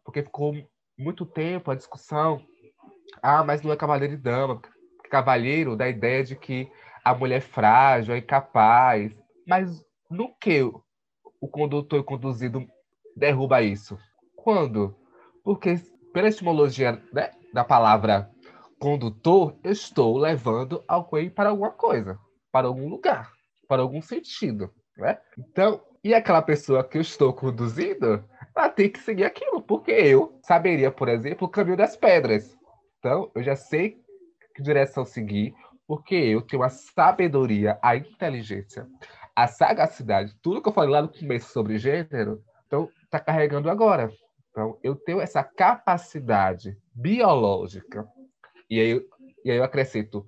porque 0.03 0.23
ficou 0.23 0.53
muito 0.97 1.25
tempo 1.25 1.69
a 1.69 1.75
discussão. 1.75 2.41
Ah, 3.21 3.43
mas 3.43 3.61
não 3.61 3.71
é 3.71 3.77
cavaleiro 3.77 4.15
e 4.15 4.17
dama. 4.17 4.59
Cavaleiro 5.09 5.75
dá 5.75 5.85
a 5.85 5.89
ideia 5.89 6.23
de 6.23 6.35
que 6.35 6.71
a 7.03 7.13
mulher 7.13 7.41
frágil, 7.41 8.15
é 8.15 8.17
incapaz. 8.17 9.15
Mas 9.47 9.83
no 10.09 10.33
que 10.35 10.61
o 10.63 11.47
condutor 11.47 12.03
conduzido 12.03 12.65
derruba 13.15 13.61
isso? 13.61 13.97
Quando? 14.35 14.95
Porque 15.43 15.75
pela 16.13 16.29
etimologia 16.29 17.01
né, 17.13 17.31
da 17.53 17.63
palavra 17.63 18.29
condutor, 18.79 19.55
eu 19.63 19.71
estou 19.71 20.17
levando 20.17 20.83
alguém 20.87 21.29
para 21.29 21.49
alguma 21.49 21.69
coisa, 21.71 22.17
para 22.51 22.67
algum 22.67 22.89
lugar, 22.89 23.31
para 23.67 23.83
algum 23.83 24.01
sentido. 24.01 24.71
Né? 24.97 25.19
Então, 25.37 25.81
e 26.03 26.13
aquela 26.13 26.41
pessoa 26.41 26.83
que 26.83 26.97
eu 26.97 27.01
estou 27.01 27.31
conduzindo, 27.31 28.23
ela 28.55 28.69
tem 28.69 28.89
que 28.89 28.99
seguir 28.99 29.23
aquilo, 29.23 29.61
porque 29.61 29.91
eu 29.91 30.39
saberia, 30.41 30.91
por 30.91 31.07
exemplo, 31.07 31.47
o 31.47 31.49
caminho 31.49 31.77
das 31.77 31.95
pedras. 31.95 32.57
Então, 32.99 33.31
eu 33.35 33.43
já 33.43 33.55
sei 33.55 34.01
que 34.55 34.63
direção 34.63 35.05
seguir, 35.05 35.53
porque 35.87 36.15
eu 36.15 36.41
tenho 36.41 36.63
a 36.63 36.69
sabedoria, 36.69 37.77
a 37.81 37.95
inteligência, 37.95 38.87
a 39.35 39.47
sagacidade, 39.47 40.35
tudo 40.41 40.61
que 40.61 40.69
eu 40.69 40.73
falei 40.73 40.89
lá 40.89 41.01
no 41.01 41.09
começo 41.09 41.51
sobre 41.51 41.77
gênero, 41.77 42.43
então 42.65 42.89
está 43.03 43.19
carregando 43.19 43.69
agora. 43.69 44.11
Então, 44.49 44.77
eu 44.83 44.95
tenho 44.95 45.21
essa 45.21 45.43
capacidade 45.43 46.77
biológica, 46.93 48.07
e 48.69 48.79
aí, 48.79 49.07
e 49.45 49.51
aí 49.51 49.57
eu 49.57 49.63
acrescento 49.63 50.25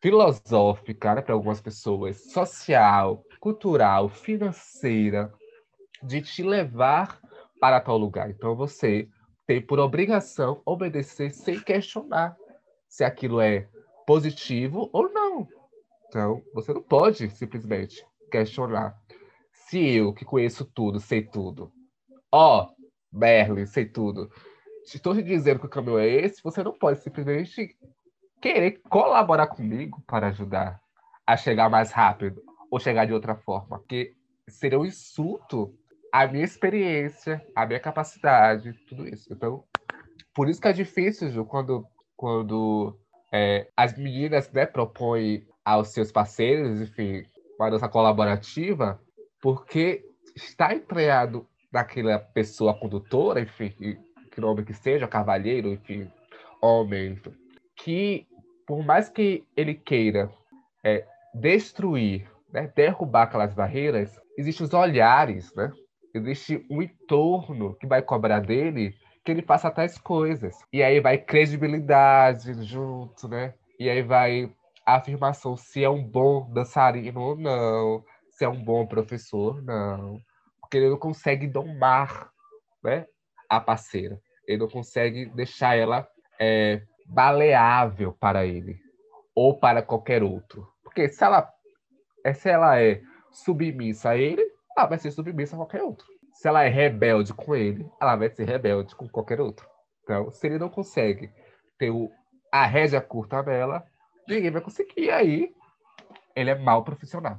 filosófica 0.00 1.14
né, 1.14 1.22
para 1.22 1.34
algumas 1.34 1.60
pessoas, 1.60 2.32
social, 2.32 3.22
cultural, 3.40 4.08
financeira, 4.08 5.32
de 6.02 6.20
te 6.20 6.42
levar 6.42 7.20
para 7.58 7.80
tal 7.80 7.96
lugar. 7.96 8.30
Então, 8.30 8.54
você 8.54 9.08
tem 9.46 9.60
por 9.60 9.80
obrigação 9.80 10.62
obedecer 10.64 11.30
sem 11.32 11.58
questionar 11.58 12.36
se 12.86 13.02
aquilo 13.02 13.40
é 13.40 13.66
positivo 14.06 14.88
ou 14.92 15.10
não. 15.10 15.48
Então, 16.06 16.42
você 16.54 16.72
não 16.72 16.82
pode 16.82 17.28
simplesmente 17.30 18.04
questionar. 18.30 18.96
Se 19.52 19.96
eu, 19.96 20.12
que 20.12 20.24
conheço 20.24 20.64
tudo, 20.64 21.00
sei 21.00 21.22
tudo, 21.22 21.72
ó, 22.30 22.64
oh, 22.64 22.74
Merlin, 23.12 23.66
sei 23.66 23.86
tudo, 23.86 24.30
estou 24.84 25.14
te 25.14 25.22
dizendo 25.22 25.60
que 25.60 25.66
o 25.66 25.70
caminho 25.70 25.98
é 25.98 26.08
esse, 26.08 26.42
você 26.42 26.62
não 26.62 26.72
pode 26.72 27.00
simplesmente 27.00 27.76
querer 28.40 28.80
colaborar 28.88 29.46
comigo 29.46 30.02
para 30.06 30.28
ajudar 30.28 30.80
a 31.26 31.36
chegar 31.36 31.68
mais 31.68 31.92
rápido 31.92 32.42
ou 32.70 32.78
chegar 32.78 33.06
de 33.06 33.12
outra 33.12 33.34
forma. 33.34 33.78
Porque 33.78 34.14
seria 34.48 34.78
um 34.78 34.84
insulto 34.84 35.74
à 36.12 36.26
minha 36.26 36.44
experiência, 36.44 37.44
à 37.54 37.66
minha 37.66 37.80
capacidade, 37.80 38.72
tudo 38.88 39.06
isso. 39.08 39.32
Então, 39.32 39.64
por 40.34 40.48
isso 40.48 40.60
que 40.60 40.68
é 40.68 40.72
difícil, 40.72 41.30
Ju, 41.30 41.44
quando, 41.44 41.86
quando 42.16 42.96
é, 43.32 43.68
as 43.76 43.96
meninas 43.96 44.50
né, 44.52 44.66
propõem 44.66 45.46
aos 45.64 45.88
seus 45.88 46.10
parceiros, 46.10 46.80
enfim, 46.80 47.24
uma 47.58 47.70
dança 47.70 47.88
colaborativa, 47.88 49.00
porque 49.40 50.04
está 50.34 50.74
empregado 50.74 51.46
naquela 51.72 52.18
pessoa 52.18 52.74
condutora, 52.74 53.40
enfim, 53.40 53.70
que 53.70 54.40
nome 54.40 54.64
que 54.64 54.72
seja, 54.72 55.06
cavalheiro, 55.06 55.68
enfim, 55.68 56.10
homem, 56.60 57.20
que 57.76 58.26
por 58.66 58.84
mais 58.84 59.08
que 59.08 59.44
ele 59.56 59.74
queira 59.74 60.30
é, 60.84 61.04
destruir, 61.34 62.30
né, 62.52 62.72
derrubar 62.74 63.22
aquelas 63.22 63.54
barreiras, 63.54 64.18
existem 64.36 64.66
os 64.66 64.72
olhares, 64.72 65.54
né? 65.54 65.72
Existe 66.14 66.66
um 66.70 66.82
entorno 66.82 67.74
que 67.74 67.86
vai 67.86 68.02
cobrar 68.02 68.40
dele 68.40 68.94
que 69.24 69.30
ele 69.30 69.42
faça 69.42 69.70
tais 69.70 69.98
coisas. 69.98 70.56
E 70.72 70.82
aí 70.82 71.00
vai 71.00 71.18
credibilidade 71.18 72.64
junto, 72.64 73.28
né? 73.28 73.54
E 73.78 73.88
aí 73.88 74.02
vai 74.02 74.52
a 74.84 74.96
afirmação 74.96 75.56
se 75.56 75.84
é 75.84 75.88
um 75.88 76.02
bom 76.02 76.50
dançarino 76.52 77.20
ou 77.20 77.36
não, 77.36 78.04
se 78.30 78.44
é 78.44 78.48
um 78.48 78.62
bom 78.62 78.86
professor, 78.86 79.62
não. 79.62 80.20
Porque 80.60 80.78
ele 80.78 80.90
não 80.90 80.98
consegue 80.98 81.46
domar 81.46 82.30
né, 82.82 83.06
a 83.48 83.60
parceira. 83.60 84.20
Ele 84.46 84.58
não 84.58 84.68
consegue 84.68 85.26
deixar 85.26 85.76
ela 85.76 86.08
é, 86.40 86.82
baleável 87.06 88.12
para 88.12 88.46
ele 88.46 88.78
ou 89.34 89.58
para 89.58 89.82
qualquer 89.82 90.22
outro. 90.22 90.66
Porque 90.82 91.08
se 91.08 91.22
ela, 91.22 91.48
se 92.34 92.48
ela 92.48 92.80
é 92.80 93.00
submissa 93.30 94.10
a 94.10 94.16
ele, 94.16 94.42
ela 94.76 94.86
vai 94.86 94.98
ser 94.98 95.10
submissa 95.10 95.56
a 95.56 95.58
qualquer 95.58 95.82
outro 95.82 96.06
se 96.40 96.48
ela 96.48 96.64
é 96.64 96.68
rebelde 96.68 97.34
com 97.34 97.54
ele, 97.54 97.86
ela 98.00 98.16
vai 98.16 98.30
ser 98.30 98.44
rebelde 98.44 98.96
com 98.96 99.06
qualquer 99.06 99.42
outro. 99.42 99.68
Então, 100.02 100.30
se 100.30 100.46
ele 100.46 100.58
não 100.58 100.70
consegue 100.70 101.30
ter 101.78 101.90
o, 101.90 102.10
a 102.50 102.64
rédea 102.64 102.98
curta 102.98 103.42
dela, 103.42 103.84
ninguém 104.26 104.50
vai 104.50 104.62
conseguir. 104.62 104.94
E 104.96 105.10
aí, 105.10 105.54
ele 106.34 106.48
é 106.48 106.54
mal 106.54 106.82
profissional. 106.82 107.38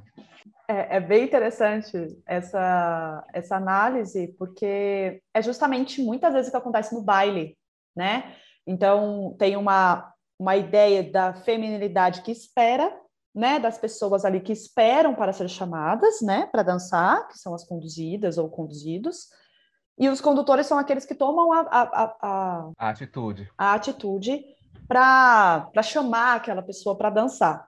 É, 0.68 0.98
é, 0.98 1.00
bem 1.00 1.24
interessante 1.24 1.96
essa, 2.24 3.26
essa 3.32 3.56
análise, 3.56 4.28
porque 4.38 5.20
é 5.34 5.42
justamente 5.42 6.00
muitas 6.00 6.32
vezes 6.32 6.48
o 6.48 6.50
que 6.52 6.58
acontece 6.58 6.94
no 6.94 7.02
baile, 7.02 7.58
né? 7.96 8.36
Então, 8.64 9.34
tem 9.36 9.56
uma, 9.56 10.14
uma 10.38 10.54
ideia 10.56 11.02
da 11.02 11.34
feminilidade 11.34 12.22
que 12.22 12.30
espera, 12.30 12.96
né? 13.34 13.58
Das 13.58 13.78
pessoas 13.78 14.24
ali 14.24 14.40
que 14.40 14.52
esperam 14.52 15.14
para 15.14 15.32
ser 15.32 15.48
chamadas, 15.48 16.20
né? 16.20 16.46
Para 16.46 16.62
dançar, 16.62 17.28
que 17.28 17.38
são 17.38 17.54
as 17.54 17.64
conduzidas 17.64 18.38
ou 18.38 18.48
conduzidos. 18.48 19.28
E 19.98 20.08
os 20.08 20.20
condutores 20.20 20.66
são 20.66 20.78
aqueles 20.78 21.04
que 21.04 21.14
tomam 21.14 21.52
a, 21.52 21.60
a, 21.60 22.16
a, 22.22 22.70
a 22.78 22.88
atitude. 22.90 23.50
A 23.56 23.74
atitude 23.74 24.44
para 24.88 25.82
chamar 25.82 26.36
aquela 26.36 26.62
pessoa 26.62 26.96
para 26.96 27.10
dançar. 27.10 27.66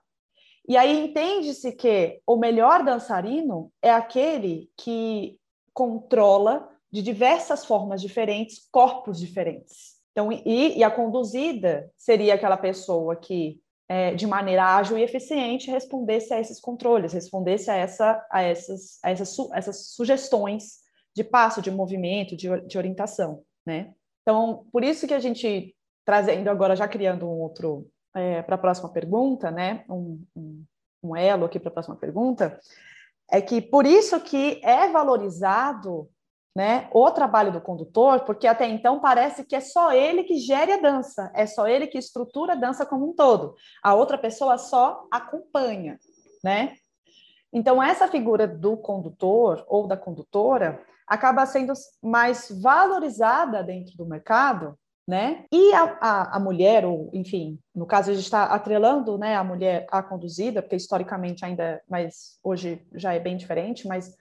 E 0.67 0.75
aí 0.75 1.05
entende-se 1.05 1.71
que 1.71 2.19
o 2.25 2.35
melhor 2.35 2.83
dançarino 2.83 3.71
é 3.81 3.91
aquele 3.91 4.69
que 4.75 5.37
controla 5.73 6.67
de 6.91 7.01
diversas 7.01 7.65
formas 7.65 8.01
diferentes 8.01 8.67
corpos 8.71 9.19
diferentes. 9.19 9.95
Então, 10.11 10.31
e, 10.31 10.77
e 10.77 10.83
a 10.83 10.89
conduzida 10.89 11.91
seria 11.97 12.35
aquela 12.35 12.57
pessoa 12.57 13.15
que, 13.15 13.59
é, 13.87 14.15
de 14.15 14.25
maneira 14.25 14.75
ágil 14.75 14.97
e 14.97 15.03
eficiente, 15.03 15.69
respondesse 15.69 16.33
a 16.33 16.39
esses 16.39 16.59
controles, 16.59 17.13
respondesse 17.13 17.69
a, 17.69 17.75
essa, 17.75 18.25
a, 18.31 18.41
essas, 18.41 18.99
a 19.03 19.11
essas, 19.11 19.29
su, 19.29 19.49
essas 19.53 19.87
sugestões 19.89 20.79
de 21.15 21.23
passo, 21.23 21.61
de 21.61 21.71
movimento, 21.71 22.35
de, 22.35 22.49
de 22.61 22.77
orientação, 22.77 23.43
né? 23.65 23.93
Então, 24.21 24.65
por 24.71 24.83
isso 24.83 25.07
que 25.07 25.13
a 25.13 25.19
gente, 25.19 25.75
trazendo 26.03 26.49
agora, 26.49 26.75
já 26.75 26.87
criando 26.87 27.27
um 27.27 27.39
outro 27.39 27.87
é, 28.13 28.41
para 28.41 28.55
a 28.55 28.59
próxima 28.59 28.89
pergunta, 28.89 29.51
né? 29.51 29.85
Um, 29.87 30.23
um, 30.35 30.65
um 31.03 31.15
elo 31.15 31.45
aqui 31.45 31.59
para 31.59 31.69
a 31.69 31.73
próxima 31.73 31.95
pergunta, 31.95 32.59
é 33.31 33.39
que 33.39 33.61
por 33.61 33.85
isso 33.85 34.19
que 34.21 34.59
é 34.63 34.89
valorizado 34.89 36.09
né, 36.55 36.87
o 36.93 37.11
trabalho 37.11 37.51
do 37.51 37.59
condutor, 37.59 38.21
porque 38.21 38.47
até 38.47 38.65
então 38.65 38.99
parece 38.99 39.43
que 39.43 39.55
é 39.55 39.59
só 39.59 39.91
ele 39.91 40.23
que 40.23 40.37
gere 40.37 40.71
a 40.71 40.81
dança, 40.81 41.29
é 41.35 41.45
só 41.45 41.67
ele 41.67 41.87
que 41.87 41.97
estrutura 41.97 42.53
a 42.53 42.55
dança 42.55 42.85
como 42.85 43.09
um 43.09 43.13
todo. 43.13 43.55
A 43.83 43.93
outra 43.93 44.17
pessoa 44.17 44.57
só 44.57 45.05
acompanha, 45.11 45.99
né? 46.43 46.75
Então 47.51 47.83
essa 47.83 48.07
figura 48.07 48.47
do 48.47 48.77
condutor 48.77 49.65
ou 49.67 49.85
da 49.85 49.97
condutora 49.97 50.81
acaba 51.07 51.45
sendo 51.45 51.73
mais 52.01 52.49
valorizada 52.61 53.61
dentro 53.61 53.95
do 53.97 54.05
mercado 54.05 54.77
né? 55.07 55.45
E 55.51 55.73
a, 55.73 55.97
a, 56.01 56.37
a, 56.37 56.39
mulher, 56.39 56.83
ou 56.83 57.11
enfim, 57.13 57.59
no 57.73 57.85
caso 57.85 58.09
a 58.09 58.13
gente 58.13 58.23
está 58.23 58.45
atrelando, 58.45 59.17
né, 59.17 59.35
a 59.35 59.43
mulher 59.43 59.85
à 59.91 60.01
conduzida, 60.01 60.63
porque 60.63 60.75
historicamente 60.75 61.45
ainda, 61.45 61.81
mas 61.87 62.39
hoje 62.43 62.83
já 62.95 63.13
é 63.13 63.19
bem 63.19 63.37
diferente, 63.37 63.87
mas 63.87 64.15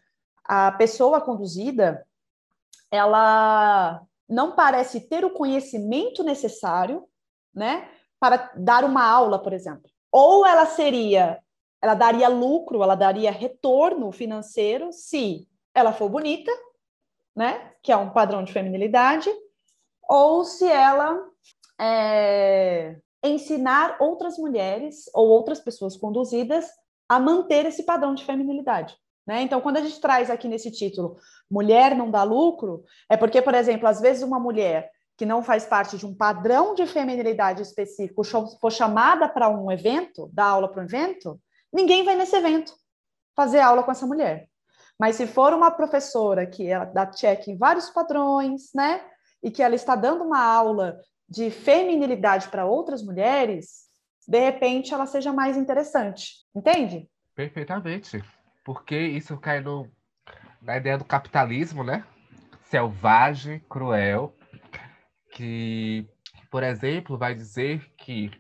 a 0.45 0.73
pessoa 0.73 1.23
conduzida, 1.23 2.05
ela 2.91 4.03
não 4.29 4.55
parece 4.55 5.09
ter 5.09 5.25
o 5.25 5.33
conhecimento 5.33 6.23
necessário, 6.23 7.05
né, 7.55 7.89
para 8.19 8.51
dar 8.57 8.85
uma 8.85 9.05
aula, 9.05 9.39
por 9.39 9.53
exemplo. 9.53 9.91
Ou 10.11 10.47
ela 10.47 10.67
seria, 10.67 11.39
ela 11.83 11.95
daria 11.95 12.29
lucro, 12.29 12.83
ela 12.83 12.95
daria 12.95 13.31
retorno 13.31 14.11
financeiro 14.13 14.93
se 14.93 15.49
ela 15.75 15.93
for 15.93 16.09
bonita, 16.09 16.51
né, 17.37 17.73
que 17.83 17.93
é 17.93 17.97
um 17.97 18.11
padrão 18.11 18.43
de 18.45 18.53
feminilidade, 18.53 19.31
ou 20.09 20.45
se 20.45 20.67
ela 20.67 21.19
é, 21.81 22.97
ensinar 23.23 23.97
outras 24.01 24.39
mulheres 24.39 25.11
ou 25.15 25.29
outras 25.29 25.61
pessoas 25.61 25.97
conduzidas 25.97 26.69
a 27.09 27.19
manter 27.19 27.67
esse 27.67 27.83
padrão 27.85 28.15
de 28.15 28.25
feminilidade. 28.25 28.97
Né? 29.27 29.43
Então, 29.43 29.61
quando 29.61 29.79
a 29.79 29.81
gente 29.81 30.01
traz 30.01 30.31
aqui 30.31 30.49
nesse 30.49 30.71
título 30.71 31.17
mulher 31.51 31.95
não 31.95 32.11
dá 32.11 32.23
lucro, 32.23 32.85
é 33.09 33.17
porque, 33.17 33.41
por 33.41 33.55
exemplo, 33.55 33.89
às 33.89 34.01
vezes 34.01 34.23
uma 34.23 34.39
mulher 34.39 34.91
que 35.17 35.25
não 35.25 35.43
faz 35.43 35.65
parte 35.65 35.97
de 35.97 36.05
um 36.05 36.15
padrão 36.15 36.75
de 36.75 36.87
feminilidade 36.87 37.63
específico 37.63 38.23
for 38.61 38.73
chamada 38.73 39.29
para 39.29 39.49
um 39.49 39.71
evento, 39.71 40.29
dar 40.33 40.47
aula 40.47 40.69
para 40.69 40.83
um 40.83 40.85
evento, 40.85 41.41
ninguém 41.73 42.05
vai 42.05 42.17
nesse 42.17 42.37
evento 42.37 42.75
fazer 43.37 43.61
aula 43.61 43.83
com 43.83 43.93
essa 43.93 44.07
mulher. 44.07 44.49
Mas 44.99 45.17
se 45.17 45.27
for 45.27 45.53
uma 45.53 45.71
professora 45.71 46.47
que 46.47 46.67
ela 46.67 46.85
dá 46.85 47.07
check 47.07 47.49
em 47.49 47.57
vários 47.57 47.91
padrões, 47.91 48.71
né? 48.75 49.01
e 49.45 49.51
que 49.51 49.63
ela 49.63 49.75
está 49.75 49.95
dando 49.95 50.25
uma 50.25 50.43
aula 50.43 50.99
de 51.29 51.51
feminilidade 51.51 52.49
para 52.49 52.65
outras 52.65 53.03
mulheres, 53.03 53.85
de 54.27 54.39
repente 54.39 54.95
ela 54.95 55.07
seja 55.07 55.33
mais 55.35 55.57
interessante. 55.57 56.37
Entende? 56.57 57.07
Perfeitamente. 57.35 58.25
Porque 58.65 58.97
isso 58.97 59.37
cai 59.37 59.61
no, 59.61 59.91
na 60.63 60.77
ideia 60.77 60.97
do 60.97 61.05
capitalismo, 61.05 61.85
né? 61.85 62.05
Selvagem, 62.65 63.61
cruel, 63.69 64.35
que, 65.33 66.09
por 66.51 66.63
exemplo, 66.63 67.19
vai 67.19 67.35
dizer 67.35 67.93
que, 67.99 68.31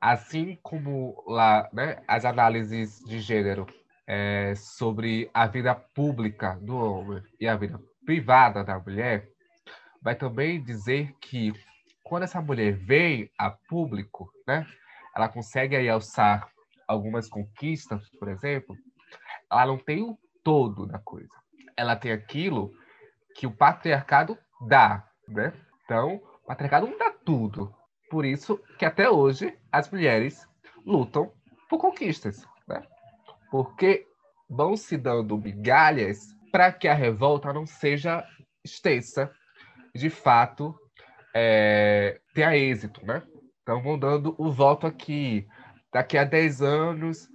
assim 0.00 0.58
como 0.62 1.22
lá, 1.26 1.68
né, 1.72 2.02
as 2.08 2.24
análises 2.24 2.98
de 3.06 3.20
gênero 3.20 3.66
é, 4.06 4.54
sobre 4.56 5.30
a 5.32 5.46
vida 5.46 5.74
pública 5.74 6.58
do 6.60 6.76
homem 6.76 7.22
e 7.40 7.46
a 7.46 7.56
vida 7.56 7.78
privada 8.04 8.64
da 8.64 8.78
mulher, 8.78 9.28
vai 10.02 10.14
também 10.14 10.62
dizer 10.62 11.14
que 11.20 11.52
quando 12.02 12.22
essa 12.22 12.40
mulher 12.40 12.72
vem 12.72 13.30
a 13.38 13.50
público, 13.50 14.32
né, 14.46 14.66
ela 15.14 15.28
consegue 15.28 15.76
aí 15.76 15.88
alçar 15.88 16.48
algumas 16.86 17.28
conquistas, 17.28 18.08
por 18.18 18.28
exemplo, 18.28 18.74
ela 19.50 19.66
não 19.66 19.78
tem 19.78 20.02
o 20.02 20.18
todo 20.42 20.86
da 20.86 20.98
coisa. 20.98 21.34
Ela 21.76 21.96
tem 21.96 22.12
aquilo 22.12 22.72
que 23.34 23.46
o 23.46 23.50
patriarcado 23.50 24.36
dá, 24.66 25.06
né? 25.28 25.52
Então, 25.84 26.16
o 26.42 26.46
patriarcado 26.46 26.86
não 26.86 26.98
dá 26.98 27.10
tudo. 27.10 27.74
Por 28.10 28.24
isso 28.24 28.58
que 28.78 28.84
até 28.84 29.08
hoje 29.08 29.56
as 29.70 29.90
mulheres 29.90 30.46
lutam 30.84 31.32
por 31.68 31.78
conquistas, 31.78 32.46
né? 32.66 32.82
Porque 33.50 34.06
vão 34.48 34.76
se 34.76 34.96
dando 34.96 35.38
migalhas 35.38 36.34
para 36.50 36.72
que 36.72 36.88
a 36.88 36.94
revolta 36.94 37.52
não 37.52 37.66
seja 37.66 38.26
extensa 38.64 39.30
de 39.94 40.08
fato 40.08 40.74
é, 41.34 42.20
tenha 42.34 42.56
êxito, 42.56 43.04
né? 43.04 43.22
Então 43.62 43.82
vão 43.82 43.98
dando 43.98 44.34
o 44.38 44.50
voto 44.50 44.86
aqui. 44.86 45.46
Daqui 45.92 46.18
a 46.18 46.24
10 46.24 46.62
anos 46.62 47.28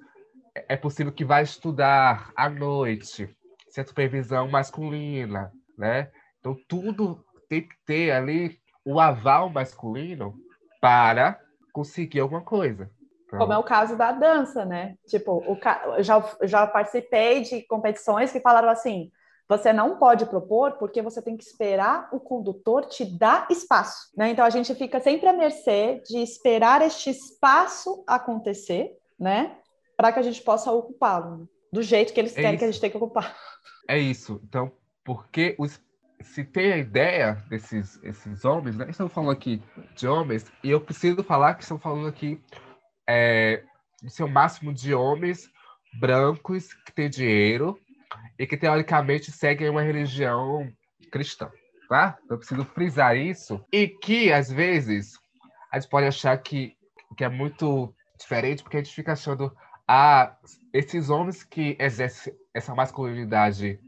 é 0.56 0.76
possível 0.76 1.12
que 1.12 1.26
vá 1.26 1.42
estudar 1.42 2.32
à 2.36 2.50
noite, 2.50 3.30
sem 3.70 3.86
supervisão 3.86 4.48
masculina, 4.48 5.52
né? 5.78 6.12
Então 6.40 6.56
tudo 6.68 7.24
tem 7.50 7.68
que 7.68 7.76
ter 7.86 8.12
ali 8.12 8.60
o 8.86 9.00
aval 9.00 9.50
masculino 9.50 10.36
para 10.80 11.40
conseguir 11.72 12.20
alguma 12.20 12.42
coisa. 12.42 12.90
Então... 13.26 13.40
Como 13.40 13.54
é 13.54 13.58
o 13.58 13.64
caso 13.64 13.98
da 13.98 14.12
dança, 14.12 14.64
né? 14.66 14.96
Tipo, 15.08 15.44
o 15.48 15.60
ca... 15.60 16.02
já, 16.02 16.24
já 16.44 16.68
participei 16.68 17.42
de 17.42 17.64
competições 17.64 18.32
que 18.32 18.40
falaram 18.40 18.70
assim: 18.70 19.12
você 19.48 19.74
não 19.74 19.98
pode 19.98 20.26
propor 20.26 20.74
porque 20.74 21.02
você 21.02 21.22
tem 21.22 21.36
que 21.36 21.44
esperar 21.44 22.10
o 22.12 22.20
condutor 22.20 22.86
te 22.86 23.06
dar 23.06 23.48
espaço. 23.50 24.10
Né? 24.16 24.30
Então 24.30 24.46
a 24.46 24.50
gente 24.50 24.74
fica 24.76 25.00
sempre 25.00 25.28
à 25.28 25.34
mercê 25.34 26.02
de 26.06 26.20
esperar 26.20 26.82
este 26.82 27.10
espaço 27.10 28.04
acontecer, 28.08 28.92
né? 29.20 29.58
Para 29.96 30.12
que 30.12 30.20
a 30.20 30.24
gente 30.24 30.42
possa 30.42 30.72
ocupá-lo 30.72 31.48
do 31.72 31.82
jeito 31.82 32.14
que 32.14 32.20
eles 32.20 32.34
é 32.34 32.36
querem 32.36 32.52
isso. 32.52 32.60
que 32.60 32.64
a 32.66 32.72
gente 32.72 32.82
tenha 32.82 32.92
que 32.92 32.98
ocupar. 32.98 33.36
É 33.86 34.00
isso. 34.00 34.40
Então, 34.46 34.72
porque 35.04 35.58
os, 35.60 35.78
se 36.22 36.46
tem 36.46 36.72
a 36.72 36.78
ideia 36.78 37.44
desses 37.50 38.02
esses 38.02 38.46
homens, 38.46 38.78
né? 38.78 38.90
Estamos 38.90 39.12
falando 39.12 39.32
aqui 39.32 39.62
de 39.94 40.08
homens, 40.08 40.50
e 40.64 40.70
eu 40.70 40.80
preciso 40.80 41.22
falar 41.22 41.56
que 41.56 41.64
estamos 41.64 41.84
falando 41.84 42.08
aqui 42.08 42.42
é, 43.06 43.62
seu 44.08 44.26
máximo 44.26 44.74
de 44.74 44.94
homens 44.94 45.52
brancos 46.00 46.74
que 46.74 46.94
têm 46.94 47.10
dinheiro, 47.10 47.78
e 48.38 48.48
que 48.48 48.58
teoricamente 48.58 49.32
seguem 49.32 49.70
uma 49.70 49.82
religião 49.82 50.72
cristã, 51.12 51.50
tá? 51.88 52.18
Eu 52.30 52.38
preciso 52.38 52.66
frisar 52.66 53.16
isso 53.16 53.64
e 53.72 53.88
que 53.88 54.32
às 54.32 54.52
vezes 54.52 55.14
a 55.72 55.80
gente 55.80 55.90
pode 55.90 56.08
achar 56.08 56.36
que, 56.38 56.76
que 57.18 57.24
é 57.24 57.30
muito 57.30 57.94
diferente 58.20 58.64
porque 58.64 58.78
a 58.78 58.84
gente 58.84 58.94
fica 58.94 59.14
achando 59.14 59.56
ah, 59.88 60.36
esses 60.72 61.10
homens 61.10 61.44
que 61.44 61.76
exercem 61.80 62.34
essa 62.54 62.74
masculinidade 62.74 63.80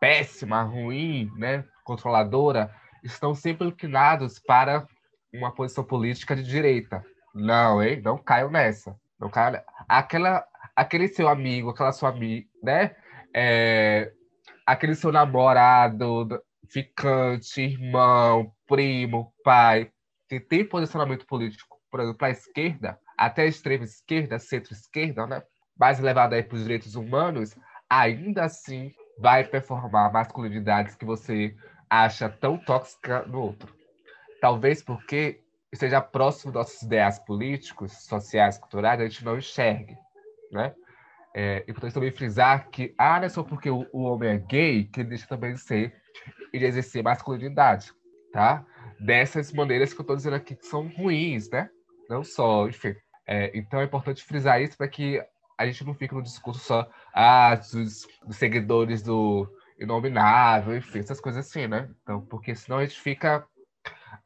péssima, 0.00 0.62
ruim, 0.62 1.30
né, 1.36 1.64
controladora, 1.84 2.74
estão 3.02 3.34
sempre 3.34 3.68
inclinados 3.68 4.38
para 4.38 4.86
uma 5.32 5.52
posição 5.52 5.84
política 5.84 6.34
de 6.36 6.42
direita. 6.42 7.04
Não, 7.34 7.82
hein? 7.82 8.00
Não 8.02 8.16
caiam 8.16 8.50
nessa. 8.50 8.96
Não 9.18 9.28
caiam... 9.28 9.60
Aquela, 9.88 10.46
aquele 10.76 11.08
seu 11.08 11.28
amigo, 11.28 11.70
aquela 11.70 11.92
sua 11.92 12.10
amiga, 12.10 12.46
né? 12.62 12.94
é, 13.34 14.12
aquele 14.64 14.94
seu 14.94 15.10
namorado, 15.10 16.40
ficante, 16.68 17.60
irmão, 17.60 18.52
primo, 18.66 19.34
pai, 19.42 19.90
que 20.28 20.38
tem 20.38 20.64
posicionamento 20.64 21.26
político, 21.26 21.76
por 21.90 22.00
exemplo, 22.00 22.18
para 22.18 22.28
a 22.28 22.30
esquerda, 22.30 22.98
até 23.16 23.42
a 23.42 23.46
extrema 23.46 23.84
esquerda, 23.84 24.38
centro-esquerda, 24.38 25.26
né? 25.26 25.42
mais 25.76 25.98
levado 25.98 26.34
aí 26.34 26.42
para 26.42 26.56
os 26.56 26.62
direitos 26.62 26.94
humanos, 26.94 27.56
ainda 27.88 28.44
assim 28.44 28.92
vai 29.18 29.44
performar 29.44 30.12
masculinidades 30.12 30.94
que 30.94 31.04
você 31.04 31.54
acha 31.88 32.28
tão 32.28 32.56
tóxica 32.58 33.22
no 33.26 33.40
outro. 33.40 33.74
Talvez 34.40 34.82
porque 34.82 35.40
esteja 35.72 36.00
próximo 36.00 36.52
dos 36.52 36.60
nossos 36.60 36.82
ideais 36.82 37.18
políticos, 37.18 37.92
sociais, 38.04 38.58
culturais, 38.58 39.00
a 39.00 39.04
gente 39.04 39.24
não 39.24 39.38
enxergue, 39.38 39.96
né? 40.50 40.74
É 41.36 41.64
importante 41.68 41.94
também 41.94 42.12
frisar 42.12 42.68
que, 42.70 42.94
ah, 42.96 43.18
não 43.18 43.26
é 43.26 43.28
só 43.28 43.42
porque 43.42 43.68
o, 43.68 43.84
o 43.92 44.02
homem 44.02 44.30
é 44.30 44.38
gay 44.38 44.84
que 44.84 45.00
ele 45.00 45.08
deixa 45.08 45.26
também 45.26 45.54
de 45.54 45.60
ser 45.60 45.92
e 46.52 46.58
de 46.58 46.64
exercer 46.64 47.02
masculinidade, 47.02 47.92
tá? 48.32 48.64
Dessas 49.00 49.52
maneiras 49.52 49.92
que 49.92 50.00
eu 50.00 50.04
estou 50.04 50.14
dizendo 50.14 50.36
aqui 50.36 50.54
que 50.54 50.64
são 50.64 50.86
ruins, 50.86 51.50
né? 51.50 51.68
Não 52.08 52.22
só, 52.22 52.68
enfim. 52.68 52.94
É, 53.26 53.50
então 53.56 53.80
é 53.80 53.84
importante 53.84 54.22
frisar 54.22 54.60
isso 54.60 54.76
para 54.76 54.88
que 54.88 55.22
a 55.56 55.66
gente 55.66 55.84
não 55.84 55.94
fique 55.94 56.14
no 56.14 56.22
discurso 56.22 56.60
só 56.60 56.88
ah, 57.12 57.54
dos, 57.54 58.06
dos 58.26 58.36
seguidores 58.36 59.02
do 59.02 59.48
Inominável, 59.78 60.76
enfim, 60.76 61.00
essas 61.00 61.20
coisas 61.20 61.46
assim, 61.46 61.66
né? 61.66 61.88
Então, 62.02 62.20
porque 62.26 62.54
senão 62.54 62.78
a 62.78 62.84
gente 62.84 63.00
fica 63.00 63.46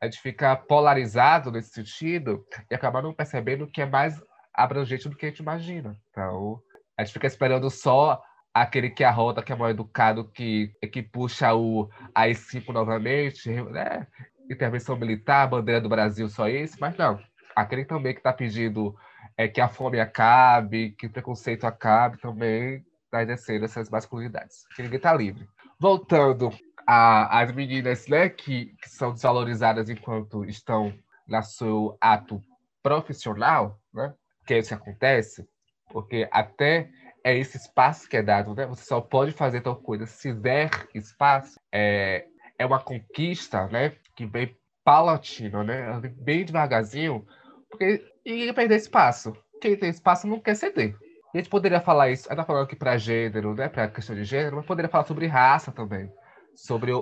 a 0.00 0.04
gente 0.04 0.20
fica 0.20 0.54
polarizado 0.54 1.50
nesse 1.50 1.70
sentido 1.70 2.46
e 2.70 2.74
acaba 2.74 3.02
não 3.02 3.12
percebendo 3.12 3.66
que 3.66 3.80
é 3.80 3.87
mais 3.87 4.22
abrangente 4.54 5.08
do 5.08 5.16
que 5.16 5.26
a 5.26 5.28
gente 5.28 5.40
imagina. 5.40 5.96
Então, 6.11 6.61
a 6.96 7.04
gente 7.04 7.12
fica 7.12 7.26
esperando 7.26 7.68
só 7.70 8.22
aquele 8.52 8.90
que 8.90 9.02
arrota, 9.02 9.42
que 9.42 9.52
é 9.52 9.56
mal 9.56 9.70
educado, 9.70 10.28
que, 10.28 10.72
que 10.92 11.02
puxa 11.02 11.54
o 11.54 11.88
AI-5 12.14 12.72
novamente, 12.72 13.50
né? 13.50 14.06
intervenção 14.50 14.96
militar, 14.96 15.48
bandeira 15.48 15.80
do 15.80 15.88
Brasil, 15.88 16.28
só 16.28 16.48
esse, 16.48 16.80
mas 16.80 16.96
não. 16.96 17.20
Aquele 17.58 17.84
também 17.84 18.12
que 18.12 18.20
está 18.20 18.32
pedindo 18.32 18.94
é, 19.36 19.48
que 19.48 19.60
a 19.60 19.68
fome 19.68 19.98
acabe, 19.98 20.92
que 20.92 21.08
o 21.08 21.10
preconceito 21.10 21.64
acabe, 21.64 22.16
também 22.18 22.84
está 23.04 23.20
exercendo 23.20 23.64
essas 23.64 23.90
masculinidades. 23.90 24.64
Que 24.76 24.82
ninguém 24.82 24.98
está 24.98 25.12
livre. 25.12 25.48
Voltando 25.76 26.50
às 26.86 27.50
meninas 27.50 28.06
né, 28.06 28.28
que, 28.28 28.76
que 28.80 28.88
são 28.88 29.12
desvalorizadas 29.12 29.90
enquanto 29.90 30.44
estão 30.44 30.94
no 31.26 31.42
seu 31.42 31.98
ato 32.00 32.40
profissional, 32.80 33.76
né? 33.92 34.14
Que 34.46 34.54
é 34.54 34.58
isso 34.58 34.68
que 34.68 34.74
acontece, 34.74 35.48
porque 35.90 36.28
até 36.30 36.88
é 37.24 37.36
esse 37.36 37.56
espaço 37.56 38.08
que 38.08 38.16
é 38.16 38.22
dado, 38.22 38.54
né? 38.54 38.66
Você 38.66 38.84
só 38.84 39.00
pode 39.00 39.32
fazer 39.32 39.62
tal 39.62 39.74
coisa 39.74 40.06
se 40.06 40.32
der 40.32 40.70
espaço. 40.94 41.60
É, 41.72 42.24
é 42.56 42.64
uma 42.64 42.78
conquista, 42.78 43.66
né? 43.66 43.96
Que 44.14 44.24
vem 44.26 44.56
paulatina, 44.84 45.62
né? 45.62 46.00
Bem 46.16 46.46
devagarzinho, 46.46 47.26
porque 47.70 48.04
ninguém 48.24 48.52
perder 48.52 48.76
espaço. 48.76 49.33
Quem 49.61 49.76
tem 49.76 49.90
espaço 49.90 50.26
não 50.26 50.40
quer 50.40 50.54
ceder. 50.54 50.96
a 51.35 51.38
gente 51.38 51.48
poderia 51.48 51.81
falar 51.81 52.11
isso, 52.11 52.31
ainda 52.31 52.44
falando 52.44 52.64
aqui 52.64 52.76
para 52.76 52.96
gênero, 52.96 53.54
né? 53.54 53.68
Para 53.68 53.88
questão 53.88 54.14
de 54.14 54.24
gênero, 54.24 54.57
mas 54.57 54.66
poderia 54.66 54.88
falar 54.88 55.04
sobre 55.04 55.26
raça 55.26 55.72
também, 55.72 56.11
sobre 56.54 56.92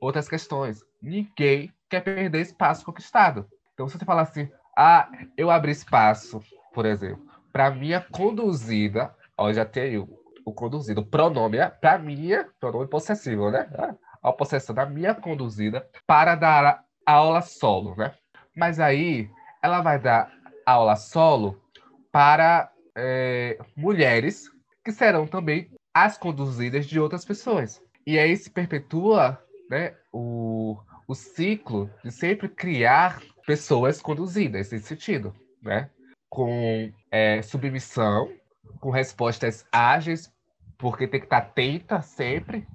outras 0.00 0.28
questões. 0.28 0.84
Ninguém 1.00 1.72
quer 1.88 2.00
perder 2.00 2.40
espaço 2.40 2.84
conquistado. 2.84 3.46
Então, 3.74 3.88
se 3.88 3.98
você 3.98 4.04
falar 4.04 4.22
assim, 4.22 4.50
ah, 4.76 5.08
eu 5.36 5.50
abri 5.50 5.70
espaço, 5.70 6.40
por 6.74 6.86
exemplo, 6.86 7.24
para 7.52 7.70
minha 7.70 8.00
conduzida 8.00 9.14
Ó, 9.36 9.52
já 9.52 9.64
tenho 9.64 10.08
o 10.44 10.52
conduzido. 10.52 11.00
O 11.00 11.06
pronome 11.06 11.58
é 11.58 11.68
para 11.68 11.98
minha, 11.98 12.48
pronome 12.60 12.86
possessivo, 12.86 13.50
né? 13.50 13.68
A 14.22 14.32
possessão 14.32 14.74
da 14.74 14.86
minha 14.86 15.14
conduzida 15.14 15.88
para 16.06 16.34
dar 16.34 16.84
aula 17.04 17.42
solo, 17.42 17.96
né? 17.96 18.14
Mas 18.56 18.78
aí 18.78 19.28
ela 19.62 19.80
vai 19.80 19.98
dar 19.98 20.32
aula 20.66 20.96
solo 20.96 21.60
para 22.10 22.70
é, 22.96 23.58
mulheres 23.76 24.50
que 24.84 24.92
serão 24.92 25.26
também 25.26 25.70
as 25.94 26.18
conduzidas 26.18 26.86
de 26.86 26.98
outras 26.98 27.24
pessoas. 27.24 27.80
E 28.06 28.18
aí 28.18 28.36
se 28.36 28.50
perpetua 28.50 29.42
né, 29.70 29.94
o, 30.12 30.76
o 31.06 31.14
ciclo 31.14 31.90
de 32.02 32.10
sempre 32.10 32.48
criar 32.48 33.22
pessoas 33.46 34.02
conduzidas 34.02 34.70
nesse 34.70 34.86
sentido, 34.86 35.34
né? 35.62 35.88
Com 36.28 36.92
é, 37.10 37.42
submissão 37.42 38.28
com 38.80 38.90
respostas 38.90 39.64
ágeis, 39.70 40.32
porque 40.76 41.06
tem 41.06 41.20
que 41.20 41.26
estar 41.26 41.38
atenta 41.38 42.02
sempre 42.02 42.66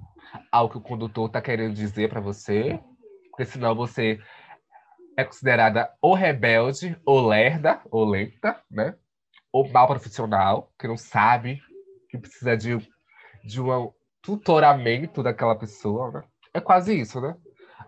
ao 0.50 0.68
que 0.68 0.78
o 0.78 0.80
condutor 0.80 1.26
está 1.26 1.40
querendo 1.40 1.74
dizer 1.74 2.08
para 2.08 2.20
você, 2.20 2.80
porque 3.28 3.44
senão 3.44 3.74
você 3.74 4.18
é 5.18 5.24
considerada 5.24 5.90
ou 6.00 6.14
rebelde, 6.14 6.96
ou 7.04 7.26
lerda, 7.26 7.80
ou 7.90 8.04
lenta, 8.04 8.62
né? 8.70 8.94
Ou 9.52 9.68
mal 9.68 9.88
profissional, 9.88 10.72
que 10.78 10.86
não 10.86 10.96
sabe, 10.96 11.60
que 12.08 12.16
precisa 12.16 12.56
de, 12.56 12.78
de 13.44 13.60
um 13.60 13.92
tutoramento 14.22 15.20
daquela 15.20 15.56
pessoa, 15.56 16.12
né? 16.12 16.22
É 16.54 16.60
quase 16.60 16.96
isso, 16.96 17.20
né? 17.20 17.34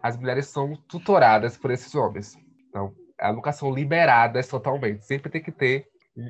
As 0.02 0.16
mulheres 0.16 0.46
são 0.48 0.74
tutoradas 0.88 1.56
por 1.56 1.70
esses 1.70 1.94
homens. 1.94 2.36
Então, 2.68 2.92
elas 3.16 3.36
nunca 3.36 3.52
são 3.52 3.72
liberadas 3.72 4.48
totalmente. 4.48 5.06
Sempre 5.06 5.30
tem 5.30 5.40
que 5.40 5.52
ter 5.52 5.86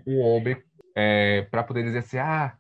um 0.06 0.20
homem 0.20 0.62
é, 0.94 1.46
para 1.50 1.62
poder 1.62 1.82
dizer 1.82 2.00
assim, 2.00 2.18
ah, 2.18 2.52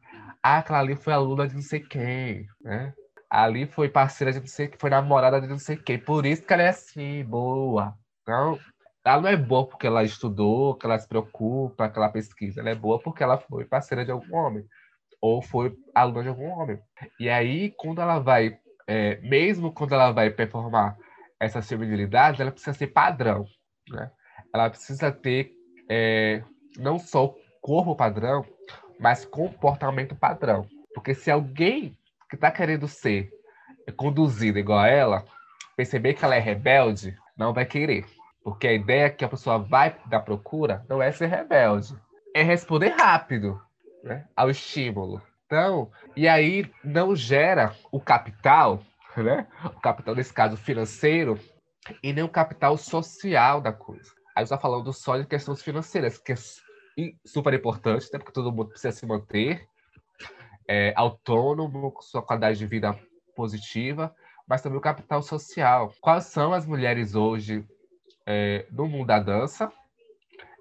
aquela 0.42 0.78
ali 0.78 0.96
foi 0.96 1.12
aluna 1.12 1.46
de 1.46 1.56
não 1.56 1.62
sei 1.62 1.80
quem, 1.80 2.46
né? 2.62 2.94
Ali 3.28 3.66
foi 3.66 3.90
parceira 3.90 4.32
de 4.32 4.40
não 4.40 4.46
sei 4.46 4.68
quem, 4.68 4.78
foi 4.78 4.88
namorada 4.88 5.42
de 5.42 5.46
não 5.46 5.58
sei 5.58 5.76
quem, 5.76 5.98
por 5.98 6.24
isso 6.24 6.42
que 6.42 6.54
ela 6.54 6.62
é 6.62 6.68
assim, 6.68 7.22
boa. 7.22 7.99
Então, 8.30 8.60
ela 9.04 9.22
não 9.22 9.28
é 9.28 9.36
boa 9.36 9.66
porque 9.66 9.88
ela 9.88 10.04
estudou, 10.04 10.76
que 10.76 10.86
ela 10.86 10.96
se 10.96 11.08
preocupa, 11.08 11.88
que 11.88 11.98
ela 11.98 12.08
pesquisa, 12.08 12.60
ela 12.60 12.70
é 12.70 12.76
boa 12.76 13.00
porque 13.00 13.24
ela 13.24 13.36
foi 13.36 13.64
parceira 13.64 14.04
de 14.04 14.12
algum 14.12 14.36
homem, 14.36 14.64
ou 15.20 15.42
foi 15.42 15.76
aluna 15.92 16.22
de 16.22 16.28
algum 16.28 16.48
homem. 16.48 16.78
E 17.18 17.28
aí, 17.28 17.72
quando 17.76 18.00
ela 18.00 18.20
vai, 18.20 18.56
é, 18.86 19.16
mesmo 19.22 19.72
quando 19.72 19.94
ela 19.94 20.12
vai 20.12 20.30
performar 20.30 20.96
essa 21.40 21.60
feminilidade, 21.60 22.40
ela 22.40 22.52
precisa 22.52 22.72
ser 22.72 22.86
padrão, 22.88 23.46
né? 23.88 24.12
Ela 24.54 24.70
precisa 24.70 25.10
ter 25.10 25.52
é, 25.88 26.44
não 26.78 27.00
só 27.00 27.34
corpo 27.60 27.96
padrão, 27.96 28.44
mas 29.00 29.24
comportamento 29.24 30.14
padrão. 30.14 30.68
Porque 30.94 31.14
se 31.14 31.32
alguém 31.32 31.98
que 32.28 32.36
está 32.36 32.48
querendo 32.50 32.86
ser 32.86 33.28
conduzido 33.96 34.58
igual 34.58 34.78
a 34.78 34.88
ela, 34.88 35.24
perceber 35.76 36.14
que 36.14 36.24
ela 36.24 36.36
é 36.36 36.38
rebelde, 36.38 37.16
não 37.36 37.52
vai 37.52 37.64
querer. 37.64 38.04
Porque 38.42 38.66
a 38.66 38.72
ideia 38.72 39.10
que 39.10 39.24
a 39.24 39.28
pessoa 39.28 39.58
vai 39.58 39.96
da 40.06 40.18
procura 40.18 40.84
não 40.88 41.02
é 41.02 41.12
ser 41.12 41.26
rebelde, 41.26 41.94
é 42.34 42.42
responder 42.42 42.88
rápido 42.88 43.60
né, 44.02 44.26
ao 44.34 44.50
estímulo. 44.50 45.20
Então, 45.46 45.90
e 46.16 46.28
aí 46.28 46.70
não 46.82 47.14
gera 47.14 47.74
o 47.90 48.00
capital, 48.00 48.80
né? 49.16 49.46
O 49.64 49.80
capital, 49.80 50.14
nesse 50.14 50.32
caso, 50.32 50.56
financeiro, 50.56 51.38
e 52.02 52.12
nem 52.12 52.22
o 52.22 52.28
capital 52.28 52.76
social 52.76 53.60
da 53.60 53.72
coisa. 53.72 54.12
Aí 54.34 54.44
está 54.44 54.56
falando 54.56 54.92
só 54.92 55.18
de 55.18 55.26
questões 55.26 55.62
financeiras, 55.62 56.18
que 56.18 56.34
super 57.24 57.52
importante, 57.54 58.08
né? 58.12 58.18
porque 58.18 58.32
todo 58.32 58.52
mundo 58.52 58.68
precisa 58.68 58.92
se 58.92 59.06
manter 59.06 59.66
é, 60.68 60.92
autônomo, 60.96 61.90
com 61.90 62.02
sua 62.02 62.22
qualidade 62.22 62.58
de 62.58 62.66
vida 62.66 62.96
positiva, 63.34 64.14
mas 64.46 64.62
também 64.62 64.78
o 64.78 64.82
capital 64.82 65.22
social. 65.22 65.92
Quais 66.00 66.26
são 66.26 66.52
as 66.52 66.64
mulheres 66.66 67.14
hoje 67.14 67.66
é, 68.32 68.64
no 68.70 68.86
mundo 68.86 69.08
da 69.08 69.18
dança, 69.18 69.72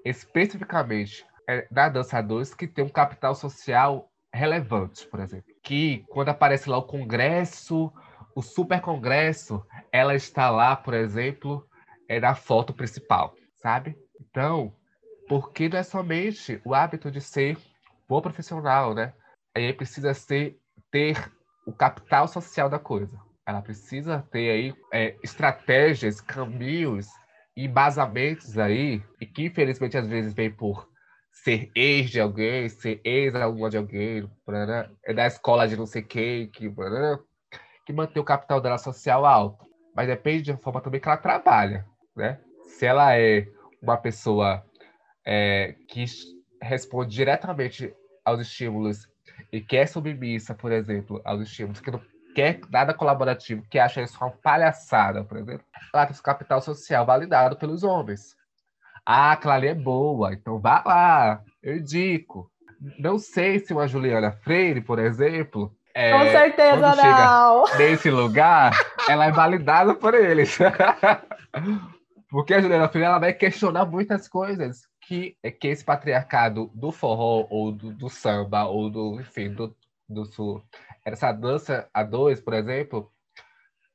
especificamente 0.04 1.24
é, 1.48 1.68
dança 1.92 2.20
2, 2.20 2.56
que 2.56 2.68
tem 2.68 2.84
um 2.84 2.90
capital 2.90 3.36
social 3.36 4.10
relevante, 4.34 5.06
por 5.06 5.20
exemplo? 5.20 5.54
Que 5.62 6.04
quando 6.10 6.30
aparece 6.30 6.68
lá 6.68 6.78
o 6.78 6.84
congresso, 6.84 7.94
o 8.36 8.42
super 8.42 8.82
congresso, 8.82 9.64
ela 9.92 10.16
está 10.16 10.50
lá, 10.50 10.76
por 10.76 10.96
exemplo, 10.96 11.64
é 12.08 12.20
na 12.20 12.34
foto 12.34 12.74
principal, 12.74 13.36
sabe? 13.62 13.96
Então, 14.20 14.74
porque 15.28 15.70
não 15.70 15.78
é 15.78 15.84
somente 15.84 16.60
o 16.66 16.74
hábito 16.74 17.12
de 17.12 17.22
ser 17.22 17.56
bom 18.08 18.20
profissional, 18.20 18.96
né? 18.96 19.14
Aí 19.56 19.72
precisa 19.74 20.12
ser, 20.16 20.58
ter 20.90 21.32
o 21.68 21.72
capital 21.72 22.28
social 22.28 22.68
da 22.68 22.80
coisa. 22.80 23.16
Ela 23.46 23.62
precisa 23.62 24.26
ter 24.32 24.50
aí 24.50 24.76
é, 24.92 25.16
estratégias, 25.24 26.20
caminhos, 26.20 27.08
embasamentos 27.56 28.58
aí, 28.58 29.04
e 29.20 29.26
que 29.26 29.46
infelizmente 29.46 29.98
às 29.98 30.08
vezes 30.08 30.34
vem 30.34 30.52
por 30.52 30.88
ser 31.32 31.72
ex 31.76 32.10
de 32.10 32.20
alguém, 32.20 32.70
ser 32.70 33.02
ex-aluna 33.04 33.70
de 33.70 33.78
alguém, 33.78 34.30
é 35.04 35.14
da 35.14 35.28
escola 35.28 35.68
de 35.68 35.78
não 35.78 35.86
sei 35.86 36.02
quem, 36.02 36.48
que, 36.50 36.72
que 37.86 37.94
mantém 37.94 38.22
o 38.22 38.26
capital 38.26 38.60
dela 38.62 38.78
social 38.78 39.26
alto. 39.26 39.66
Mas 39.96 40.08
depende 40.08 40.52
da 40.52 40.58
forma 40.58 40.82
também 40.82 41.00
que 41.00 41.08
ela 41.08 41.18
trabalha, 41.18 41.86
né? 42.16 42.40
Se 42.64 42.86
ela 42.86 43.18
é 43.18 43.48
uma 43.82 43.98
pessoa 43.98 44.64
é, 45.26 45.76
que 45.88 46.06
responde 46.62 47.16
diretamente 47.16 47.94
aos 48.24 48.40
estímulos 48.40 49.10
e 49.52 49.62
que 49.62 49.78
é 49.78 49.86
submissa, 49.86 50.54
por 50.54 50.72
exemplo, 50.72 51.22
aos 51.26 51.42
estímulos, 51.42 51.80
que 51.80 51.92
não 51.92 52.02
quer 52.34 52.60
nada 52.70 52.94
colaborativo, 52.94 53.64
que 53.70 53.80
acha 53.80 54.02
isso 54.02 54.18
uma 54.20 54.32
palhaçada, 54.32 55.24
por 55.24 55.38
exemplo, 55.38 55.66
ela 55.94 56.06
tem 56.06 56.16
capital 56.22 56.62
social 56.62 57.06
validado 57.06 57.56
pelos 57.56 57.84
homens. 57.84 58.36
Ah, 59.06 59.32
aquela 59.32 59.56
ali 59.56 59.68
é 59.68 59.76
boa, 59.76 60.34
então 60.34 60.60
vá 60.60 60.84
lá, 60.86 61.42
eu 61.64 61.78
indico. 61.78 62.50
Não 62.98 63.18
sei 63.18 63.60
se 63.60 63.74
uma 63.74 63.88
Juliana 63.88 64.32
Freire, 64.32 64.82
por 64.82 65.00
exemplo, 65.00 65.76
É, 65.94 66.12
Com 66.12 66.32
certeza 66.32 66.96
não. 66.96 67.66
Nesse 67.78 68.10
lugar, 68.10 68.72
ela 69.08 69.26
é 69.26 69.32
validada 69.32 69.96
por 69.96 70.14
eles. 70.14 70.58
Porque 72.30 72.54
a 72.54 72.62
Juliana 72.62 72.88
Filho 72.88 73.06
ela 73.06 73.20
vai 73.20 73.34
questionar 73.34 73.86
muitas 73.86 74.28
coisas 74.28 74.88
que, 75.02 75.36
que 75.60 75.68
esse 75.68 75.84
patriarcado 75.84 76.70
do 76.76 76.92
forró, 76.92 77.48
ou 77.50 77.72
do, 77.72 77.92
do 77.92 78.08
samba, 78.08 78.66
ou 78.66 78.90
do, 78.90 79.20
enfim, 79.20 79.52
do, 79.52 79.76
do 80.08 80.26
sul, 80.26 80.64
essa 81.06 81.32
dança 81.32 81.90
a 81.94 82.04
dois, 82.04 82.40
por 82.40 82.54
exemplo, 82.54 83.12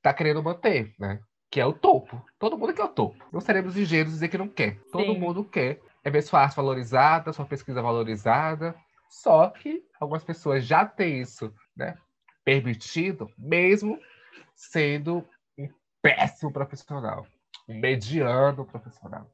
tá 0.03 0.13
querendo 0.13 0.43
manter, 0.43 0.95
né? 0.99 1.21
Que 1.51 1.61
é 1.61 1.67
o 1.67 1.73
topo. 1.73 2.21
Todo 2.39 2.59
mundo 2.59 2.75
quer 2.75 2.85
o 2.85 2.89
topo. 2.89 3.25
Não 3.33 3.41
seremos 3.41 3.77
ingênuos 3.77 4.15
dizer 4.15 4.29
que 4.29 4.39
não 4.39 4.49
quer. 4.49 4.81
Todo 4.91 5.13
Sim. 5.13 5.19
mundo 5.19 5.45
quer. 5.45 5.81
É 6.03 6.11
ver 6.11 6.23
sua 6.23 6.41
arte 6.43 6.57
valorizada, 6.57 7.33
sua 7.33 7.47
pesquisa 7.47 7.81
valorizada. 7.81 8.75
Só 9.09 9.49
que 9.49 9.83
algumas 10.01 10.25
pessoas 10.25 10.65
já 10.65 10.85
têm 10.85 11.21
isso, 11.21 11.55
né? 11.77 11.97
Permitido, 12.45 13.31
mesmo 13.39 13.99
sendo 14.55 15.25
um 15.59 15.69
péssimo 16.03 16.53
profissional 16.53 17.27
um 17.69 17.79
mediano 17.79 18.65
profissional. 18.65 19.31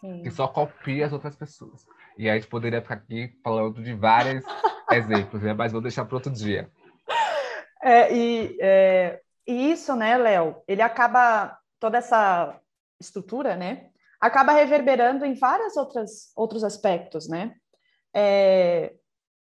Sim. 0.00 0.22
Que 0.22 0.30
só 0.30 0.48
copia 0.48 1.06
as 1.06 1.12
outras 1.12 1.36
pessoas. 1.36 1.86
E 2.16 2.28
aí 2.28 2.36
a 2.36 2.40
gente 2.40 2.48
poderia 2.48 2.80
ficar 2.80 2.94
aqui 2.94 3.32
falando 3.42 3.82
de 3.82 3.92
vários 3.94 4.44
exemplos, 4.92 5.42
né? 5.42 5.52
mas 5.52 5.72
vou 5.72 5.80
deixar 5.80 6.04
para 6.04 6.16
outro 6.16 6.32
dia. 6.32 6.70
É, 7.82 8.14
e, 8.14 8.58
é, 8.60 9.20
e 9.46 9.72
isso, 9.72 9.94
né, 9.96 10.16
Léo, 10.18 10.62
ele 10.68 10.82
acaba, 10.82 11.58
toda 11.78 11.98
essa 11.98 12.58
estrutura, 13.00 13.56
né, 13.56 13.90
acaba 14.20 14.52
reverberando 14.52 15.24
em 15.24 15.34
vários 15.34 15.74
outros, 16.36 16.62
aspectos, 16.62 17.26
né? 17.26 17.54
É, 18.14 18.94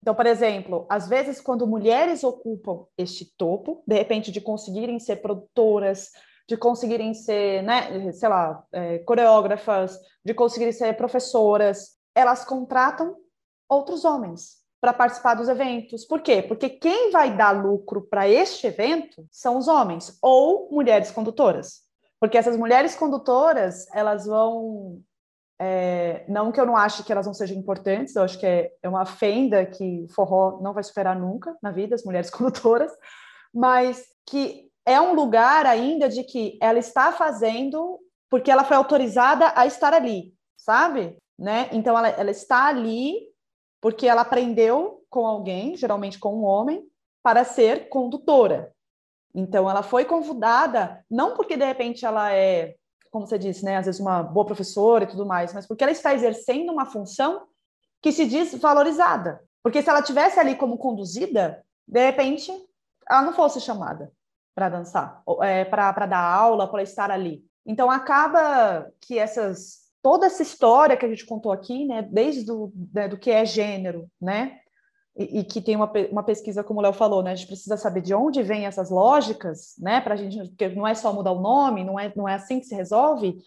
então, 0.02 0.14
por 0.14 0.26
exemplo, 0.26 0.86
às 0.90 1.08
vezes 1.08 1.40
quando 1.40 1.66
mulheres 1.66 2.24
ocupam 2.24 2.86
este 2.98 3.26
topo, 3.38 3.84
de 3.88 3.96
repente 3.96 4.32
de 4.32 4.42
conseguirem 4.42 5.00
ser 5.00 5.18
produtoras, 5.18 6.12
de 6.48 6.58
conseguirem 6.58 7.14
ser, 7.14 7.62
né, 7.64 8.12
sei 8.12 8.30
lá, 8.30 8.64
é, 8.72 9.00
coreógrafas, 9.00 10.00
de 10.24 10.34
conseguirem 10.34 10.74
ser 10.74 10.96
professoras, 10.96 11.98
elas 12.16 12.44
contratam 12.46 13.16
outros 13.70 14.06
homens 14.06 14.57
para 14.80 14.94
participar 14.94 15.34
dos 15.34 15.50
eventos. 15.50 16.06
Por 16.06 16.22
quê? 16.22 16.42
Porque 16.42 16.70
quem 16.70 17.12
vai 17.12 17.36
dar 17.36 17.52
lucro 17.52 18.02
para 18.02 18.28
este 18.28 18.68
evento 18.68 19.26
são 19.32 19.58
os 19.58 19.68
homens 19.68 20.18
ou 20.22 20.70
mulheres 20.72 21.12
condutoras. 21.12 21.82
Porque 22.20 22.38
essas 22.38 22.58
mulheres 22.58 22.96
condutoras, 22.96 23.88
elas 23.94 24.26
vão. 24.26 25.02
É, 25.60 26.24
não 26.30 26.52
que 26.52 26.62
eu 26.62 26.68
não 26.68 26.78
ache 26.78 27.04
que 27.04 27.12
elas 27.12 27.26
não 27.26 27.34
sejam 27.34 27.58
importantes, 27.58 28.16
eu 28.16 28.22
acho 28.22 28.40
que 28.40 28.46
é, 28.46 28.72
é 28.84 28.88
uma 28.88 29.08
fenda 29.08 29.66
que 29.66 30.04
o 30.04 30.08
forró 30.14 30.60
não 30.62 30.72
vai 30.72 30.84
superar 30.84 31.20
nunca 31.20 31.58
na 31.64 31.72
vida, 31.72 31.96
as 31.96 32.04
mulheres 32.04 32.30
condutoras, 32.32 32.92
mas 33.52 34.06
que 34.24 34.70
é 34.86 35.02
um 35.02 35.14
lugar 35.14 35.66
ainda 35.66 36.08
de 36.08 36.24
que 36.24 36.60
ela 36.62 36.78
está 36.78 37.12
fazendo 37.12 38.00
porque 38.30 38.52
ela 38.52 38.64
foi 38.64 38.78
autorizada 38.78 39.52
a 39.56 39.66
estar 39.66 39.94
ali, 39.94 40.34
sabe? 40.56 41.18
Né? 41.38 41.70
Então 41.72 41.98
ela, 41.98 42.10
ela 42.10 42.32
está 42.32 42.66
ali 42.66 43.27
porque 43.82 44.08
ela 44.08 44.22
aprendeu 44.22 45.04
com 45.10 45.26
alguém, 45.26 45.76
geralmente 45.76 46.20
com 46.20 46.36
um 46.36 46.44
homem, 46.44 46.88
para 47.24 47.44
ser 47.44 47.90
condutora. 47.90 48.74
Então 49.34 49.70
ela 49.70 49.84
foi 49.84 50.06
convidada 50.06 51.06
não 51.10 51.36
porque 51.36 51.56
de 51.56 51.66
repente 51.66 52.06
ela 52.06 52.34
é, 52.34 52.76
como 53.12 53.28
você 53.28 53.38
disse, 53.38 53.64
né, 53.64 53.78
às 53.78 53.86
vezes 53.86 54.02
uma 54.02 54.24
boa 54.24 54.46
professora 54.46 55.04
e 55.04 55.08
tudo 55.08 55.26
mais, 55.26 55.54
mas 55.54 55.68
porque 55.68 55.84
ela 55.84 55.92
está 55.92 56.14
exercendo 56.14 56.72
uma 56.72 56.86
função 56.86 57.48
que 58.02 58.12
se 58.12 58.26
diz 58.26 58.54
valorizada. 58.56 59.44
Porque 59.62 59.82
se 59.82 59.90
ela 59.90 60.02
tivesse 60.02 60.40
ali 60.40 60.56
como 60.56 60.78
conduzida, 60.78 61.64
de 61.88 62.06
repente 62.06 62.52
ela 63.10 63.22
não 63.22 63.34
fosse 63.34 63.60
chamada 63.60 64.12
para 64.56 64.70
dançar, 64.70 65.22
é, 65.42 65.66
para 65.66 66.06
dar 66.06 66.24
aula, 66.24 66.70
para 66.70 66.82
estar 66.82 67.12
ali. 67.12 67.46
Então 67.66 67.92
acaba 67.92 68.92
que 69.02 69.20
essas 69.20 69.87
toda 70.08 70.28
essa 70.28 70.42
história 70.42 70.96
que 70.96 71.06
a 71.06 71.10
gente 71.10 71.26
contou 71.26 71.52
aqui, 71.52 71.84
né, 71.86 72.02
desde 72.02 72.46
do, 72.46 72.72
né, 72.94 73.10
do 73.10 73.18
que 73.18 73.30
é 73.30 73.46
gênero, 73.46 74.10
né, 74.22 74.58
e, 75.14 75.40
e 75.40 75.44
que 75.44 75.60
tem 75.60 75.76
uma, 75.76 75.92
uma 76.10 76.24
pesquisa, 76.24 76.64
como 76.64 76.80
o 76.80 76.82
Léo 76.82 76.94
falou, 76.94 77.22
né, 77.22 77.34
a 77.34 77.36
gente 77.36 77.48
precisa 77.48 77.76
saber 77.76 78.00
de 78.00 78.14
onde 78.14 78.42
vêm 78.42 78.66
essas 78.66 78.90
lógicas, 78.90 79.74
né, 79.78 80.00
para 80.00 80.14
a 80.14 80.16
gente, 80.16 80.48
porque 80.48 80.70
não 80.70 80.88
é 80.88 80.96
só 80.96 81.12
mudar 81.12 81.34
o 81.34 81.42
nome, 81.42 81.84
não 81.84 82.00
é, 82.00 82.14
não 82.16 82.26
é 82.26 82.36
assim 82.36 82.62
que 82.62 82.68
se 82.68 82.74
resolve, 82.74 83.38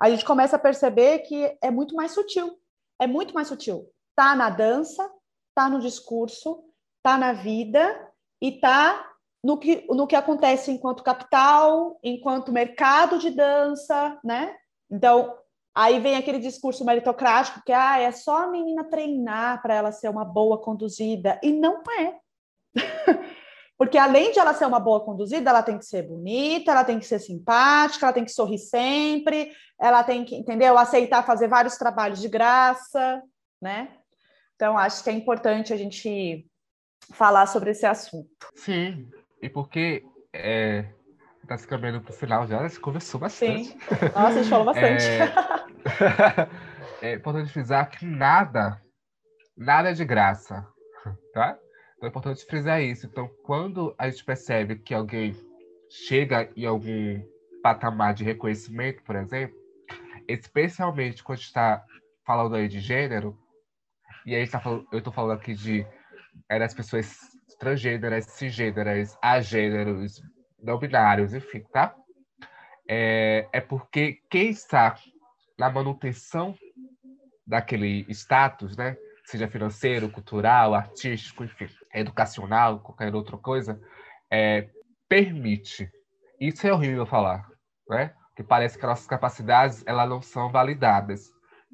a 0.00 0.08
gente 0.08 0.24
começa 0.24 0.56
a 0.56 0.58
perceber 0.58 1.18
que 1.18 1.54
é 1.60 1.70
muito 1.70 1.94
mais 1.94 2.12
sutil, 2.12 2.58
é 2.98 3.06
muito 3.06 3.34
mais 3.34 3.48
sutil. 3.48 3.86
Tá 4.14 4.34
na 4.34 4.48
dança, 4.48 5.06
tá 5.54 5.68
no 5.68 5.80
discurso, 5.80 6.64
tá 7.02 7.18
na 7.18 7.34
vida 7.34 8.10
e 8.40 8.52
tá 8.52 9.06
no 9.44 9.58
que, 9.58 9.86
no 9.90 10.06
que 10.06 10.16
acontece 10.16 10.70
enquanto 10.70 11.02
capital, 11.02 12.00
enquanto 12.02 12.50
mercado 12.50 13.18
de 13.18 13.28
dança, 13.28 14.18
né? 14.24 14.56
Então, 14.90 15.36
aí 15.76 16.00
vem 16.00 16.16
aquele 16.16 16.38
discurso 16.38 16.86
meritocrático 16.86 17.60
que 17.64 17.72
ah, 17.72 18.00
é 18.00 18.10
só 18.10 18.44
a 18.44 18.46
menina 18.46 18.82
treinar 18.88 19.60
para 19.60 19.74
ela 19.74 19.92
ser 19.92 20.08
uma 20.08 20.24
boa 20.24 20.58
conduzida. 20.58 21.38
E 21.42 21.52
não 21.52 21.82
é. 22.00 22.14
Porque 23.76 23.98
além 23.98 24.32
de 24.32 24.38
ela 24.38 24.54
ser 24.54 24.64
uma 24.64 24.80
boa 24.80 25.04
conduzida, 25.04 25.50
ela 25.50 25.62
tem 25.62 25.76
que 25.78 25.84
ser 25.84 26.02
bonita, 26.02 26.70
ela 26.70 26.82
tem 26.82 26.98
que 26.98 27.04
ser 27.04 27.18
simpática, 27.18 28.06
ela 28.06 28.12
tem 28.14 28.24
que 28.24 28.32
sorrir 28.32 28.56
sempre, 28.56 29.52
ela 29.78 30.02
tem 30.02 30.24
que, 30.24 30.34
entendeu? 30.34 30.78
Aceitar 30.78 31.26
fazer 31.26 31.46
vários 31.46 31.76
trabalhos 31.76 32.18
de 32.18 32.28
graça, 32.28 33.22
né? 33.60 33.90
Então, 34.54 34.78
acho 34.78 35.04
que 35.04 35.10
é 35.10 35.12
importante 35.12 35.74
a 35.74 35.76
gente 35.76 36.46
falar 37.12 37.46
sobre 37.46 37.72
esse 37.72 37.84
assunto. 37.84 38.30
Sim, 38.54 39.10
e 39.42 39.50
porque 39.50 40.02
é, 40.32 40.86
tá 41.46 41.56
se 41.56 41.66
caminhando 41.66 42.00
pro 42.00 42.12
final 42.12 42.46
já, 42.46 42.68
se 42.68 42.80
conversou 42.80 43.20
bastante. 43.20 43.68
Sim. 43.68 43.78
Nossa, 44.14 44.28
a 44.28 44.32
gente 44.32 44.48
falou 44.48 44.64
bastante. 44.72 45.04
É, 45.04 45.65
é 47.02 47.14
importante 47.14 47.52
frisar 47.52 47.88
que 47.90 48.04
nada, 48.04 48.80
nada 49.56 49.90
é 49.90 49.92
de 49.92 50.04
graça, 50.04 50.66
tá? 51.32 51.58
Então 51.96 52.06
é 52.06 52.08
importante 52.08 52.44
frisar 52.44 52.82
isso. 52.82 53.06
Então, 53.06 53.28
quando 53.42 53.94
a 53.98 54.08
gente 54.08 54.24
percebe 54.24 54.76
que 54.76 54.94
alguém 54.94 55.34
chega 55.88 56.50
em 56.56 56.66
algum 56.66 57.22
patamar 57.62 58.14
de 58.14 58.24
reconhecimento, 58.24 59.02
por 59.02 59.16
exemplo, 59.16 59.56
especialmente 60.28 61.22
quando 61.22 61.40
está 61.40 61.82
falando 62.24 62.56
aí 62.56 62.68
de 62.68 62.80
gênero, 62.80 63.38
e 64.26 64.34
aí 64.34 64.46
tá 64.48 64.60
falando, 64.60 64.86
eu 64.92 64.98
estou 64.98 65.12
falando 65.12 65.38
aqui 65.38 65.54
de 65.54 65.86
é, 66.48 66.58
das 66.58 66.74
pessoas 66.74 67.16
transgêneras, 67.58 68.26
cisgêneras, 68.26 69.16
agêneros, 69.22 70.20
não 70.62 70.78
binários, 70.78 71.32
enfim, 71.32 71.62
tá? 71.72 71.94
É, 72.88 73.48
é 73.52 73.60
porque 73.60 74.20
quem 74.30 74.50
está 74.50 74.96
na 75.58 75.70
manutenção 75.70 76.54
daquele 77.46 78.06
status, 78.10 78.76
né? 78.76 78.96
Seja 79.24 79.48
financeiro, 79.48 80.10
cultural, 80.10 80.74
artístico, 80.74 81.44
enfim, 81.44 81.68
educacional, 81.92 82.80
qualquer 82.80 83.14
outra 83.14 83.36
coisa, 83.36 83.80
é, 84.30 84.68
permite. 85.08 85.90
Isso 86.40 86.66
é 86.66 86.72
horrível 86.72 87.06
falar, 87.06 87.48
né? 87.88 88.14
Que 88.36 88.42
parece 88.42 88.78
que 88.78 88.86
nossas 88.86 89.06
capacidades 89.06 89.82
elas 89.86 90.08
não 90.08 90.22
são 90.22 90.50
validadas. 90.50 91.32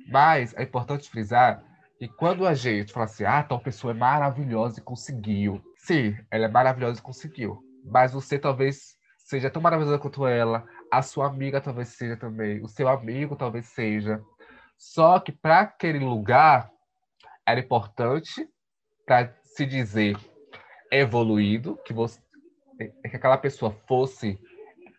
Mas 0.09 0.55
é 0.55 0.63
importante 0.63 1.11
frisar 1.11 1.63
que 1.99 2.09
quando 2.09 2.47
a 2.47 2.55
gente 2.55 2.93
fala 2.93 3.05
assim, 3.05 3.25
ah, 3.25 3.43
tal 3.43 3.61
pessoa 3.61 3.93
é 3.93 3.97
maravilhosa 3.97 4.81
e 4.81 4.83
conseguiu, 4.83 5.63
Sim, 5.83 6.17
ela 6.31 6.45
é 6.45 6.49
maravilhosa 6.49 7.01
e 7.01 7.03
conseguiu. 7.03 7.61
Mas 7.85 8.13
você 8.13 8.39
talvez 8.39 8.97
seja 9.19 9.51
tão 9.51 9.61
maravilhosa 9.61 9.99
quanto 9.99 10.27
ela, 10.27 10.65
a 10.93 11.01
sua 11.01 11.27
amiga 11.27 11.59
talvez 11.59 11.89
seja 11.89 12.19
também, 12.19 12.63
o 12.63 12.69
seu 12.69 12.87
amigo 12.87 13.35
talvez 13.35 13.65
seja. 13.65 14.23
Só 14.77 15.19
que 15.19 15.33
para 15.33 15.61
aquele 15.61 15.99
lugar 15.99 16.71
era 17.47 17.59
importante 17.59 18.47
para 19.07 19.35
se 19.43 19.65
dizer 19.65 20.19
evoluído, 20.91 21.79
que 21.87 21.95
você 21.95 22.21
que 23.09 23.17
aquela 23.17 23.39
pessoa 23.39 23.71
fosse 23.87 24.39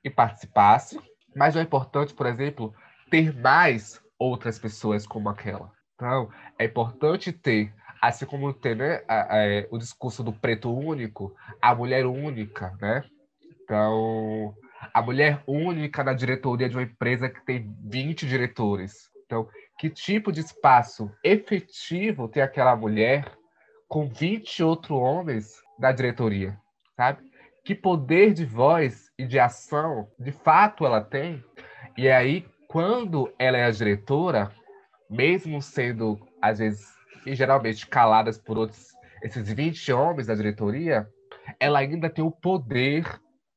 e 0.03 0.09
participasse, 0.09 0.99
mas 1.35 1.55
é 1.55 1.61
importante, 1.61 2.13
por 2.13 2.25
exemplo, 2.25 2.73
ter 3.11 3.35
mais 3.35 4.01
outras 4.17 4.57
pessoas 4.57 5.05
como 5.05 5.29
aquela. 5.29 5.71
Então, 5.93 6.31
é 6.57 6.65
importante 6.65 7.31
ter 7.31 7.71
assim 8.01 8.25
como 8.25 8.51
tem 8.53 8.75
né, 8.75 9.03
a, 9.07 9.21
a, 9.21 9.37
o 9.69 9.77
discurso 9.77 10.23
do 10.23 10.33
preto 10.33 10.73
único, 10.73 11.35
a 11.61 11.75
mulher 11.75 12.05
única, 12.05 12.75
né? 12.81 13.03
Então, 13.61 14.55
a 14.93 15.01
mulher 15.01 15.43
única 15.45 16.03
na 16.03 16.13
diretoria 16.13 16.67
de 16.67 16.75
uma 16.75 16.84
empresa 16.84 17.29
que 17.29 17.43
tem 17.45 17.75
20 17.84 18.27
diretores. 18.27 19.11
Então, 19.25 19.47
que 19.79 19.89
tipo 19.89 20.31
de 20.31 20.41
espaço 20.41 21.11
efetivo 21.23 22.27
tem 22.27 22.41
aquela 22.41 22.75
mulher 22.75 23.31
com 23.88 24.07
20 24.07 24.63
outros 24.63 24.97
homens 24.97 25.61
na 25.77 25.91
diretoria, 25.91 26.57
sabe? 26.95 27.21
Que 27.63 27.75
poder 27.75 28.34
de 28.34 28.45
voz 28.45 29.11
e 29.17 29.25
de 29.25 29.39
ação, 29.39 30.07
de 30.19 30.31
fato, 30.31 30.86
ela 30.86 31.01
tem? 31.01 31.43
E 31.97 32.09
aí, 32.09 32.45
quando 32.67 33.31
ela 33.38 33.57
é 33.57 33.65
a 33.65 33.71
diretora, 33.71 34.51
mesmo 35.09 35.61
sendo, 35.61 36.19
às 36.41 36.59
vezes, 36.59 36.91
e 37.25 37.36
geralmente 37.36 37.88
caladas 37.88 38.38
por 38.38 38.57
outros, 38.57 38.93
esses 39.21 39.51
20 39.51 39.93
homens 39.93 40.27
da 40.27 40.36
diretoria, 40.36 41.07
ela 41.59 41.79
ainda 41.79 42.09
tem 42.09 42.23
o 42.23 42.31
poder 42.31 43.05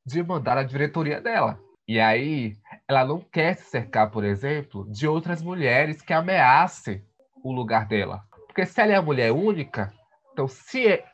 de 0.07 0.23
mandar 0.23 0.57
a 0.57 0.63
diretoria 0.63 1.19
dela. 1.19 1.59
E 1.85 1.99
aí, 1.99 2.55
ela 2.87 3.03
não 3.03 3.19
quer 3.19 3.57
se 3.57 3.65
cercar, 3.65 4.09
por 4.09 4.23
exemplo, 4.23 4.89
de 4.89 5.05
outras 5.05 5.41
mulheres 5.41 6.01
que 6.01 6.13
ameacem 6.13 7.03
o 7.43 7.51
lugar 7.51 7.85
dela. 7.85 8.23
Porque 8.47 8.65
se 8.65 8.79
ela 8.79 8.93
é 8.93 8.95
a 8.95 9.01
mulher 9.01 9.33
única, 9.33 9.93
então 10.31 10.47
se, 10.47 10.87
é, 10.87 11.05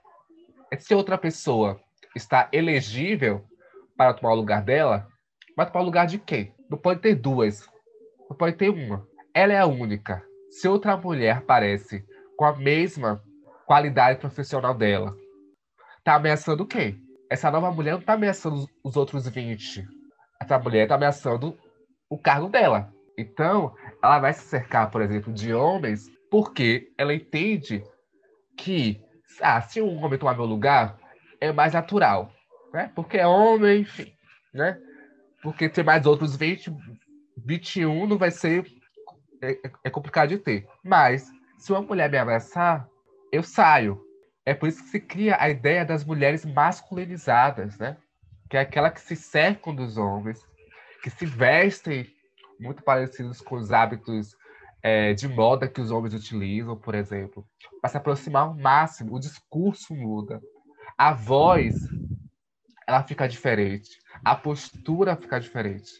se 0.78 0.94
outra 0.94 1.18
pessoa 1.18 1.82
está 2.16 2.48
elegível 2.52 3.44
para 3.98 4.14
tomar 4.14 4.34
o 4.34 4.38
lugar 4.38 4.62
dela, 4.62 5.08
vai 5.58 5.66
tomar 5.66 5.82
o 5.82 5.86
lugar 5.86 6.06
de 6.06 6.20
quem? 6.20 6.54
Não 6.70 6.78
pode 6.78 7.02
ter 7.02 7.16
duas, 7.16 7.68
não 8.30 8.38
pode 8.38 8.56
ter 8.58 8.70
uma. 8.70 9.08
Ela 9.34 9.54
é 9.54 9.60
a 9.60 9.66
única. 9.66 10.24
Se 10.52 10.68
outra 10.68 10.96
mulher 10.96 11.38
aparece 11.38 12.06
com 12.38 12.46
a 12.46 12.56
mesma 12.56 13.24
qualidade 13.66 14.20
profissional 14.20 14.76
dela, 14.76 15.16
tá 16.04 16.14
ameaçando 16.14 16.66
quem? 16.66 17.03
Essa 17.34 17.50
nova 17.50 17.72
mulher 17.72 17.94
não 17.94 18.02
tá 18.02 18.14
ameaçando 18.14 18.70
os 18.84 18.96
outros 18.96 19.28
20. 19.28 19.88
Essa 20.40 20.60
mulher 20.60 20.88
tá 20.88 20.94
ameaçando 20.94 21.58
o 22.08 22.16
cargo 22.16 22.48
dela. 22.48 22.94
Então, 23.18 23.74
ela 24.04 24.20
vai 24.20 24.32
se 24.34 24.44
cercar, 24.44 24.92
por 24.92 25.02
exemplo, 25.02 25.34
de 25.34 25.52
homens 25.52 26.12
porque 26.30 26.94
ela 26.96 27.12
entende 27.12 27.84
que, 28.56 29.02
ah, 29.42 29.60
se 29.62 29.82
um 29.82 30.04
homem 30.04 30.20
tomar 30.20 30.36
meu 30.36 30.46
lugar, 30.46 30.96
é 31.42 31.52
mais 31.52 31.74
natural, 31.74 32.32
né? 32.72 32.92
Porque 32.94 33.18
é 33.18 33.26
homem, 33.26 33.82
enfim, 33.82 34.14
né? 34.54 34.80
Porque 35.42 35.68
ter 35.68 35.84
mais 35.84 36.06
outros 36.06 36.36
20, 36.36 36.72
21 37.36 38.06
não 38.06 38.20
vai 38.20 38.30
ser 38.30 38.64
é, 39.42 39.60
é 39.86 39.90
complicado 39.90 40.30
de 40.30 40.38
ter. 40.38 40.68
Mas 40.84 41.32
se 41.58 41.72
uma 41.72 41.82
mulher 41.82 42.12
me 42.12 42.18
abraçar, 42.20 42.88
eu 43.32 43.42
saio. 43.42 44.00
É 44.46 44.54
por 44.54 44.68
isso 44.68 44.84
que 44.84 44.90
se 44.90 45.00
cria 45.00 45.38
a 45.40 45.50
ideia 45.50 45.86
das 45.86 46.04
mulheres 46.04 46.46
masculinizadas, 46.46 47.78
né? 47.78 47.98
Que 48.50 48.58
é 48.58 48.62
aquela 48.62 48.92
que 48.92 49.00
se 49.00 49.16
cercam 49.16 49.74
dos 49.74 49.98
homens, 49.98 50.40
que 51.02 51.10
se 51.10 51.26
vestem 51.26 52.08
muito 52.60 52.84
parecidos 52.84 53.42
com 53.42 53.56
os 53.56 53.72
hábitos 53.72 54.36
é, 54.82 55.14
de 55.14 55.28
moda 55.28 55.68
que 55.68 55.80
os 55.80 55.92
homens 55.92 56.14
utilizam, 56.14 56.76
por 56.78 56.94
exemplo, 56.94 57.46
para 57.82 57.90
se 57.90 57.98
aproximar 57.98 58.44
ao 58.44 58.56
máximo. 58.56 59.16
O 59.16 59.20
discurso 59.20 59.96
muda, 59.96 60.42
a 60.98 61.14
voz 61.14 61.76
ela 62.86 63.02
fica 63.04 63.28
diferente, 63.28 63.98
a 64.26 64.36
postura 64.36 65.16
fica 65.16 65.40
diferente. 65.40 65.92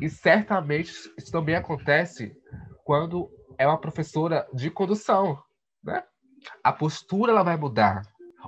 E 0.00 0.10
certamente 0.10 0.92
isso 1.16 1.32
também 1.32 1.54
acontece 1.54 2.36
quando 2.84 3.30
é 3.56 3.66
uma 3.66 3.80
professora 3.80 4.46
de 4.52 4.70
condução, 4.70 5.42
né? 5.82 6.02
A 6.62 6.72
postura 6.72 7.32
ela 7.32 7.42
vai 7.42 7.56
mudar. 7.56 8.02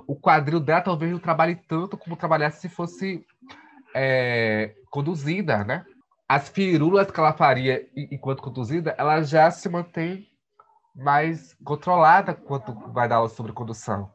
O 0.07 0.15
quadril 0.15 0.59
dela 0.59 0.81
talvez 0.81 1.11
não 1.11 1.19
trabalhe 1.19 1.55
tanto 1.55 1.97
como 1.97 2.15
trabalhasse 2.15 2.61
se 2.61 2.69
fosse 2.69 3.25
é, 3.93 4.75
conduzida, 4.89 5.63
né? 5.63 5.85
As 6.27 6.47
firulas 6.47 7.09
que 7.09 7.19
ela 7.19 7.33
faria 7.33 7.87
enquanto 7.95 8.41
conduzida, 8.41 8.95
ela 8.97 9.21
já 9.23 9.49
se 9.49 9.67
mantém 9.67 10.27
mais 10.95 11.55
controlada 11.63 12.33
quando 12.33 12.73
vai 12.91 13.07
dar 13.07 13.17
aula 13.17 13.29
sobre 13.29 13.51
condução. 13.51 14.11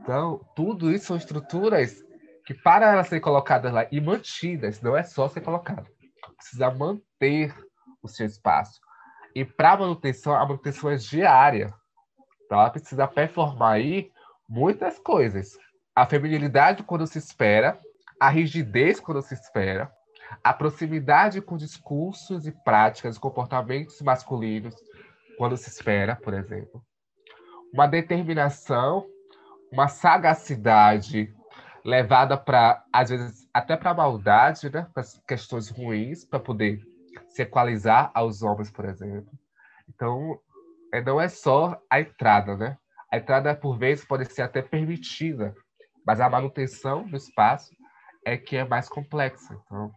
Então, 0.00 0.40
tudo 0.54 0.90
isso 0.90 1.06
são 1.06 1.16
estruturas 1.16 2.02
que, 2.46 2.54
para 2.54 2.92
elas 2.92 3.08
serem 3.08 3.22
colocadas 3.22 3.72
lá 3.72 3.86
e 3.90 4.00
mantidas, 4.00 4.80
não 4.80 4.96
é 4.96 5.02
só 5.02 5.28
ser 5.28 5.40
colocado, 5.40 5.86
precisa 6.36 6.70
manter 6.70 7.54
o 8.02 8.08
seu 8.08 8.26
espaço. 8.26 8.80
E 9.34 9.44
para 9.44 9.76
manutenção, 9.76 10.34
a 10.34 10.40
manutenção 10.46 10.90
é 10.90 10.96
diária. 10.96 11.74
Então 12.44 12.58
ela 12.58 12.70
precisa 12.70 13.06
performar 13.06 13.74
aí 13.74 14.10
muitas 14.48 14.98
coisas. 14.98 15.56
A 15.94 16.06
feminilidade 16.06 16.82
quando 16.82 17.06
se 17.06 17.18
espera, 17.18 17.78
a 18.20 18.28
rigidez 18.28 19.00
quando 19.00 19.22
se 19.22 19.34
espera, 19.34 19.90
a 20.42 20.52
proximidade 20.52 21.40
com 21.40 21.56
discursos 21.56 22.46
e 22.46 22.52
práticas 22.52 23.16
e 23.16 23.20
comportamentos 23.20 24.00
masculinos 24.02 24.74
quando 25.36 25.56
se 25.56 25.68
espera, 25.68 26.16
por 26.16 26.34
exemplo. 26.34 26.84
Uma 27.72 27.86
determinação, 27.86 29.06
uma 29.70 29.88
sagacidade 29.88 31.34
levada 31.84 32.36
para, 32.36 32.82
às 32.92 33.10
vezes, 33.10 33.48
até 33.52 33.76
para 33.76 33.90
a 33.90 33.94
maldade, 33.94 34.70
né? 34.70 34.86
para 34.94 35.02
questões 35.26 35.68
ruins, 35.68 36.24
para 36.24 36.40
poder 36.40 36.80
se 37.28 37.42
equalizar 37.42 38.10
aos 38.14 38.42
homens, 38.42 38.70
por 38.70 38.84
exemplo. 38.86 39.30
Então, 39.88 40.40
não 41.00 41.20
é 41.20 41.28
só 41.28 41.80
a 41.90 42.00
entrada, 42.00 42.56
né? 42.56 42.76
A 43.10 43.16
entrada, 43.16 43.54
por 43.54 43.78
vezes, 43.78 44.04
pode 44.04 44.24
ser 44.26 44.42
até 44.42 44.60
permitida, 44.62 45.54
mas 46.06 46.20
a 46.20 46.28
manutenção 46.28 47.04
do 47.04 47.16
espaço 47.16 47.70
é 48.24 48.36
que 48.36 48.56
é 48.56 48.64
mais 48.64 48.88
complexa. 48.88 49.58
Então, 49.64 49.90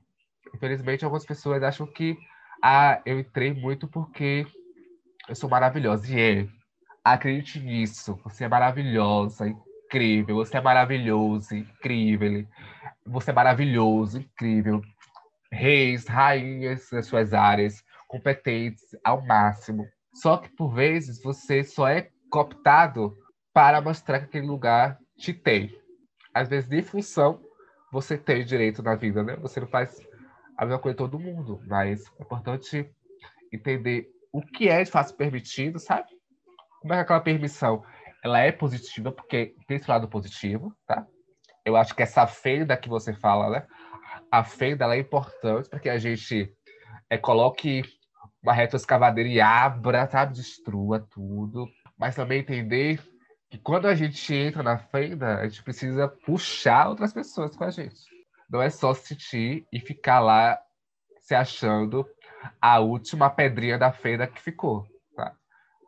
infelizmente, 0.53 1.03
algumas 1.03 1.25
pessoas 1.25 1.63
acham 1.63 1.87
que 1.87 2.17
ah, 2.63 3.01
eu 3.05 3.19
entrei 3.19 3.53
muito 3.53 3.87
porque 3.87 4.45
eu 5.27 5.35
sou 5.35 5.49
maravilhosa. 5.49 6.11
E 6.11 6.19
é. 6.19 6.47
Acredite 7.03 7.59
nisso. 7.59 8.19
Você 8.23 8.43
é 8.43 8.47
maravilhosa, 8.47 9.47
incrível. 9.47 10.35
Você 10.37 10.57
é 10.57 10.61
maravilhoso, 10.61 11.55
incrível. 11.55 12.45
Você 13.05 13.31
é 13.31 13.33
maravilhoso, 13.33 14.19
incrível 14.19 14.81
reis, 15.51 16.07
rainhas 16.07 16.89
nas 16.91 17.05
suas 17.07 17.33
áreas, 17.33 17.83
competentes 18.07 18.83
ao 19.03 19.25
máximo. 19.25 19.87
Só 20.21 20.37
que, 20.37 20.49
por 20.49 20.73
vezes, 20.73 21.21
você 21.21 21.63
só 21.63 21.87
é 21.87 22.09
cooptado 22.29 23.15
para 23.53 23.81
mostrar 23.81 24.19
que 24.19 24.25
aquele 24.25 24.47
lugar 24.47 24.97
te 25.17 25.33
tem. 25.33 25.75
Às 26.33 26.47
vezes, 26.47 26.69
de 26.69 26.81
função, 26.81 27.41
você 27.91 28.17
tem 28.17 28.45
direito 28.45 28.83
na 28.83 28.95
vida, 28.95 29.23
né? 29.23 29.35
Você 29.37 29.59
não 29.59 29.67
faz 29.67 29.99
a 30.57 30.65
mesma 30.65 30.79
coisa 30.79 30.97
todo 30.97 31.19
mundo, 31.19 31.61
mas 31.67 32.05
é 32.19 32.23
importante 32.23 32.89
entender 33.51 34.09
o 34.31 34.41
que 34.41 34.69
é 34.69 34.83
de 34.83 34.91
fato 34.91 35.15
permitido, 35.15 35.79
sabe? 35.79 36.07
Como 36.81 36.93
é 36.93 36.97
que 36.97 37.01
aquela 37.03 37.21
permissão 37.21 37.83
ela 38.23 38.39
é 38.39 38.51
positiva, 38.51 39.11
porque 39.11 39.55
tem 39.67 39.77
esse 39.77 39.89
lado 39.89 40.07
positivo, 40.07 40.75
tá? 40.85 41.05
Eu 41.63 41.75
acho 41.75 41.95
que 41.95 42.03
essa 42.03 42.25
fenda 42.25 42.77
que 42.77 42.89
você 42.89 43.13
fala, 43.13 43.49
né? 43.49 43.67
a 44.31 44.43
fenda 44.43 44.93
é 44.95 44.99
importante 44.99 45.69
para 45.69 45.79
que 45.79 45.89
a 45.89 45.97
gente 45.97 46.51
é, 47.09 47.17
coloque 47.17 47.83
uma 48.47 48.53
retroescavadeira 48.53 49.29
e 49.29 49.41
abra, 49.41 50.07
sabe? 50.07 50.33
Destrua 50.33 51.05
tudo. 51.11 51.67
Mas 51.97 52.15
também 52.15 52.39
entender 52.39 53.01
que 53.49 53.57
quando 53.57 53.87
a 53.87 53.93
gente 53.93 54.33
entra 54.33 54.63
na 54.63 54.77
fenda, 54.77 55.39
a 55.39 55.47
gente 55.47 55.63
precisa 55.63 56.07
puxar 56.07 56.87
outras 56.87 57.11
pessoas 57.11 57.57
com 57.57 57.65
a 57.65 57.69
gente. 57.69 57.99
Não 58.49 58.61
é 58.61 58.69
só 58.69 58.93
sentir 58.93 59.67
e 59.71 59.81
ficar 59.81 60.21
lá 60.21 60.57
se 61.19 61.35
achando 61.35 62.07
a 62.61 62.79
última 62.79 63.29
pedrinha 63.29 63.77
da 63.77 63.91
fenda 63.91 64.25
que 64.25 64.41
ficou. 64.41 64.87
Tá? 65.13 65.35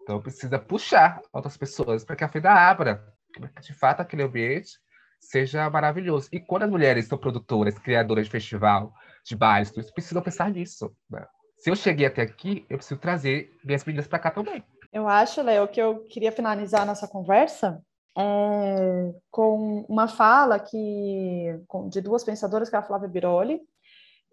Então 0.04 0.22
precisa 0.22 0.60
puxar 0.60 1.22
outras 1.32 1.56
pessoas 1.56 2.04
para 2.04 2.18
que 2.18 2.26
a 2.26 2.30
fenda 2.30 2.52
abra. 2.52 3.02
Para 3.40 3.62
de 3.62 3.74
fato 3.74 4.02
aquele 4.02 4.24
ambiente 4.24 4.72
seja 5.18 5.70
maravilhoso. 5.70 6.28
E 6.34 6.42
quando 6.42 6.64
as 6.64 6.70
mulheres 6.70 7.08
são 7.08 7.18
produtoras, 7.18 7.80
criadoras 7.80 8.26
de 8.26 8.32
festival, 8.32 8.94
de 9.24 9.38
eles 9.76 9.92
precisam 9.92 10.22
pensar 10.22 10.52
nisso. 10.52 10.94
Né? 11.10 11.26
Se 11.60 11.70
eu 11.70 11.76
cheguei 11.76 12.06
até 12.06 12.22
aqui, 12.22 12.66
eu 12.70 12.78
preciso 12.78 13.00
trazer 13.00 13.54
minhas 13.64 13.84
meninas 13.84 14.08
para 14.08 14.20
cá 14.20 14.32
também. 14.32 14.64
Eu 14.92 15.08
acho, 15.08 15.42
Léo, 15.42 15.68
que 15.68 15.80
eu 15.80 16.06
queria 16.06 16.32
finalizar 16.32 16.86
nossa 16.86 17.08
conversa 17.08 17.84
é, 18.18 19.14
com 19.30 19.86
uma 19.88 20.08
fala 20.08 20.58
que 20.58 21.60
de 21.90 22.02
duas 22.02 22.24
pensadoras, 22.24 22.70
que 22.70 22.76
é 22.76 22.80
a 22.80 22.84
Flávia 22.84 23.10
Biroli, 23.10 23.62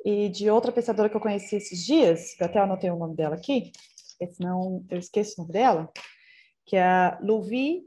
e 0.05 0.29
de 0.29 0.49
outra 0.49 0.71
pensadora 0.71 1.09
que 1.09 1.17
eu 1.17 1.21
conheci 1.21 1.57
esses 1.57 1.85
dias, 1.85 2.35
que 2.35 2.45
até 2.45 2.61
anotei 2.61 2.91
o 2.91 2.97
nome 2.97 3.17
dela 3.17 3.35
aqui, 3.35 3.73
senão 4.33 4.85
eu 4.89 4.99
esqueço 4.99 5.35
o 5.37 5.43
nome 5.43 5.53
dela, 5.53 5.91
que 6.65 6.77
é 6.77 6.83
a 6.83 7.19
Luvi 7.21 7.83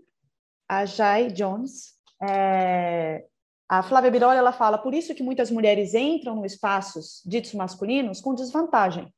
Ajay 0.67 1.31
Jones, 1.31 1.95
é, 2.21 3.25
a 3.69 3.81
Flávia 3.83 4.11
Biroli 4.11 4.37
ela 4.37 4.51
fala 4.51 4.77
por 4.77 4.93
isso 4.93 5.15
que 5.15 5.23
muitas 5.23 5.49
mulheres 5.49 5.93
entram 5.93 6.35
no 6.35 6.45
espaços 6.45 7.21
ditos 7.25 7.53
masculinos 7.53 8.19
com 8.19 8.35
desvantagem, 8.35 9.11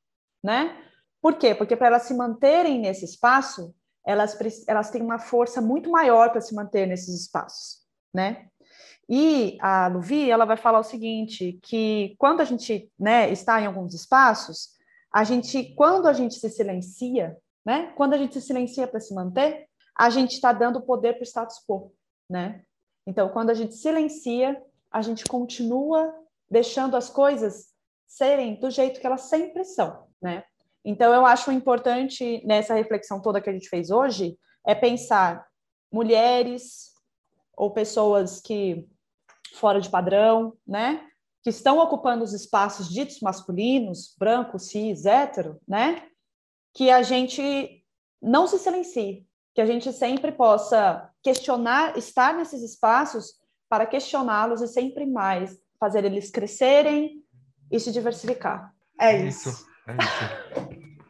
né? 0.44 0.78
Por 1.22 1.36
quê? 1.36 1.54
Porque 1.54 1.76
para 1.76 1.88
elas 1.88 2.04
se 2.04 2.14
manterem 2.14 2.80
nesse 2.80 3.06
espaço, 3.06 3.74
elas, 4.06 4.38
elas 4.68 4.90
têm 4.90 5.02
uma 5.02 5.20
força 5.20 5.62
muito 5.62 5.92
maior 5.92 6.32
para 6.32 6.42
se 6.42 6.56
manter 6.56 6.88
nesses 6.88 7.22
espaços, 7.22 7.82
né? 8.14 8.48
E 9.08 9.58
a 9.62 9.88
Luvi, 9.88 10.32
ela 10.32 10.46
vai 10.46 10.58
falar 10.58 10.80
o 10.80 10.84
seguinte, 10.84 11.60
que 11.62 12.16
quando 12.18 12.42
a 12.42 12.46
gente 12.46 12.92
né, 12.98 13.30
está 13.30 13.62
em 13.62 13.66
alguns 13.66 13.94
espaços, 13.94 14.70
a 15.14 15.24
gente, 15.24 15.76
quando 15.76 16.08
a 16.08 16.14
gente 16.14 16.36
se 16.36 16.50
silencia, 16.50 17.38
né? 17.66 17.92
Quando 17.96 18.14
a 18.14 18.18
gente 18.18 18.34
se 18.34 18.42
silencia 18.42 18.88
para 18.88 19.00
se 19.00 19.14
manter, 19.14 19.68
a 19.96 20.10
gente 20.10 20.34
está 20.34 20.54
dando 20.54 20.82
poder 20.82 21.14
para 21.14 21.22
o 21.22 21.26
status 21.26 21.58
quo, 21.68 21.94
né? 22.30 22.64
Então, 23.06 23.30
quando 23.30 23.50
a 23.50 23.54
gente 23.54 23.76
silencia, 23.76 24.62
a 24.90 25.02
gente 25.02 25.26
continua 25.26 26.14
deixando 26.50 26.96
as 26.96 27.10
coisas 27.10 27.72
serem 28.08 28.56
do 28.60 28.70
jeito 28.70 29.00
que 29.00 29.08
elas 29.08 29.22
sempre 29.22 29.64
são, 29.64 30.08
né? 30.22 30.44
Então, 30.84 31.14
eu 31.14 31.26
acho 31.26 31.52
importante 31.52 32.42
nessa 32.46 32.74
reflexão 32.74 33.22
toda 33.22 33.42
que 33.42 33.50
a 33.50 33.54
gente 33.54 33.70
fez 33.70 33.92
hoje 33.92 34.38
é 34.66 34.74
pensar 34.74 35.46
mulheres 35.92 36.92
ou 37.56 37.72
pessoas 37.72 38.42
que 38.42 38.88
fora 39.54 39.80
de 39.80 39.90
padrão, 39.90 40.54
né? 40.66 41.06
Que 41.44 41.50
estão 41.50 41.80
ocupando 41.80 42.24
os 42.24 42.34
espaços 42.34 42.90
ditos 42.90 43.20
masculinos, 43.20 44.16
branco, 44.18 44.58
cis, 44.58 45.06
hétero, 45.06 45.60
né? 45.68 46.08
Que 46.74 46.90
a 46.90 47.04
gente 47.04 47.86
não 48.22 48.48
se 48.48 48.58
silencie, 48.58 49.26
que 49.54 49.62
a 49.62 49.66
gente 49.66 49.92
sempre 49.92 50.32
possa 50.32 51.10
questionar, 51.22 51.98
estar 51.98 52.34
nesses 52.34 52.62
espaços 52.64 53.34
para 53.70 53.86
questioná-los 53.86 54.62
e 54.62 54.68
sempre 54.68 55.06
mais 55.06 55.60
fazer 55.80 56.06
eles 56.06 56.30
crescerem 56.30 57.24
e 57.72 57.80
se 57.80 57.92
diversificar. 57.92 58.74
É 59.00 59.26
isso. 59.26 59.50
isso. 59.50 59.71
É. 59.88 59.96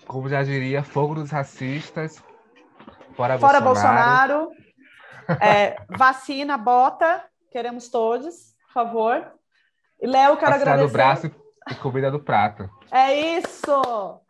Como 0.06 0.28
já 0.28 0.44
diria, 0.44 0.84
fogo 0.84 1.16
dos 1.16 1.32
racistas, 1.32 2.24
fora, 3.16 3.40
fora 3.40 3.62
Bolsonaro. 3.62 4.48
Bolsonaro. 4.48 4.62
É, 5.42 5.78
vacina, 5.90 6.58
bota, 6.58 7.24
queremos 7.52 7.90
todos, 7.90 8.54
por 8.66 8.74
favor. 8.74 9.32
Léo, 10.02 10.36
quero 10.38 10.52
vacina 10.52 10.72
agradecer. 10.72 10.88
do 10.88 10.92
braço 10.92 11.32
e 11.70 11.76
comida 11.76 12.12
do 12.12 12.20
prato. 12.20 12.70
É 12.92 13.38
isso! 13.38 14.22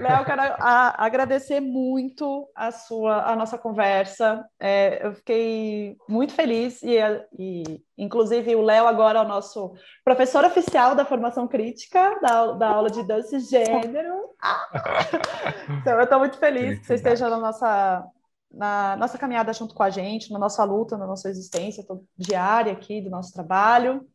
Léo, 0.00 0.24
quero 0.24 0.40
a, 0.42 1.04
agradecer 1.04 1.60
muito 1.60 2.48
a 2.54 2.70
sua, 2.70 3.30
a 3.30 3.36
nossa 3.36 3.58
conversa. 3.58 4.44
É, 4.58 5.06
eu 5.06 5.14
fiquei 5.14 5.96
muito 6.08 6.32
feliz 6.32 6.82
e, 6.82 6.96
e 7.38 7.84
inclusive, 7.96 8.54
o 8.54 8.62
Léo 8.62 8.86
agora 8.86 9.18
é 9.18 9.22
o 9.22 9.28
nosso 9.28 9.74
professor 10.04 10.44
oficial 10.44 10.94
da 10.94 11.04
formação 11.04 11.48
crítica 11.48 12.18
da, 12.20 12.52
da 12.52 12.68
aula 12.68 12.90
de 12.90 13.02
dança 13.02 13.36
e 13.36 13.40
gênero. 13.40 14.34
Ah! 14.40 14.68
Então, 15.80 15.94
eu 15.98 16.04
estou 16.04 16.18
muito 16.18 16.38
feliz 16.38 16.78
que 16.78 16.86
você 16.86 16.94
esteja 16.94 17.28
na 17.28 17.36
nossa, 17.36 18.04
na 18.50 18.96
nossa 18.96 19.18
caminhada 19.18 19.52
junto 19.52 19.74
com 19.74 19.82
a 19.82 19.90
gente, 19.90 20.32
na 20.32 20.38
nossa 20.38 20.64
luta, 20.64 20.96
na 20.96 21.06
nossa 21.06 21.28
existência 21.28 21.84
diária 22.16 22.72
aqui 22.72 23.02
do 23.02 23.10
nosso 23.10 23.32
trabalho. 23.32 24.06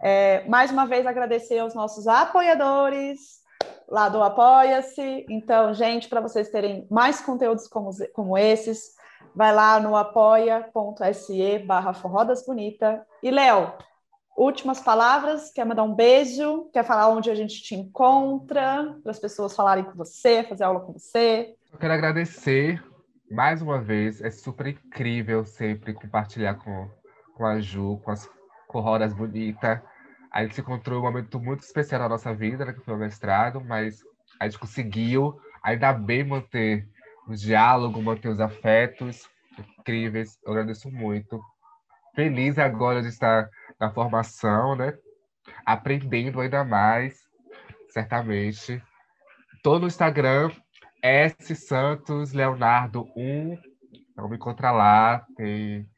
É, 0.00 0.46
mais 0.48 0.70
uma 0.70 0.86
vez, 0.86 1.06
agradecer 1.06 1.58
aos 1.58 1.74
nossos 1.74 2.06
apoiadores, 2.06 3.43
lá 3.94 4.08
do 4.08 4.20
Apoia-se. 4.20 5.24
Então, 5.30 5.72
gente, 5.72 6.08
para 6.08 6.20
vocês 6.20 6.48
terem 6.48 6.84
mais 6.90 7.20
conteúdos 7.20 7.68
como, 7.68 7.90
como 8.12 8.36
esses, 8.36 8.96
vai 9.36 9.54
lá 9.54 9.78
no 9.78 9.94
apoia.se 9.94 11.60
barra 11.60 11.94
Forrodas 11.94 12.44
Bonita. 12.44 13.06
E, 13.22 13.30
Léo, 13.30 13.72
últimas 14.36 14.80
palavras, 14.80 15.52
quer 15.52 15.64
mandar 15.64 15.84
um 15.84 15.94
beijo, 15.94 16.68
quer 16.72 16.82
falar 16.82 17.06
onde 17.08 17.30
a 17.30 17.36
gente 17.36 17.62
te 17.62 17.76
encontra, 17.76 18.98
para 19.00 19.12
as 19.12 19.20
pessoas 19.20 19.54
falarem 19.54 19.84
com 19.84 19.92
você, 19.92 20.42
fazer 20.42 20.64
aula 20.64 20.80
com 20.80 20.92
você. 20.92 21.54
Eu 21.72 21.78
quero 21.78 21.94
agradecer 21.94 22.82
mais 23.30 23.62
uma 23.62 23.80
vez, 23.80 24.20
é 24.20 24.30
super 24.30 24.66
incrível 24.66 25.44
sempre 25.44 25.94
compartilhar 25.94 26.54
com, 26.54 26.90
com 27.32 27.46
a 27.46 27.60
Ju, 27.60 28.00
com 28.04 28.10
as 28.10 28.28
Rodas 28.68 29.14
Bonitas, 29.14 29.78
a 30.34 30.42
gente 30.42 30.56
se 30.56 30.60
encontrou 30.60 30.98
um 30.98 31.04
momento 31.04 31.38
muito 31.38 31.60
especial 31.60 32.00
na 32.00 32.08
nossa 32.08 32.34
vida, 32.34 32.64
né, 32.64 32.72
que 32.72 32.80
foi 32.80 32.92
o 32.92 32.98
mestrado, 32.98 33.60
mas 33.60 34.00
a 34.40 34.48
gente 34.48 34.58
conseguiu, 34.58 35.40
ainda 35.62 35.92
bem, 35.92 36.24
manter 36.24 36.88
o 37.28 37.34
diálogo, 37.36 38.02
manter 38.02 38.30
os 38.30 38.40
afetos 38.40 39.30
incríveis. 39.78 40.36
Eu 40.44 40.50
agradeço 40.50 40.90
muito. 40.90 41.40
Feliz 42.16 42.58
agora 42.58 43.00
de 43.00 43.08
estar 43.08 43.48
na 43.78 43.92
formação, 43.92 44.74
né? 44.74 44.98
Aprendendo 45.64 46.40
ainda 46.40 46.64
mais, 46.64 47.16
certamente. 47.90 48.82
Estou 49.54 49.78
no 49.78 49.86
Instagram, 49.86 50.50
S 51.00 51.54
Santos 51.54 52.32
Leonardo 52.32 53.06
1. 53.16 53.56
Então 54.10 54.28
me 54.28 54.34
encontra 54.34 54.72
lá, 54.72 55.24
tem 55.36 55.88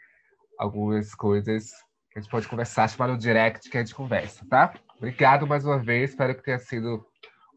algumas 0.59 1.14
coisas 1.14 1.86
a 2.17 2.21
gente 2.21 2.31
pode 2.31 2.49
conversar, 2.49 2.89
chamar 2.89 3.09
no 3.09 3.19
direct 3.19 3.69
que 3.69 3.77
a 3.77 3.81
gente 3.81 3.95
conversa, 3.95 4.45
tá? 4.49 4.73
Obrigado 4.97 5.47
mais 5.47 5.64
uma 5.67 5.79
vez, 5.79 6.11
espero 6.11 6.35
que 6.35 6.43
tenha 6.43 6.59
sido 6.59 7.07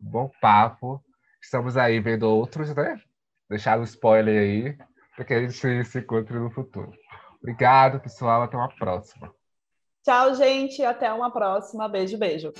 um 0.01 0.09
bom 0.09 0.29
papo. 0.41 1.01
Estamos 1.41 1.77
aí 1.77 1.99
vendo 2.01 2.23
outros, 2.23 2.75
né? 2.75 2.99
Deixar 3.49 3.79
um 3.79 3.83
spoiler 3.83 4.41
aí, 4.41 4.77
para 5.15 5.23
que 5.23 5.33
a 5.33 5.39
gente 5.39 5.85
se 5.85 5.99
encontre 5.99 6.37
no 6.37 6.51
futuro. 6.51 6.91
Obrigado, 7.41 7.99
pessoal. 7.99 8.43
Até 8.43 8.57
uma 8.57 8.69
próxima. 8.69 9.33
Tchau, 10.03 10.35
gente. 10.35 10.83
Até 10.83 11.11
uma 11.11 11.31
próxima. 11.31 11.87
Beijo, 11.87 12.17
beijo. 12.17 12.53